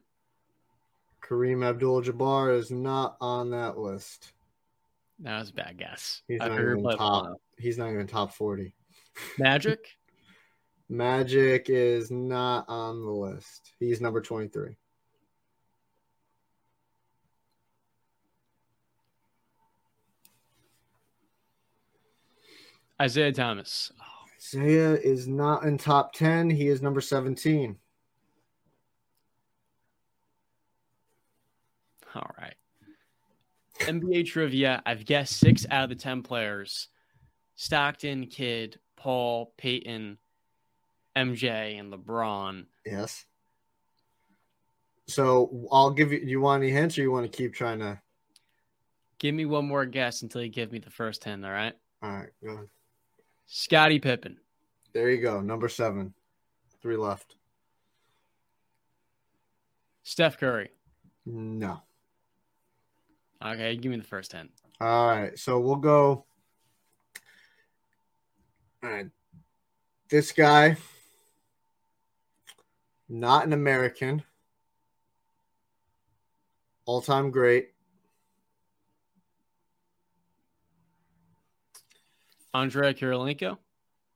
[1.21, 4.33] Kareem Abdul Jabbar is not on that list.
[5.19, 6.23] That was a bad guess.
[6.27, 7.35] He's not even top.
[7.57, 8.73] He's not even top 40.
[9.37, 9.79] Magic.
[10.89, 13.73] Magic is not on the list.
[13.79, 14.75] He's number 23.
[23.01, 23.91] Isaiah Thomas.
[24.37, 26.51] Isaiah is not in top 10.
[26.51, 27.75] He is number 17.
[32.13, 32.53] All right.
[33.79, 34.83] NBA trivia.
[34.85, 36.89] I've guessed six out of the 10 players
[37.55, 40.19] Stockton, Kidd, Paul, Payton,
[41.17, 42.65] MJ, and LeBron.
[42.85, 43.25] Yes.
[45.07, 46.19] So I'll give you.
[46.19, 47.99] You want any hints, or you want to keep trying to?
[49.17, 51.43] Give me one more guess until you give me the first 10.
[51.43, 51.73] All right.
[52.03, 52.67] All right, go ahead.
[53.53, 54.37] Scottie Pippen,
[54.93, 55.41] There you go.
[55.41, 56.13] Number seven.
[56.81, 57.35] Three left.
[60.03, 60.69] Steph Curry.
[61.25, 61.81] No.
[63.45, 64.47] Okay, give me the first 10.
[64.79, 65.37] All right.
[65.37, 66.23] So we'll go.
[68.83, 69.07] All right.
[70.09, 70.77] This guy,
[73.09, 74.23] not an American,
[76.85, 77.71] all time great.
[82.53, 83.57] Andrei Kirilenko.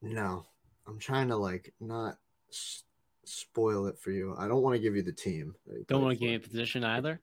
[0.02, 0.46] No,
[0.88, 2.18] I'm trying to like not
[2.50, 2.84] s-
[3.24, 4.36] spoil it for you.
[4.38, 5.56] I don't want to give you the team.
[5.88, 7.22] Don't want to give a position either.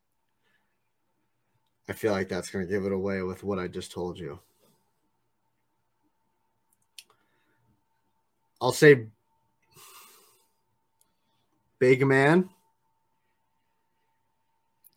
[1.89, 4.39] I feel like that's going to give it away with what I just told you.
[8.61, 9.07] I'll say
[11.79, 12.49] big man.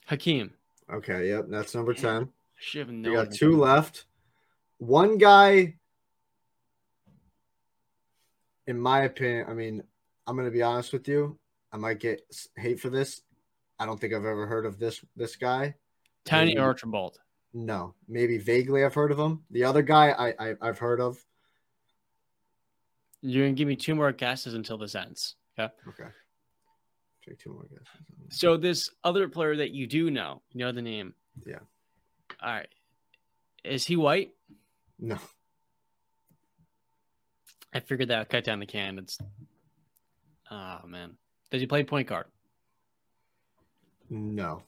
[0.06, 0.54] Hakeem.
[0.94, 2.24] Okay, yep, that's number 10.
[2.24, 2.28] I
[2.60, 3.14] should have We known.
[3.16, 4.06] got two left.
[4.78, 5.78] One guy,
[8.68, 9.84] in my opinion, I mean,
[10.28, 11.38] I'm going to be honest with you.
[11.72, 12.22] I might get
[12.58, 13.22] hate for this.
[13.78, 15.76] I don't think I've ever heard of this this guy.
[16.24, 17.20] Tiny Maybe- Archibald.
[17.54, 19.44] No, maybe vaguely I've heard of him.
[19.50, 21.18] The other guy I, I I've heard of.
[23.22, 25.36] You're gonna give me two more guesses until this ends.
[25.58, 25.74] Okay.
[25.88, 26.10] Okay.
[27.28, 27.88] Take two more guesses.
[28.38, 31.14] So this other player that you do know, you know the name.
[31.46, 31.60] Yeah.
[32.42, 32.68] All right.
[33.64, 34.32] Is he white?
[35.00, 35.18] No.
[37.76, 38.98] I figured that would cut down the can.
[38.98, 39.18] It's
[40.50, 41.18] oh man.
[41.52, 42.26] Does he play point guard?
[44.10, 44.64] No.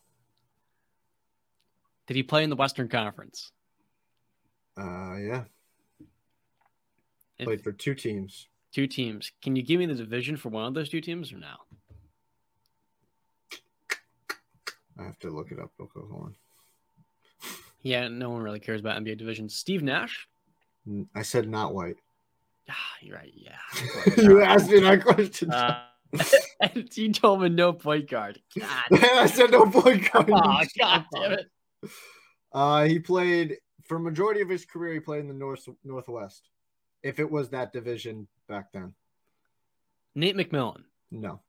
[2.06, 3.52] Did he play in the Western Conference?
[4.78, 5.44] Uh yeah.
[7.40, 8.48] If- Played for two teams.
[8.74, 9.32] two teams.
[9.42, 11.56] Can you give me the division for one of those two teams or no?
[15.00, 16.06] I have to look it up real quick.
[16.12, 16.36] Hold on.
[17.84, 19.56] Yeah, no one really cares about NBA divisions.
[19.56, 20.28] Steve Nash?
[21.16, 21.98] I said not white.
[22.70, 23.34] Ah, you're right.
[23.36, 23.58] Yeah.
[24.18, 25.52] you asked me that question.
[25.52, 25.84] Uh,
[26.62, 28.42] and you told me no point guard.
[28.58, 28.84] God.
[28.92, 30.30] I said no point guard.
[30.32, 31.46] Oh, God damn it.
[32.52, 34.94] Uh, he played for majority of his career.
[34.94, 36.50] He played in the north northwest.
[37.04, 38.94] If it was that division back then,
[40.16, 40.84] Nate McMillan.
[41.12, 41.42] no.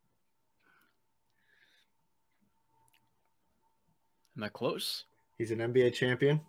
[4.37, 5.03] Am I close?
[5.37, 6.41] He's an NBA champion.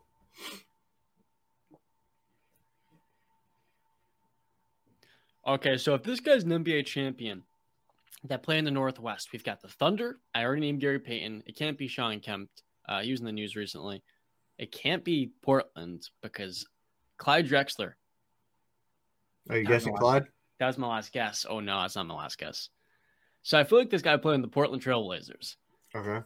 [5.47, 7.43] Okay, so if this guy's an NBA champion
[8.25, 10.19] that play in the Northwest, we've got the Thunder.
[10.35, 11.43] I already named Gary Payton.
[11.45, 12.49] It can't be Shawn Kemp.
[12.87, 14.03] Uh, he was in the news recently.
[14.57, 16.67] It can't be Portland because
[17.17, 17.93] Clyde Drexler.
[19.49, 19.99] Are you guessing know.
[19.99, 20.25] Clyde?
[20.59, 21.45] That was my last guess.
[21.49, 22.69] Oh no, that's not my last guess.
[23.41, 25.55] So I feel like this guy played in the Portland Trailblazers,
[25.95, 26.19] Okay.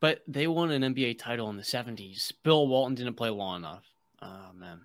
[0.00, 2.32] but they won an NBA title in the '70s.
[2.42, 3.84] Bill Walton didn't play long enough.
[4.22, 4.80] Oh man.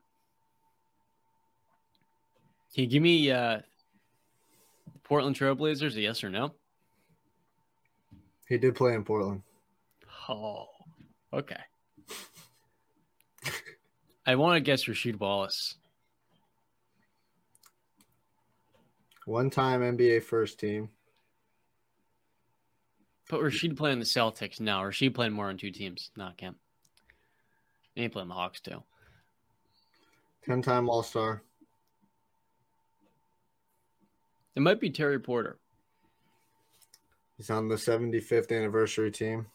[2.73, 3.60] Can you give me uh,
[5.03, 6.53] Portland Trailblazers a yes or no?
[8.48, 9.41] He did play in Portland.
[10.30, 10.68] Oh,
[11.34, 11.60] okay.
[14.26, 15.76] I want to guess Rasheed Wallace.
[19.26, 20.89] One time NBA first team.
[23.30, 24.81] But Rasheed playing the Celtics now.
[24.81, 26.57] Rasheed playing more on two teams, not Kemp.
[27.95, 28.84] And he playing the Hawks too.
[30.45, 31.43] 10 time All Star.
[34.56, 35.57] It might be Terry Porter.
[37.38, 39.48] He's on the 75th anniversary team.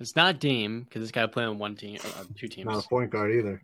[0.00, 2.66] It's not Dame because this guy playing on one team, uh, two teams.
[2.66, 3.62] Not a point guard either.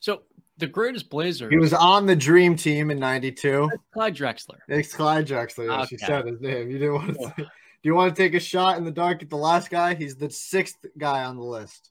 [0.00, 0.22] So
[0.58, 1.48] the greatest Blazer.
[1.50, 3.70] He was on the dream team in '92.
[3.92, 4.58] Clyde Drexler.
[4.68, 5.66] It's Clyde Drexler.
[5.66, 5.88] Yes, Okay.
[5.92, 6.70] you said his name.
[6.70, 7.34] You didn't want to.
[7.38, 7.48] Say,
[7.82, 9.94] do you want to take a shot in the dark at the last guy?
[9.94, 11.90] He's the sixth guy on the list.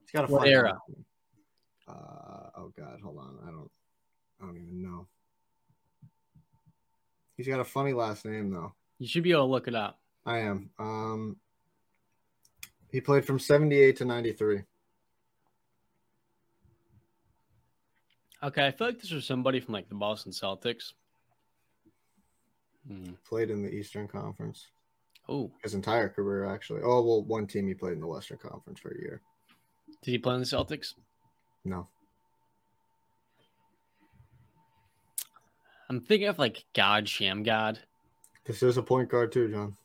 [0.00, 0.78] He's got a What funny era?
[1.88, 3.38] Uh, oh God, hold on.
[3.42, 3.70] I don't.
[4.40, 5.06] I don't even know.
[7.36, 8.74] He's got a funny last name though.
[8.98, 9.98] You should be able to look it up.
[10.26, 10.70] I am.
[10.78, 11.36] Um,
[12.90, 14.62] he played from '78 to '93.
[18.42, 20.92] Okay, I feel like this was somebody from like the Boston Celtics.
[22.88, 23.12] Hmm.
[23.28, 24.66] Played in the Eastern Conference
[25.28, 26.80] Oh, his entire career, actually.
[26.82, 29.20] Oh well, one team he played in the Western Conference for a year.
[30.02, 30.94] did he play in the Celtics?
[31.64, 31.86] No,
[35.88, 37.78] I'm thinking of like God Sham God.
[38.44, 39.76] this is a point guard too, John.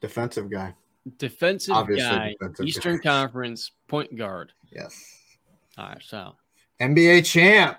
[0.00, 0.74] Defensive guy.
[1.16, 3.02] Defensive Obviously guy, defensive Eastern guy.
[3.02, 4.52] Conference point guard.
[4.70, 4.94] Yes.
[5.76, 6.36] All right, so
[6.80, 7.78] NBA champ.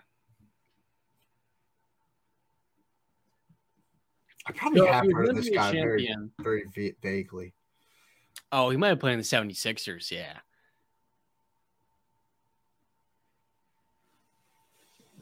[4.49, 6.31] I probably So have he heard of this guy very, champion.
[6.41, 7.53] very va- vaguely.
[8.51, 10.37] Oh, he might have played in the 76ers, yeah.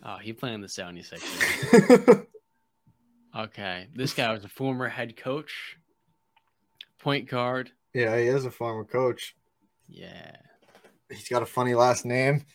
[0.04, 2.26] Oh, he played in the 76ers.
[3.38, 3.88] Okay.
[3.94, 5.78] This guy was a former head coach,
[6.98, 7.70] point guard.
[7.94, 9.36] yeah, he is a former coach.
[9.88, 10.38] Yeah.
[11.12, 12.46] He's got a funny last name.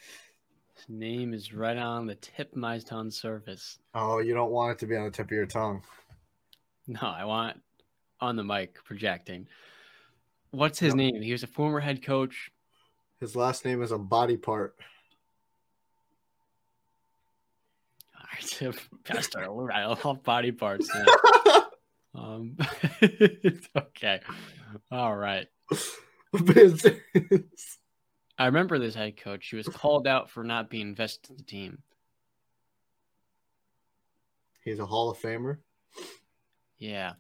[0.75, 3.79] His name is right on the tip of my tongue surface.
[3.95, 5.83] Oh, you don't want it to be on the tip of your tongue.
[6.87, 7.61] No, I want
[8.21, 9.47] on the mic projecting.
[10.51, 11.05] What's his No.
[11.05, 11.23] name?
[11.23, 12.51] He was a former head coach.
[13.21, 14.77] His last name is a body part.
[18.17, 20.91] All right, best I love body parts.
[22.15, 22.59] Um,
[23.77, 24.21] okay.
[24.91, 25.47] All right.
[28.39, 29.49] I remember this head coach.
[29.49, 31.79] He was called out for not being vested in the team.
[34.63, 35.57] He's a Hall of Famer.
[36.83, 37.13] Yeah.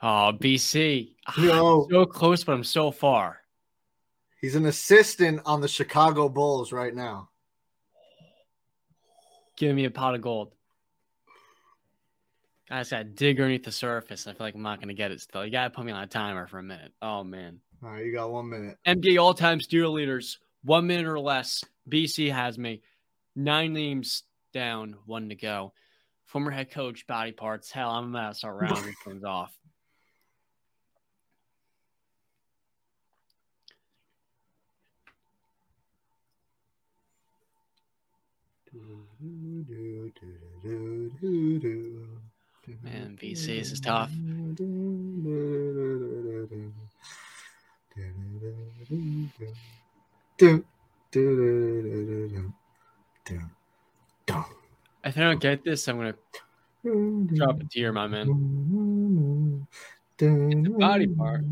[0.00, 1.16] Oh, BC.
[1.36, 1.88] No.
[1.90, 3.40] So close, but I'm so far.
[4.40, 7.30] He's an assistant on the Chicago Bulls right now.
[9.56, 10.52] Give me a pot of gold.
[12.70, 14.28] I just got to dig underneath the surface.
[14.28, 15.44] I feel like I'm not going to get it still.
[15.44, 16.92] You got to put me on a timer for a minute.
[17.02, 17.58] Oh, man.
[17.82, 18.76] All right, you got one minute.
[18.86, 21.64] NBA all time steal leaders, one minute or less.
[21.90, 22.82] BC has me.
[23.34, 25.72] Nine names down, one to go.
[26.36, 27.70] Former head coach, body parts.
[27.70, 29.56] Hell, I'm about to start rounding things off.
[42.82, 44.10] Man, BC, is tough.
[55.06, 56.14] If I don't get this, I'm going
[56.84, 59.66] to drop a tear, my man.
[60.18, 61.44] body part.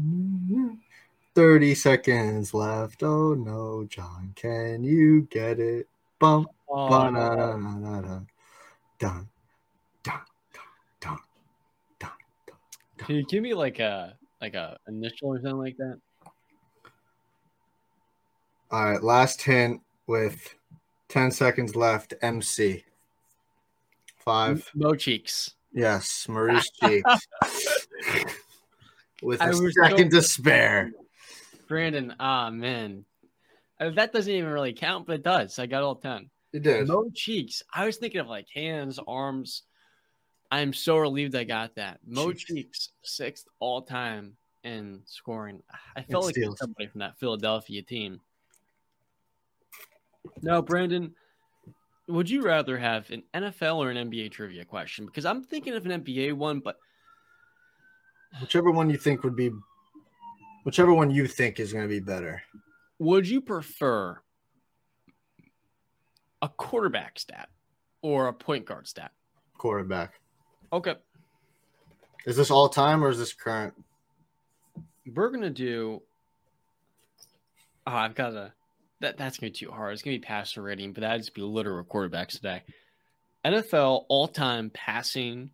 [1.37, 3.03] 30 seconds left.
[3.05, 5.89] Oh no, John, can you get it?
[6.19, 8.21] Bum, Oh, ba-na-na-na-na.
[8.99, 9.29] Dun,
[10.03, 10.21] dun,
[11.01, 11.19] dun,
[12.01, 12.11] dun,
[12.47, 12.57] dun.
[12.99, 16.01] can you give me like a like a initial or something like that?
[18.73, 20.55] All right, last hint with
[21.09, 22.15] 10 seconds left.
[22.23, 22.85] MC.
[24.25, 24.71] Five.
[24.75, 25.55] Mo cheeks.
[25.73, 27.27] Yes, Maurice Cheeks.
[29.23, 30.93] with I a second so- to spare.
[31.69, 33.05] Brandon, ah man.
[33.81, 35.59] Uh, that doesn't even really count, but it does.
[35.59, 36.31] I got all 10.
[36.53, 36.87] It did.
[36.87, 37.63] No cheeks.
[37.73, 39.63] I was thinking of like hands, arms.
[40.51, 41.99] I'm so relieved I got that.
[42.07, 42.45] Mo Cheeks.
[42.45, 45.63] Cheeks, sixth all time in scoring.
[45.97, 48.21] I felt And like somebody from that Philadelphia team.
[50.43, 51.15] No, Brandon,
[52.09, 55.07] would you rather have an NFL or an NBA trivia question?
[55.07, 56.77] Because I'm thinking of an NBA one, but
[58.41, 59.51] Whichever one you think would be,
[60.65, 62.43] whichever one you think is going to be better.
[62.99, 64.21] would you prefer
[66.43, 67.49] a quarterback stat
[68.03, 69.13] or a point guard stat?
[69.57, 70.15] Quarterback.
[70.73, 70.97] Okay.
[72.27, 73.75] Is this all time or is this current?
[75.13, 76.03] we're gonna do.
[77.87, 78.53] Oh, I've got to.
[79.05, 79.93] That that's gonna be too hard.
[79.93, 82.63] It's gonna be passer rating, but that'd just be literal quarterbacks today.
[83.45, 85.51] NFL all-time passing.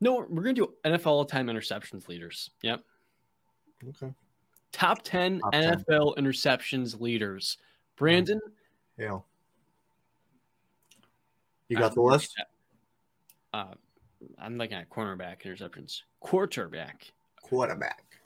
[0.00, 2.50] No, we're gonna do NFL all-time interceptions leaders.
[2.62, 2.82] Yep,
[3.88, 4.14] Okay.
[4.72, 5.84] top ten Top 10.
[5.84, 7.58] NFL interceptions leaders.
[7.96, 8.40] Brandon,
[8.96, 9.20] Yeah.
[11.68, 12.34] You got the list?
[13.52, 13.74] Uh,
[14.38, 16.02] I'm looking at cornerback interceptions.
[16.20, 17.12] Quarterback.
[17.42, 18.19] Quarterback.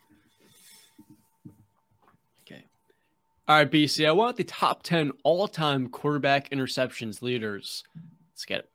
[3.47, 4.07] All right, BC.
[4.07, 7.85] I want the top 10 all time quarterback interceptions leaders.
[8.33, 8.71] Let's get it.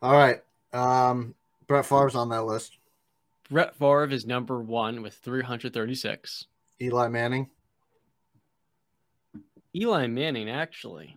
[0.00, 0.40] All right.
[0.72, 1.34] Um,
[1.66, 2.78] Brett Favre's on that list.
[3.50, 6.46] Brett Favre is number one with 336.
[6.80, 7.50] Eli Manning.
[9.74, 11.16] Eli Manning actually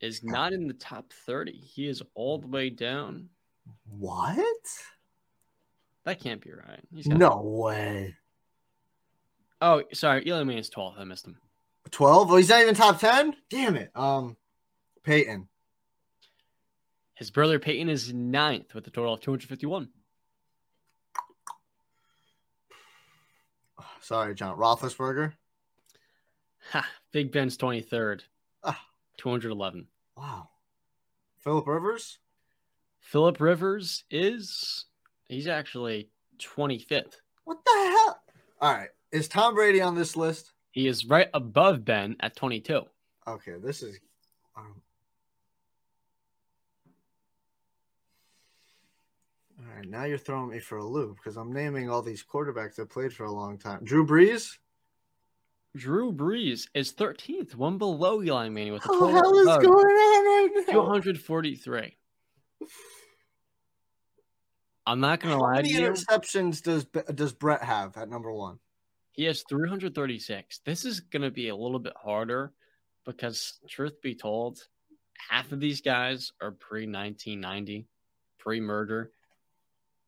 [0.00, 1.50] is not in the top 30.
[1.50, 3.28] He is all the way down.
[3.98, 4.38] What?
[6.04, 6.80] That can't be right.
[6.94, 8.14] He's no way.
[9.60, 10.22] Oh, sorry.
[10.24, 11.00] Eli Manning's 12th.
[11.00, 11.36] I missed him.
[11.90, 12.30] 12?
[12.30, 13.34] Oh, he's not even top 10?
[13.50, 13.90] Damn it.
[13.94, 14.36] Um,
[15.02, 15.48] Peyton.
[17.14, 19.88] His brother Peyton is ninth with a total of 251.
[24.00, 24.58] Sorry, John.
[24.58, 25.32] Roethlisberger.
[26.72, 28.22] Ha, Big Ben's 23rd.
[28.64, 28.80] Ah.
[29.18, 29.86] 211.
[30.16, 30.48] Wow.
[31.38, 32.18] Philip Rivers?
[33.00, 34.86] Philip Rivers is
[35.28, 37.14] he's actually 25th.
[37.44, 38.22] What the hell?
[38.60, 38.88] All right.
[39.12, 40.52] Is Tom Brady on this list?
[40.76, 42.82] He is right above Ben at 22.
[43.26, 43.98] Okay, this is
[44.54, 44.82] um,
[49.58, 52.74] All right, now you're throwing me for a loop because I'm naming all these quarterbacks
[52.74, 53.84] that played for a long time.
[53.84, 54.58] Drew Brees?
[55.74, 59.62] Drew Brees is 13th, one below Eli Manning with a total the hell is going
[59.64, 60.72] on right now?
[60.74, 61.96] 243.
[64.86, 65.90] I'm not gonna How lie to many you.
[65.90, 66.84] interceptions does
[67.14, 68.58] does Brett have at number one?
[69.16, 70.60] He has 336.
[70.64, 72.52] This is gonna be a little bit harder
[73.06, 74.60] because, truth be told,
[75.30, 77.86] half of these guys are pre 1990,
[78.38, 79.10] pre merger.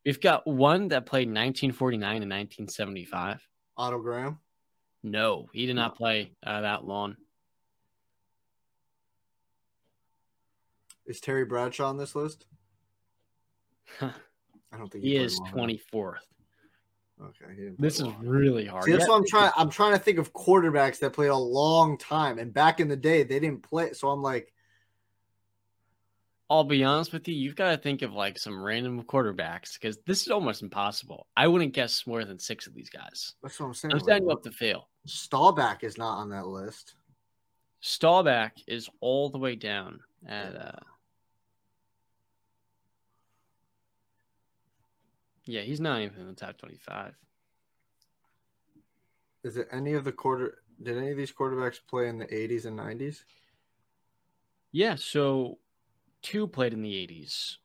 [0.05, 3.41] We've got one that played 1949 and 1975.
[3.77, 4.39] Otto Graham.
[5.03, 7.17] No, he did not play uh, that long.
[11.07, 12.45] Is Terry Bradshaw on this list?
[14.03, 14.11] I
[14.77, 16.21] don't think He played is long enough.
[17.21, 17.29] 24th.
[17.29, 18.85] Okay, he didn't play This is really hard.
[18.85, 19.53] See, that's Yeah, what I'm trying.
[19.57, 22.97] I'm trying to think of quarterbacks that played a long time, and back in the
[22.97, 23.93] day, they didn't play.
[23.93, 24.53] So I'm like,
[26.51, 27.35] I'll be honest with you.
[27.35, 31.27] You've got to think of like some random quarterbacks because this is almost impossible.
[31.37, 33.35] I wouldn't guess more than six of these guys.
[33.43, 33.93] that's what I'm saying.
[33.93, 34.89] I'm setting you up to fail.
[35.07, 36.95] Staubach is not on that list.
[37.81, 40.73] Staubach is all the way down at uh
[45.49, 47.15] Yeah, he's not even in the top 25.
[49.45, 50.59] Is it any of the quarter?
[50.83, 53.23] Did any of these quarterbacks play in the 80s and 90s?
[54.73, 55.57] Yeah, so
[56.21, 57.57] two played in the 80s.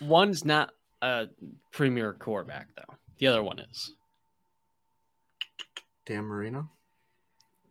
[0.00, 0.70] One's not
[1.02, 1.26] a
[1.72, 2.94] premier quarterback though.
[3.18, 3.94] The other one is.
[6.04, 6.70] Dan Marino.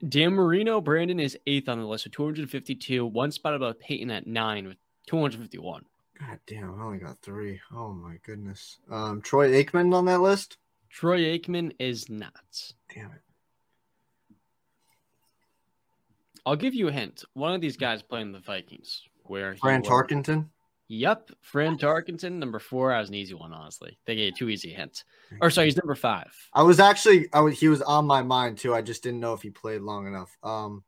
[0.06, 4.27] Dan Marino, Brandon is eighth on the list with 252, one spot above Peyton at
[4.27, 4.77] nine with
[5.07, 5.85] 251.
[6.20, 7.60] God damn, I only got three.
[7.74, 8.78] Oh my goodness.
[8.90, 10.58] Um, Troy Aikman on that list.
[10.90, 12.32] Troy Aikman is not.
[12.94, 13.22] Damn it.
[16.46, 17.24] I'll give you a hint.
[17.34, 19.02] One of these guys playing the Vikings.
[19.24, 20.50] Where he Fran Tarkenton.
[20.88, 22.94] Yep, Fran Tarkenton, number four.
[22.94, 23.98] I was an easy one, honestly.
[24.06, 25.04] They gave you two easy hints.
[25.42, 26.32] Or sorry, he's number five.
[26.54, 28.76] I was actually, I was, he was on my mind too.
[28.76, 30.38] I just didn't know if he played long enough.
[30.44, 30.84] Um,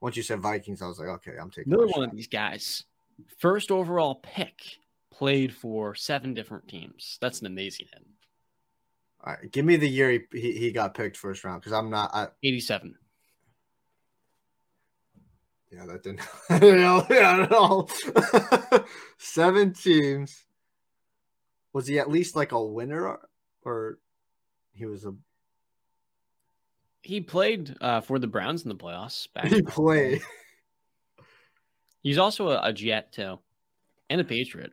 [0.00, 1.70] once you said Vikings, I was like, okay, I'm taking.
[1.72, 2.08] Another one shot.
[2.08, 2.84] of these guys,
[3.38, 4.60] first overall pick,
[5.10, 7.18] played for seven different teams.
[7.20, 8.06] That's an amazing hint.
[9.24, 11.90] All right, give me the year he, he, he got picked first round because I'm
[11.90, 12.14] not.
[12.14, 12.94] I, 87.
[15.72, 16.20] yeah, that didn't.
[16.50, 17.06] I don't know.
[17.10, 18.84] Yeah, I don't.
[19.18, 20.44] Seven teams.
[21.72, 23.28] Was he at least like a winner, or,
[23.62, 23.98] or
[24.72, 25.14] he was a?
[27.02, 29.28] He played uh, for the Browns in the playoffs.
[29.34, 30.22] Back He played.
[32.06, 33.40] He's also a, a Jet, too,
[34.08, 34.28] and a hmm.
[34.28, 34.72] Patriot.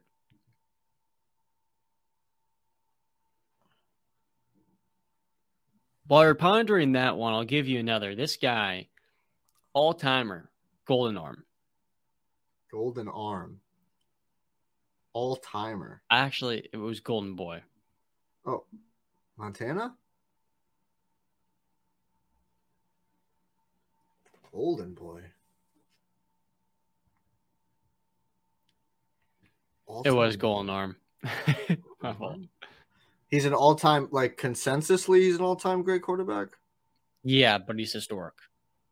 [6.05, 8.13] While you're pondering that one, I'll give you another.
[8.13, 8.89] This guy,
[9.73, 10.51] all timer,
[10.85, 11.43] golden arm.
[12.71, 13.61] Golden arm.
[15.13, 16.03] All timer.
[16.11, 17.63] Actually, it was Golden Boy.
[18.45, 18.65] Oh,
[19.37, 19.95] Montana.
[24.51, 25.23] Golden boy.
[30.05, 30.95] It was All-time- Golden Arm.
[32.01, 32.39] My fault.
[33.29, 35.19] He's an all-time like consensusly.
[35.19, 36.49] He's an all-time great quarterback.
[37.23, 38.33] yeah, but he's historic.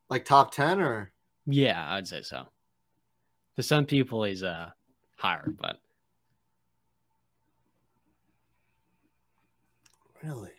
[0.09, 1.11] Like top ten or
[1.45, 2.47] Yeah, I'd say so.
[3.57, 4.69] To some people, he's uh
[5.17, 5.77] higher, but
[10.23, 10.51] really?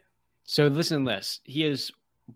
[0.44, 1.40] so listen to this.
[1.44, 1.90] He is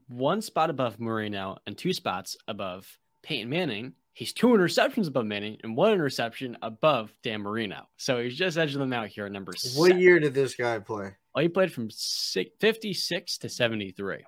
[0.09, 2.87] one spot above Marino and two spots above
[3.23, 3.93] Peyton Manning.
[4.17, 7.87] He's two interceptions above Manning and one interception above Dan Marino.
[7.99, 9.77] So he's just edging them out here at number six.
[9.77, 10.01] What seven.
[10.01, 11.15] year did this guy play?
[11.35, 14.17] Oh, he played from 56 to 73.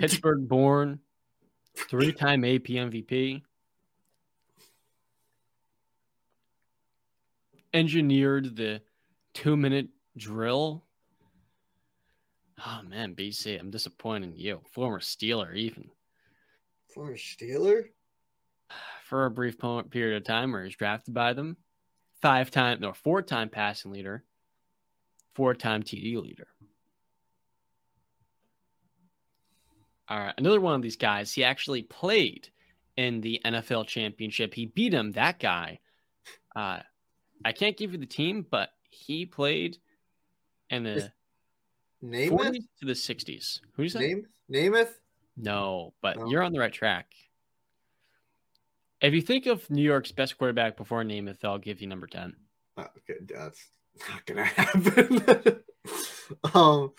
[0.00, 0.98] Pittsburgh born,
[1.88, 3.40] three time AP MVP,
[7.72, 8.80] engineered the
[9.32, 10.83] two minute drill
[12.64, 14.60] Oh man, BC, I'm disappointed in you.
[14.72, 15.90] Former Steeler, even.
[16.94, 17.84] Former Steeler?
[19.04, 19.56] For a brief
[19.90, 21.56] period of time where he was drafted by them.
[22.22, 24.24] Five time, no, four time passing leader,
[25.34, 26.46] four time TD leader.
[30.08, 31.32] All right, another one of these guys.
[31.32, 32.48] He actually played
[32.96, 34.54] in the NFL championship.
[34.54, 35.80] He beat him, that guy.
[36.54, 36.80] Uh,
[37.44, 39.78] I can't give you the team, but he played
[40.70, 41.12] in the
[42.10, 43.60] 40s to the 60s.
[43.72, 43.98] Who do you say?
[44.00, 44.90] Name Namath?
[45.36, 46.26] No, but No.
[46.26, 47.12] you're on the right track.
[49.00, 52.34] If you think of New York's best quarterback before Namath, I'll give you number 10.
[52.76, 53.66] Oh, okay, that's
[54.08, 55.60] not gonna happen.
[56.54, 56.92] um,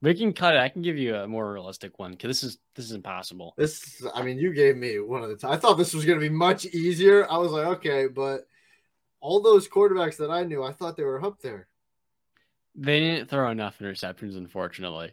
[0.00, 0.60] We can cut it.
[0.60, 3.54] I can give you a more realistic one because this is this is impossible.
[3.58, 5.36] this, I mean, you gave me one of the.
[5.36, 7.30] T- I thought this was gonna be much easier.
[7.30, 8.46] I was like, okay, but
[9.20, 11.66] all those quarterbacks that I knew, I thought they were up there.
[12.74, 15.12] They didn't throw enough interceptions, unfortunately.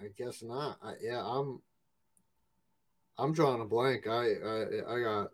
[0.00, 0.78] I guess not.
[0.82, 1.60] I, yeah, I'm.
[3.18, 4.06] I'm drawing a blank.
[4.06, 4.12] I,
[4.44, 4.62] I,
[4.96, 5.28] I got.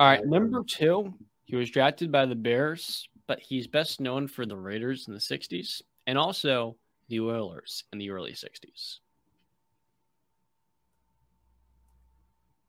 [0.00, 0.28] All right, Yeah.
[0.30, 1.14] number two,
[1.44, 5.20] he was drafted by the Bears, but he's best known for the Raiders in the
[5.20, 6.76] 60s and also
[7.08, 8.98] the Oilers in the early 60s.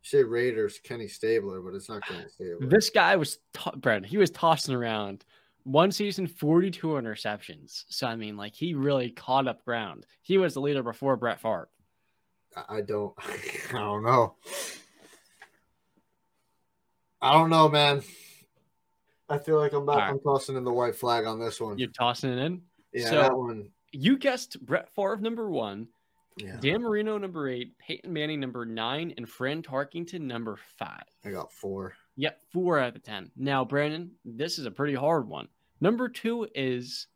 [0.03, 2.68] You say Raiders, Kenny Stabler, but it's not Kenny Stabler.
[2.68, 5.23] This guy was, to- Brad, he was tossing around
[5.64, 7.84] one season, 42 interceptions.
[7.90, 10.06] So, I mean, like, he really caught up ground.
[10.22, 11.69] He was the leader before Brett Favre.
[12.69, 13.14] I- don't.
[13.73, 14.35] I don't know.
[17.22, 18.02] I don't know, man.
[19.30, 20.10] I feel like I'm about, All right.
[20.10, 21.77] I'm tossing in the white flag on this one.
[21.80, 22.61] You're tossing it in.
[22.94, 23.69] yeah, so- that one.
[23.95, 25.88] You guessed Brett Favre number one,
[26.38, 31.03] Yeah, Dan Marino number eight, Peyton Manning number nine, and Fran Tarkenton number five.
[31.23, 31.94] I got four.
[32.15, 33.31] Yep, four out of ten.
[33.35, 35.48] Now, Brandon, this is a pretty hard one.
[35.81, 37.07] Number two is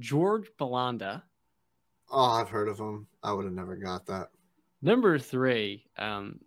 [0.00, 1.22] George Blanda.
[2.10, 3.06] Oh, I've heard of him.
[3.22, 4.30] I would have never got that.
[4.82, 6.40] Number three, um,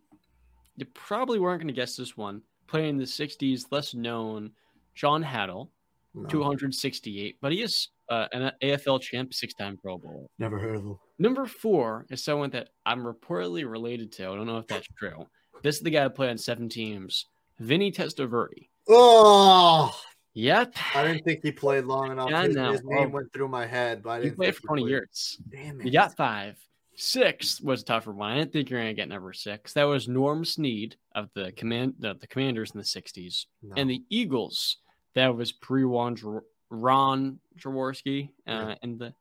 [0.75, 2.41] you probably weren't going to guess this one.
[2.67, 4.51] Playing in the '60s, less known,
[4.95, 5.69] John Hadl,
[6.13, 10.29] No, 268, but he is uh, an AFL champ, six-time Pro Bowl.
[10.39, 10.97] never heard of him.
[11.19, 14.23] Number four is someone that I'm reportedly related to.
[14.23, 15.27] I don't know if that's true.
[15.63, 17.27] This is the guy who played on seven teams,
[17.61, 18.67] Vinny Testaverde.
[18.89, 19.95] Oh,
[20.33, 22.29] Yep, I didn't think he played long enough.
[22.29, 22.71] Yeah, his, know.
[22.71, 23.09] his name Oh.
[23.09, 24.89] went through my head, but I he didn't played think for 20 played.
[24.89, 25.41] years.
[25.49, 25.85] Damn it!
[25.85, 26.57] You got five.
[26.95, 28.31] Six was a tougher one.
[28.31, 29.73] I didn't think you were gonna get number six.
[29.73, 33.73] That was Norm Snead of the command the, the Commanders in the '60s, No.
[33.75, 34.77] and the Eagles.
[35.15, 38.75] That was pre Ron Jaworski uh, Yeah.
[38.83, 39.13] in the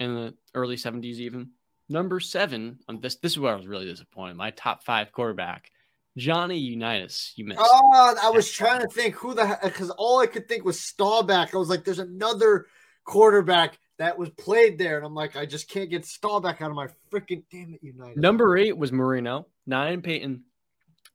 [0.00, 1.16] in the early '70s.
[1.18, 1.50] Even
[1.88, 2.80] number seven.
[2.88, 4.36] On this this is where I was really disappointed.
[4.36, 5.70] My top five quarterback,
[6.16, 7.32] Johnny Unitas.
[7.36, 7.60] You missed.
[7.62, 11.54] Oh, I was trying to think who the because all I could think was Staubach.
[11.54, 12.66] I was like, there's another
[13.04, 16.76] quarterback that was played there, and I'm like, I just can't get Staubach out of
[16.76, 18.18] my freaking damn it, United.
[18.18, 19.46] Number eight was Marino.
[19.66, 20.44] Nine Peyton.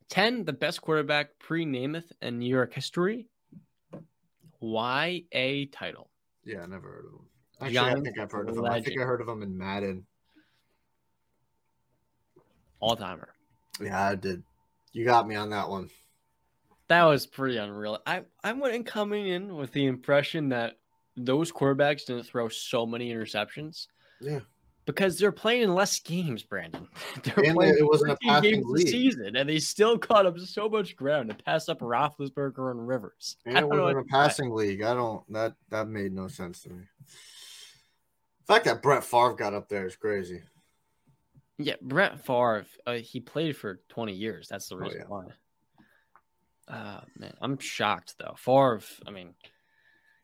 [0.08, 3.26] Ten, the best quarterback pre Namath in New York history.
[4.60, 6.10] YA Tittle.
[6.44, 7.26] Yeah, I never heard of him.
[7.60, 8.64] Actually, I think I've heard of him.
[8.64, 9.00] I think.
[9.00, 10.06] I heard of him in Madden.
[12.80, 13.28] All timer.
[13.80, 14.42] Yeah, I did.
[14.92, 15.88] You got me on that one.
[16.88, 17.98] That was pretty unreal.
[18.06, 20.78] I, I went in coming in with the impression that
[21.16, 23.86] those quarterbacks didn't throw so many interceptions
[24.20, 24.40] Yeah.
[24.84, 26.86] because they're playing in less games, Brandon.
[27.22, 28.88] They're And playing it wasn't a passing league.
[28.88, 33.36] season, and they still caught up so much ground to pass up Roethlisberger and Rivers.
[33.46, 34.82] I And it don't know in what a passing league.
[34.82, 36.84] I don't that that made no sense to me.
[38.46, 40.42] The fact that Brett Favre got up there is crazy.
[41.58, 44.48] Yeah, Brett Favre, uh, he played for 20 years.
[44.48, 45.06] That's the Oh, reason yeah.
[45.06, 45.24] why.
[46.68, 48.34] Uh, man, I'm shocked though.
[48.36, 49.34] Favre, I mean,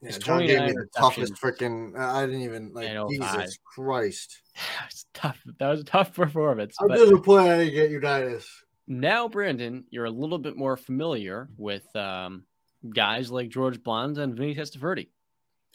[0.01, 1.99] Yeah, John gave me the toughest freaking.
[1.99, 2.89] I didn't even like.
[2.89, 3.09] 05.
[3.11, 4.43] Jesus Christ!
[4.87, 5.41] it's tough.
[5.59, 6.77] That was a tough performance.
[6.81, 8.49] I'm disappointed I didn't get Unitas.
[8.87, 12.45] Now, Brandon, you're a little bit more familiar with um,
[12.89, 15.09] guys like George Blanda and Vinny Testaverde.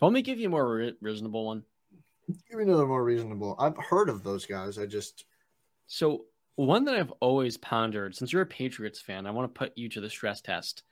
[0.01, 1.63] Let me give you a more re- reasonable one.
[2.49, 3.55] Give me another more reasonable.
[3.59, 4.79] I've heard of those guys.
[4.79, 5.25] I just
[5.87, 9.77] So, one that I've always pondered, since you're a Patriots fan, I want to put
[9.77, 10.83] you to the stress test.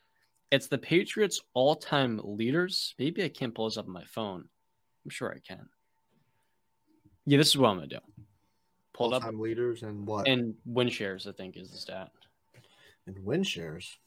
[0.52, 2.94] It's the Patriots' all-time leaders.
[3.00, 4.46] Maybe I can't pull this up on my phone.
[5.06, 5.70] I'm sure I can.
[7.26, 8.00] Yeah, this is what I'm gonna do.
[8.94, 11.28] Pull up all-time leaders and what and win shares.
[11.28, 12.12] I think is the stat.
[13.08, 13.98] and win shares.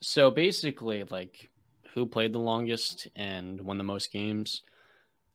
[0.00, 1.50] So basically, like
[1.94, 4.62] who played the longest and won the most games.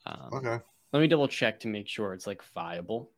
[0.05, 0.59] Um, Okay,
[0.93, 3.11] Let me double check to make sure it's like viable.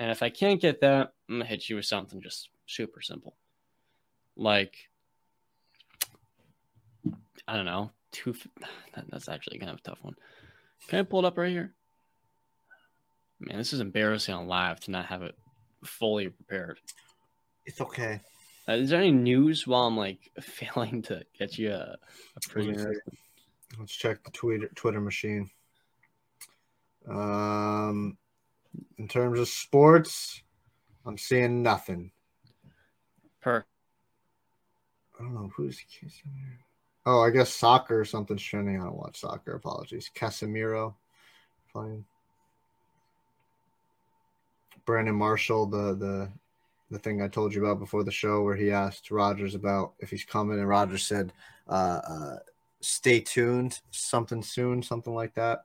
[0.00, 3.36] And if I can't get that, I'm gonna hit you with something just super simple,
[4.34, 4.74] like
[7.46, 8.34] I don't know, two.
[9.10, 10.16] That's actually kind of a tough one.
[10.88, 11.74] Can I pull it up right here?
[13.40, 15.36] Man, this is embarrassing on live to not have it
[15.84, 16.80] fully prepared.
[17.66, 18.22] It's okay.
[18.66, 21.98] Uh, is there any news while I'm like failing to get you a,
[22.36, 22.74] a pretty?
[23.78, 25.50] Let's check the Twitter Twitter machine.
[27.06, 28.16] Um,
[28.98, 30.42] in terms of sports,
[31.06, 32.10] I'm seeing nothing.
[33.40, 33.64] Per.
[35.18, 36.56] I don't know who's kissing me.
[37.06, 38.80] Oh, I guess soccer or something's trending.
[38.80, 39.54] I don't watch soccer.
[39.54, 40.10] Apologies.
[40.14, 40.94] Casemiro
[41.72, 42.04] playing.
[44.84, 46.28] Brandon Marshall, the the
[46.90, 50.10] the thing I told you about before the show, where he asked Rodgers about if
[50.10, 51.32] he's coming, and Rodgers said,
[51.68, 52.36] uh, uh,
[52.80, 55.64] "Stay tuned, something soon, something like that."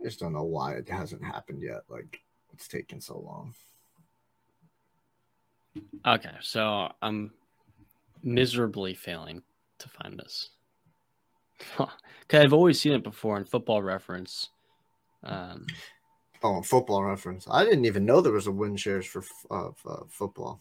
[0.00, 1.82] I just don't know why it hasn't happened yet.
[1.88, 2.20] Like
[2.52, 3.54] it's taking so long.
[6.06, 7.32] Okay, so I'm
[8.22, 9.42] miserably failing
[9.78, 10.50] to find this.
[11.76, 11.88] Cause
[12.32, 14.50] I've always seen it before in football reference.
[15.22, 15.66] Um,
[16.42, 17.46] oh, football reference.
[17.50, 20.60] I didn't even know there was a win shares for uh, uh, football.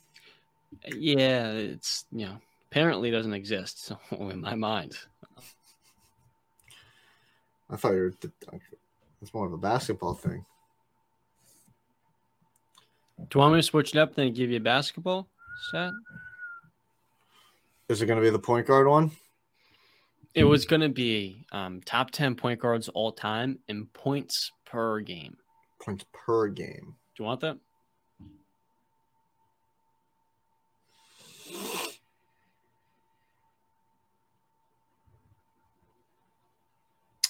[0.96, 2.38] Yeah, it's you know
[2.70, 4.96] apparently doesn't exist so in my mind.
[7.70, 8.14] I thought you
[8.52, 8.60] were.
[9.22, 10.46] It's more of a basketball thing.
[13.18, 15.28] Do you want me to switch it up then give you a basketball
[15.72, 15.92] set?
[17.90, 19.12] Is it going to be the point guard one?
[20.36, 25.02] It was going to be um, top 10 point guards all time in points per
[25.02, 25.36] game.
[25.84, 26.96] Points per game.
[27.16, 27.58] Do you want that?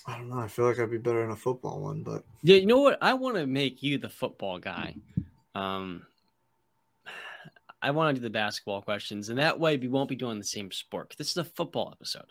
[0.10, 0.40] I don't know.
[0.40, 2.98] I feel like I'd be better in a football one, but yeah, you know what?
[3.02, 4.96] I want to make you the football guy.
[5.54, 6.06] Um,
[7.82, 10.44] I want to do the basketball questions, and that way we won't be doing the
[10.44, 11.14] same sport.
[11.18, 12.26] This is a football episode.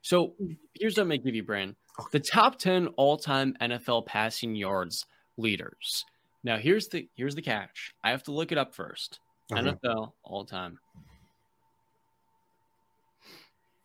[0.00, 0.34] So
[0.74, 1.74] here's what I'm gonna give you, Brand.
[2.12, 5.04] The top 10 all-time NFL passing yards
[5.36, 6.04] leaders.
[6.44, 7.92] Now here's the here's the catch.
[8.02, 9.18] I have to look it up first.
[9.52, 9.60] Okay.
[9.60, 10.78] NFL all time.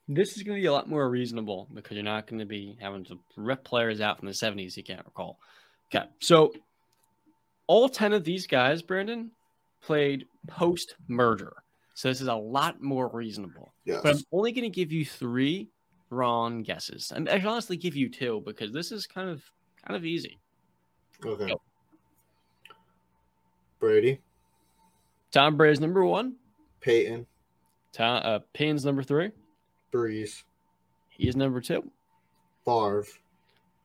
[0.08, 2.78] This is going to be a lot more reasonable because you're not going to be
[2.80, 5.40] having to rip players out from the 70s you can't recall.
[5.94, 6.06] Okay.
[6.20, 6.54] So
[7.68, 9.32] all 10 of these guys, Brandon,
[9.82, 11.54] played post merger.
[11.94, 13.74] So this is a lot more reasonable.
[13.84, 14.02] Yes.
[14.04, 15.70] But I'm only going to give you three
[16.10, 17.12] wrong guesses.
[17.14, 19.44] And I should honestly give you two because this is kind of
[19.86, 20.40] kind of easy.
[21.26, 21.48] Okay.
[21.48, 21.62] Go.
[23.80, 24.22] Brady.
[25.32, 26.36] Tom Brady's number one.
[26.82, 27.26] Peyton.
[27.94, 29.32] Tom uh, Payne's number three.
[29.98, 30.44] Brees.
[31.10, 31.90] He's number two.
[32.64, 33.06] Favre.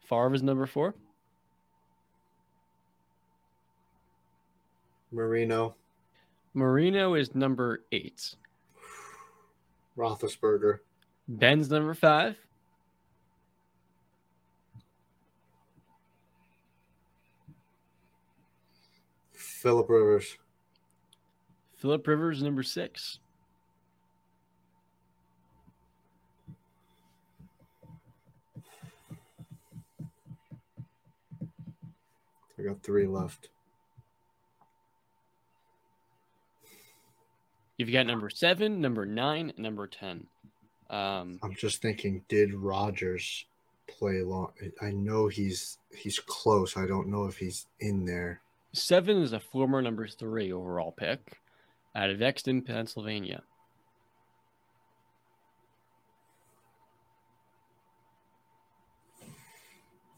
[0.01, 0.95] Favre is number four.
[5.11, 5.75] Marino.
[6.53, 8.35] Marino is number eight.
[9.97, 10.81] Roethlisberger.
[11.29, 12.37] Ben's number five.
[19.33, 20.37] Philip Rivers.
[21.77, 23.19] Philip Rivers, number six.
[32.63, 33.49] I got three left.
[37.77, 40.27] You've got number seven, number nine, number ten.
[40.89, 43.47] Um, I'm just thinking, did Rodgers
[43.89, 44.53] play long?
[44.81, 46.77] I know he's he's close.
[46.77, 48.41] I don't know if he's in there.
[48.73, 51.39] Seven is a former number three overall pick
[51.97, 53.43] out of Exton, Pennsylvania.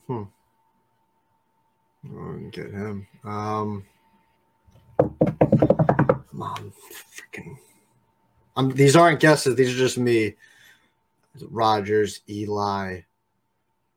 [0.07, 0.25] Hmm.
[2.51, 3.07] Get him.
[3.25, 3.85] Um,
[6.33, 7.57] mom, freaking.
[8.57, 9.57] I'm, these aren't guesses.
[9.57, 10.35] These are just me.
[11.51, 13.01] Rodgers, Eli.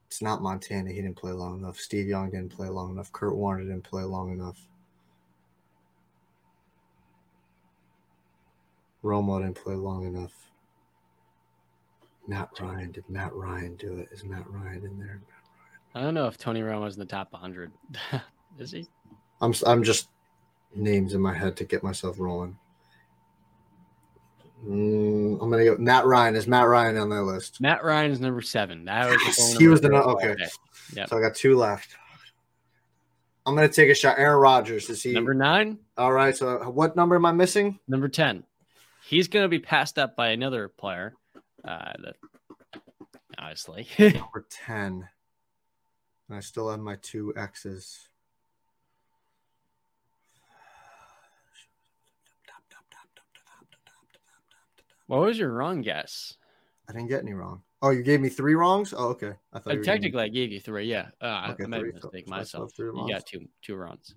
[0.07, 0.89] It's not Montana.
[0.89, 1.77] He didn't play long enough.
[1.77, 3.11] Steve Young didn't play long enough.
[3.11, 4.57] Kurt Warner didn't play long enough.
[9.03, 10.33] Romo didn't play long enough.
[12.27, 12.91] Matt Ryan.
[12.91, 14.09] Did Matt Ryan do it?
[14.11, 15.21] Is Matt Ryan in there?
[15.97, 17.71] I don't know if Tony Romo's in the top 100.
[18.59, 18.87] Is he?
[19.41, 20.09] I'm I'm just
[20.75, 22.57] names in my head to get myself rolling.
[24.65, 25.77] Mm, I'm gonna go.
[25.77, 27.61] Matt Ryan is Matt Ryan on that list.
[27.61, 28.85] Matt Ryan is number seven.
[28.85, 30.35] That was he was the okay.
[30.93, 31.05] Yeah.
[31.05, 31.89] So I got two left.
[33.45, 34.17] I'm gonna take a shot.
[34.17, 35.77] Aaron Rodgers is he number nine?
[35.95, 36.35] All right.
[36.35, 37.79] So what number am I missing?
[37.87, 38.43] Number ten.
[39.05, 41.13] He's gonna be passed up by another player.
[41.63, 42.15] Uh, that
[43.37, 45.07] obviously number ten.
[46.27, 48.09] And I still have my two X's.
[55.07, 56.35] What was your wrong guess?
[56.89, 57.61] I didn't get any wrong.
[57.81, 58.93] Oh, you gave me three wrongs.
[58.95, 59.33] Oh, okay.
[59.53, 60.85] I thought uh, technically I gave you three.
[60.85, 62.71] Yeah, uh, okay, I made a mistake so, myself.
[62.75, 64.15] So you got two two wrongs.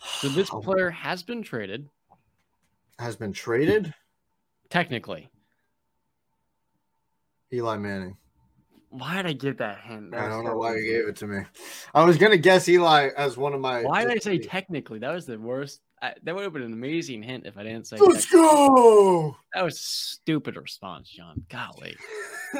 [0.00, 1.88] So this player has been traded.
[2.98, 3.94] Has been traded.
[4.70, 5.28] Technically,
[7.52, 8.16] Eli Manning.
[8.90, 10.12] Why did I give that hint?
[10.12, 11.40] That I don't know why you gave it to me.
[11.94, 13.82] I was gonna guess Eli as one of my.
[13.82, 14.98] Why did I say technically?
[14.98, 15.82] That was the worst.
[16.00, 17.96] I, that would have been an amazing hint if I didn't say.
[17.96, 19.36] Let's go.
[19.54, 21.44] That was stupid response, John.
[21.48, 21.96] Golly.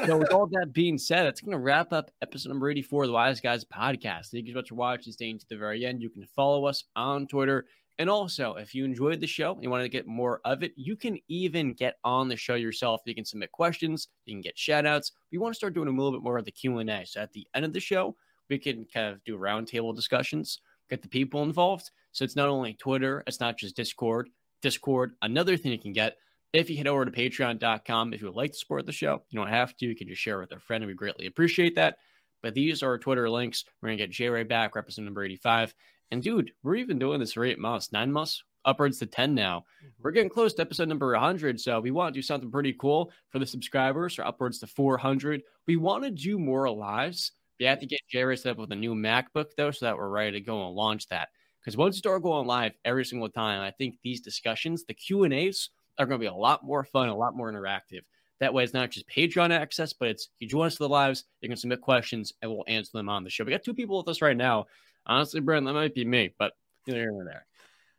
[0.05, 3.07] so with all that being said, it's going to wrap up episode number 84 of
[3.07, 4.27] the Wise Guys podcast.
[4.31, 6.01] Thank you so much for watching, staying to the very end.
[6.01, 7.65] You can follow us on Twitter.
[7.99, 10.71] And also, if you enjoyed the show and you want to get more of it,
[10.75, 13.01] you can even get on the show yourself.
[13.05, 15.11] You can submit questions, you can get shout outs.
[15.31, 17.05] We want to start doing a little bit more of the Q&A.
[17.05, 18.15] So at the end of the show,
[18.49, 21.91] we can kind of do roundtable discussions, get the people involved.
[22.13, 24.29] So it's not only Twitter, it's not just Discord.
[24.61, 26.17] Discord, another thing you can get
[26.53, 29.39] if you head over to patreon.com, if you would like to support the show, you
[29.39, 29.85] don't have to.
[29.85, 31.97] You can just share with a friend, and we greatly appreciate that.
[32.41, 33.65] But these are Twitter links.
[33.81, 35.75] We're going to get J Rey back, representing number 85.
[36.11, 39.59] And dude, we're even doing this for eight months, nine months, upwards to 10 now.
[39.59, 40.03] Mm-hmm.
[40.03, 41.59] We're getting close to episode number 100.
[41.59, 45.43] So we want to do something pretty cool for the subscribers or upwards to 400.
[45.67, 47.31] We want to do more lives.
[47.59, 49.97] We have to get J Rey set up with a new MacBook, though, so that
[49.97, 51.29] we're ready to go and launch that.
[51.59, 55.69] Because once you start going live every single time, I think these discussions, the Q&As,
[55.97, 58.01] are going to be a lot more fun, a lot more interactive.
[58.39, 61.25] That way, it's not just Patreon access, but it's you join us to the lives,
[61.41, 63.43] you can submit questions, and we'll answer them on the show.
[63.43, 64.67] We got two people with us right now.
[65.05, 66.53] Honestly, Brent, that might be me, but
[66.85, 67.45] here and there.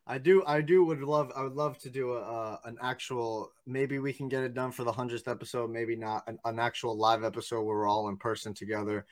[0.06, 3.52] I do, I do would love, I would love to do a, uh, an actual.
[3.66, 5.70] Maybe we can get it done for the hundredth episode.
[5.70, 9.06] Maybe not an, an, actual live episode where we're all in person together.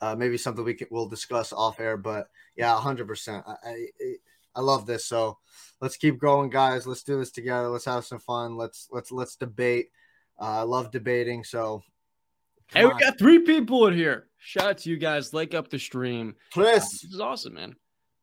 [0.00, 1.96] Uh, maybe something we can we'll discuss off air.
[1.96, 3.44] But yeah, hundred percent.
[3.46, 4.14] I, I
[4.56, 5.04] I love this.
[5.04, 5.38] So
[5.80, 6.86] let's keep going, guys.
[6.86, 7.68] Let's do this together.
[7.68, 8.56] Let's have some fun.
[8.56, 9.90] Let's let's let's debate.
[10.40, 11.44] Uh, I love debating.
[11.44, 11.82] So
[12.72, 12.94] hey, on.
[12.94, 14.28] we got three people in here.
[14.46, 15.34] Shout out to you guys.
[15.34, 16.36] Like up the stream.
[16.52, 17.74] Chris, uh, this is awesome, man.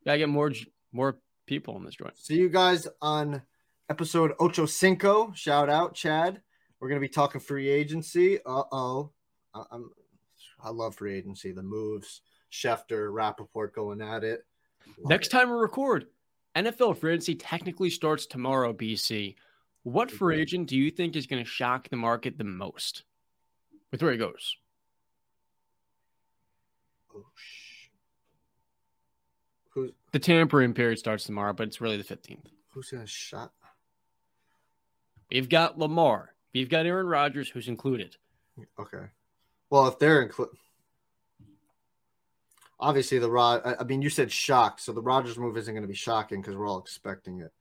[0.06, 0.52] Gotta get more
[0.90, 2.16] more people in this joint.
[2.16, 3.42] See you guys on
[3.90, 5.32] episode Ocho Cinco.
[5.34, 6.40] Shout out, Chad.
[6.80, 8.38] We're gonna be talking free agency.
[8.38, 9.10] Uh oh,
[9.54, 9.90] I'm.
[10.62, 11.52] I love free agency.
[11.52, 14.46] The moves, Schefter, Rapoport going at it.
[14.98, 15.30] Love Next it.
[15.32, 16.06] time we record,
[16.56, 19.34] NFL free agency technically starts tomorrow, BC.
[19.82, 23.04] What free agent do you think is going to shock the market the most
[23.92, 24.56] with where he goes?
[27.14, 27.24] Oh,
[29.70, 29.90] Who's...
[30.12, 32.46] The tampering period starts tomorrow, but it's really the 15th.
[32.72, 33.52] Who's going to shock?
[35.30, 36.34] We've got Lamar.
[36.52, 38.16] We've got Aaron Rodgers, who's included.
[38.78, 39.06] Okay.
[39.70, 40.56] Well, if they're included,
[42.78, 43.62] obviously the Rod.
[43.80, 46.56] I mean, you said shocked, so the Rodgers move isn't going to be shocking because
[46.56, 47.52] we're all expecting it.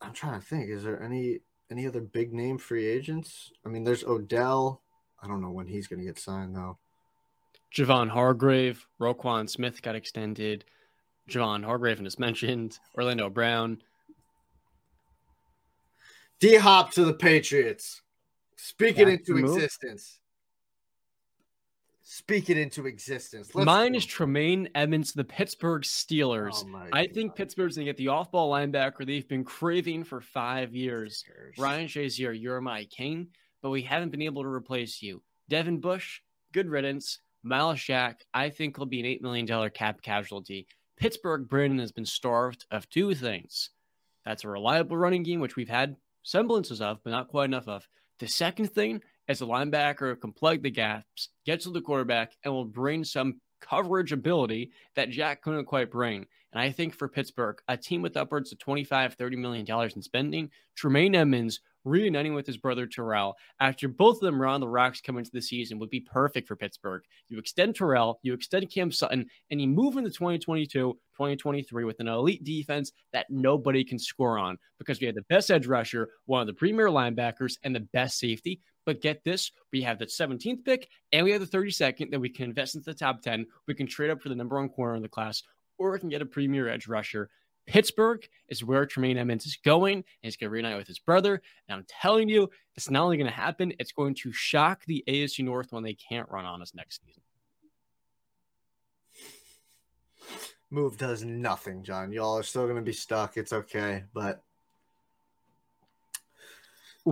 [0.00, 0.68] I'm trying to think.
[0.70, 3.52] Is there any any other big name free agents?
[3.64, 4.82] I mean, there's Odell.
[5.22, 6.78] I don't know when he's going to get signed though.
[7.74, 10.64] Javon Hargrave, Roquan Smith got extended.
[11.28, 13.82] Javon Hargrave, just mentioned Orlando Brown.
[16.40, 18.02] D Hop to the Patriots.
[18.56, 20.18] Speak it into existence.
[22.02, 23.54] Speak it into existence.
[23.54, 23.98] Let's Mine go.
[23.98, 26.64] is Tremaine Edmunds, the Pittsburgh Steelers.
[26.66, 30.20] Oh I think Pittsburgh's going to get the off ball linebacker they've been craving for
[30.20, 31.24] five years.
[31.58, 33.28] Ryan Shazier, you're my king,
[33.62, 35.22] but we haven't been able to replace you.
[35.48, 36.20] Devin Bush,
[36.52, 37.18] good riddance.
[37.48, 40.66] Myles Jack, I think will be an $8 million cap casualty.
[40.96, 43.70] Pittsburgh, Brandon has been starved of two things.
[44.24, 47.88] That's a reliable running game, which we've had semblances of, but not quite enough of.
[48.18, 52.52] The second thing as a linebacker can plug the gaps, get to the quarterback, and
[52.52, 56.26] will bring some coverage ability that Jack couldn't quite bring.
[56.52, 60.02] And I think for Pittsburgh, a team with upwards of 25, 30 million dollars in
[60.02, 64.68] spending, Tremaine Edmunds reuniting with his brother Terrell after both of them were on the
[64.68, 67.02] rocks coming into the season would be perfect for Pittsburgh.
[67.28, 72.08] You extend Terrell, you extend Cam Sutton, and you move into 2022, 2023 with an
[72.08, 76.40] elite defense that nobody can score on because we have the best edge rusher, one
[76.40, 78.60] of the premier linebackers, and the best safety.
[78.86, 82.30] But get this, we have the 17th pick and we have the 32nd that we
[82.30, 83.46] can invest into the top 10.
[83.66, 85.42] We can trade up for the number one corner in the class,
[85.76, 87.28] or we can get a premier edge rusher.
[87.68, 91.42] Pittsburgh is where Tremaine Edmunds is going, and he's going to reunite with his brother.
[91.68, 95.04] And I'm telling you, it's not only going to happen, it's going to shock the
[95.06, 97.22] AFC North when they can't run on us next season.
[100.70, 102.10] Move does nothing, John.
[102.10, 103.36] Y'all are still going to be stuck.
[103.36, 104.42] It's okay, but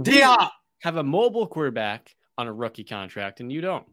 [0.02, 0.50] Dia
[0.80, 3.86] have a mobile quarterback on a rookie contract, and you don't.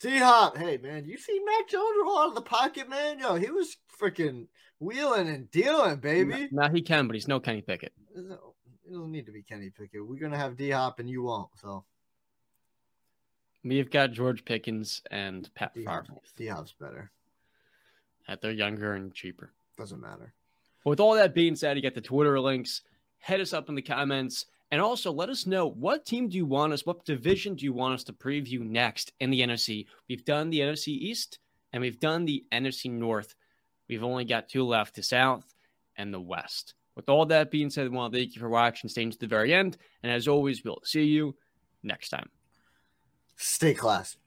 [0.00, 3.18] D Hop, hey man, you see Mac Jones roll out of the pocket, man?
[3.18, 4.46] Yo, he was freaking
[4.78, 6.48] wheeling and dealing, baby.
[6.50, 7.92] Now he can, but he's no Kenny Pickett.
[8.16, 8.26] It
[8.90, 10.06] doesn't need to be Kenny Pickett.
[10.06, 11.50] We're gonna have D Hop, and you won't.
[11.60, 11.84] So
[13.62, 16.06] we've got George Pickens and Pat Favre.
[16.34, 17.10] D Hop's better.
[18.26, 19.52] That they're younger and cheaper.
[19.76, 20.32] Doesn't matter.
[20.84, 22.82] With all that being said, you get the Twitter links.
[23.18, 24.46] Head us up in the comments.
[24.70, 27.72] And also let us know what team do you want us, what division do you
[27.72, 29.86] want us to preview next in the NFC?
[30.08, 31.40] We've done the NFC East
[31.72, 33.34] and we've done the NFC North.
[33.88, 35.52] We've only got two left the South
[35.96, 36.74] and the West.
[36.94, 39.26] With all that being said, I want to thank you for watching, staying to the
[39.26, 39.76] very end.
[40.02, 41.34] And as always, we'll see you
[41.82, 42.28] next time.
[43.36, 44.19] Stay classy.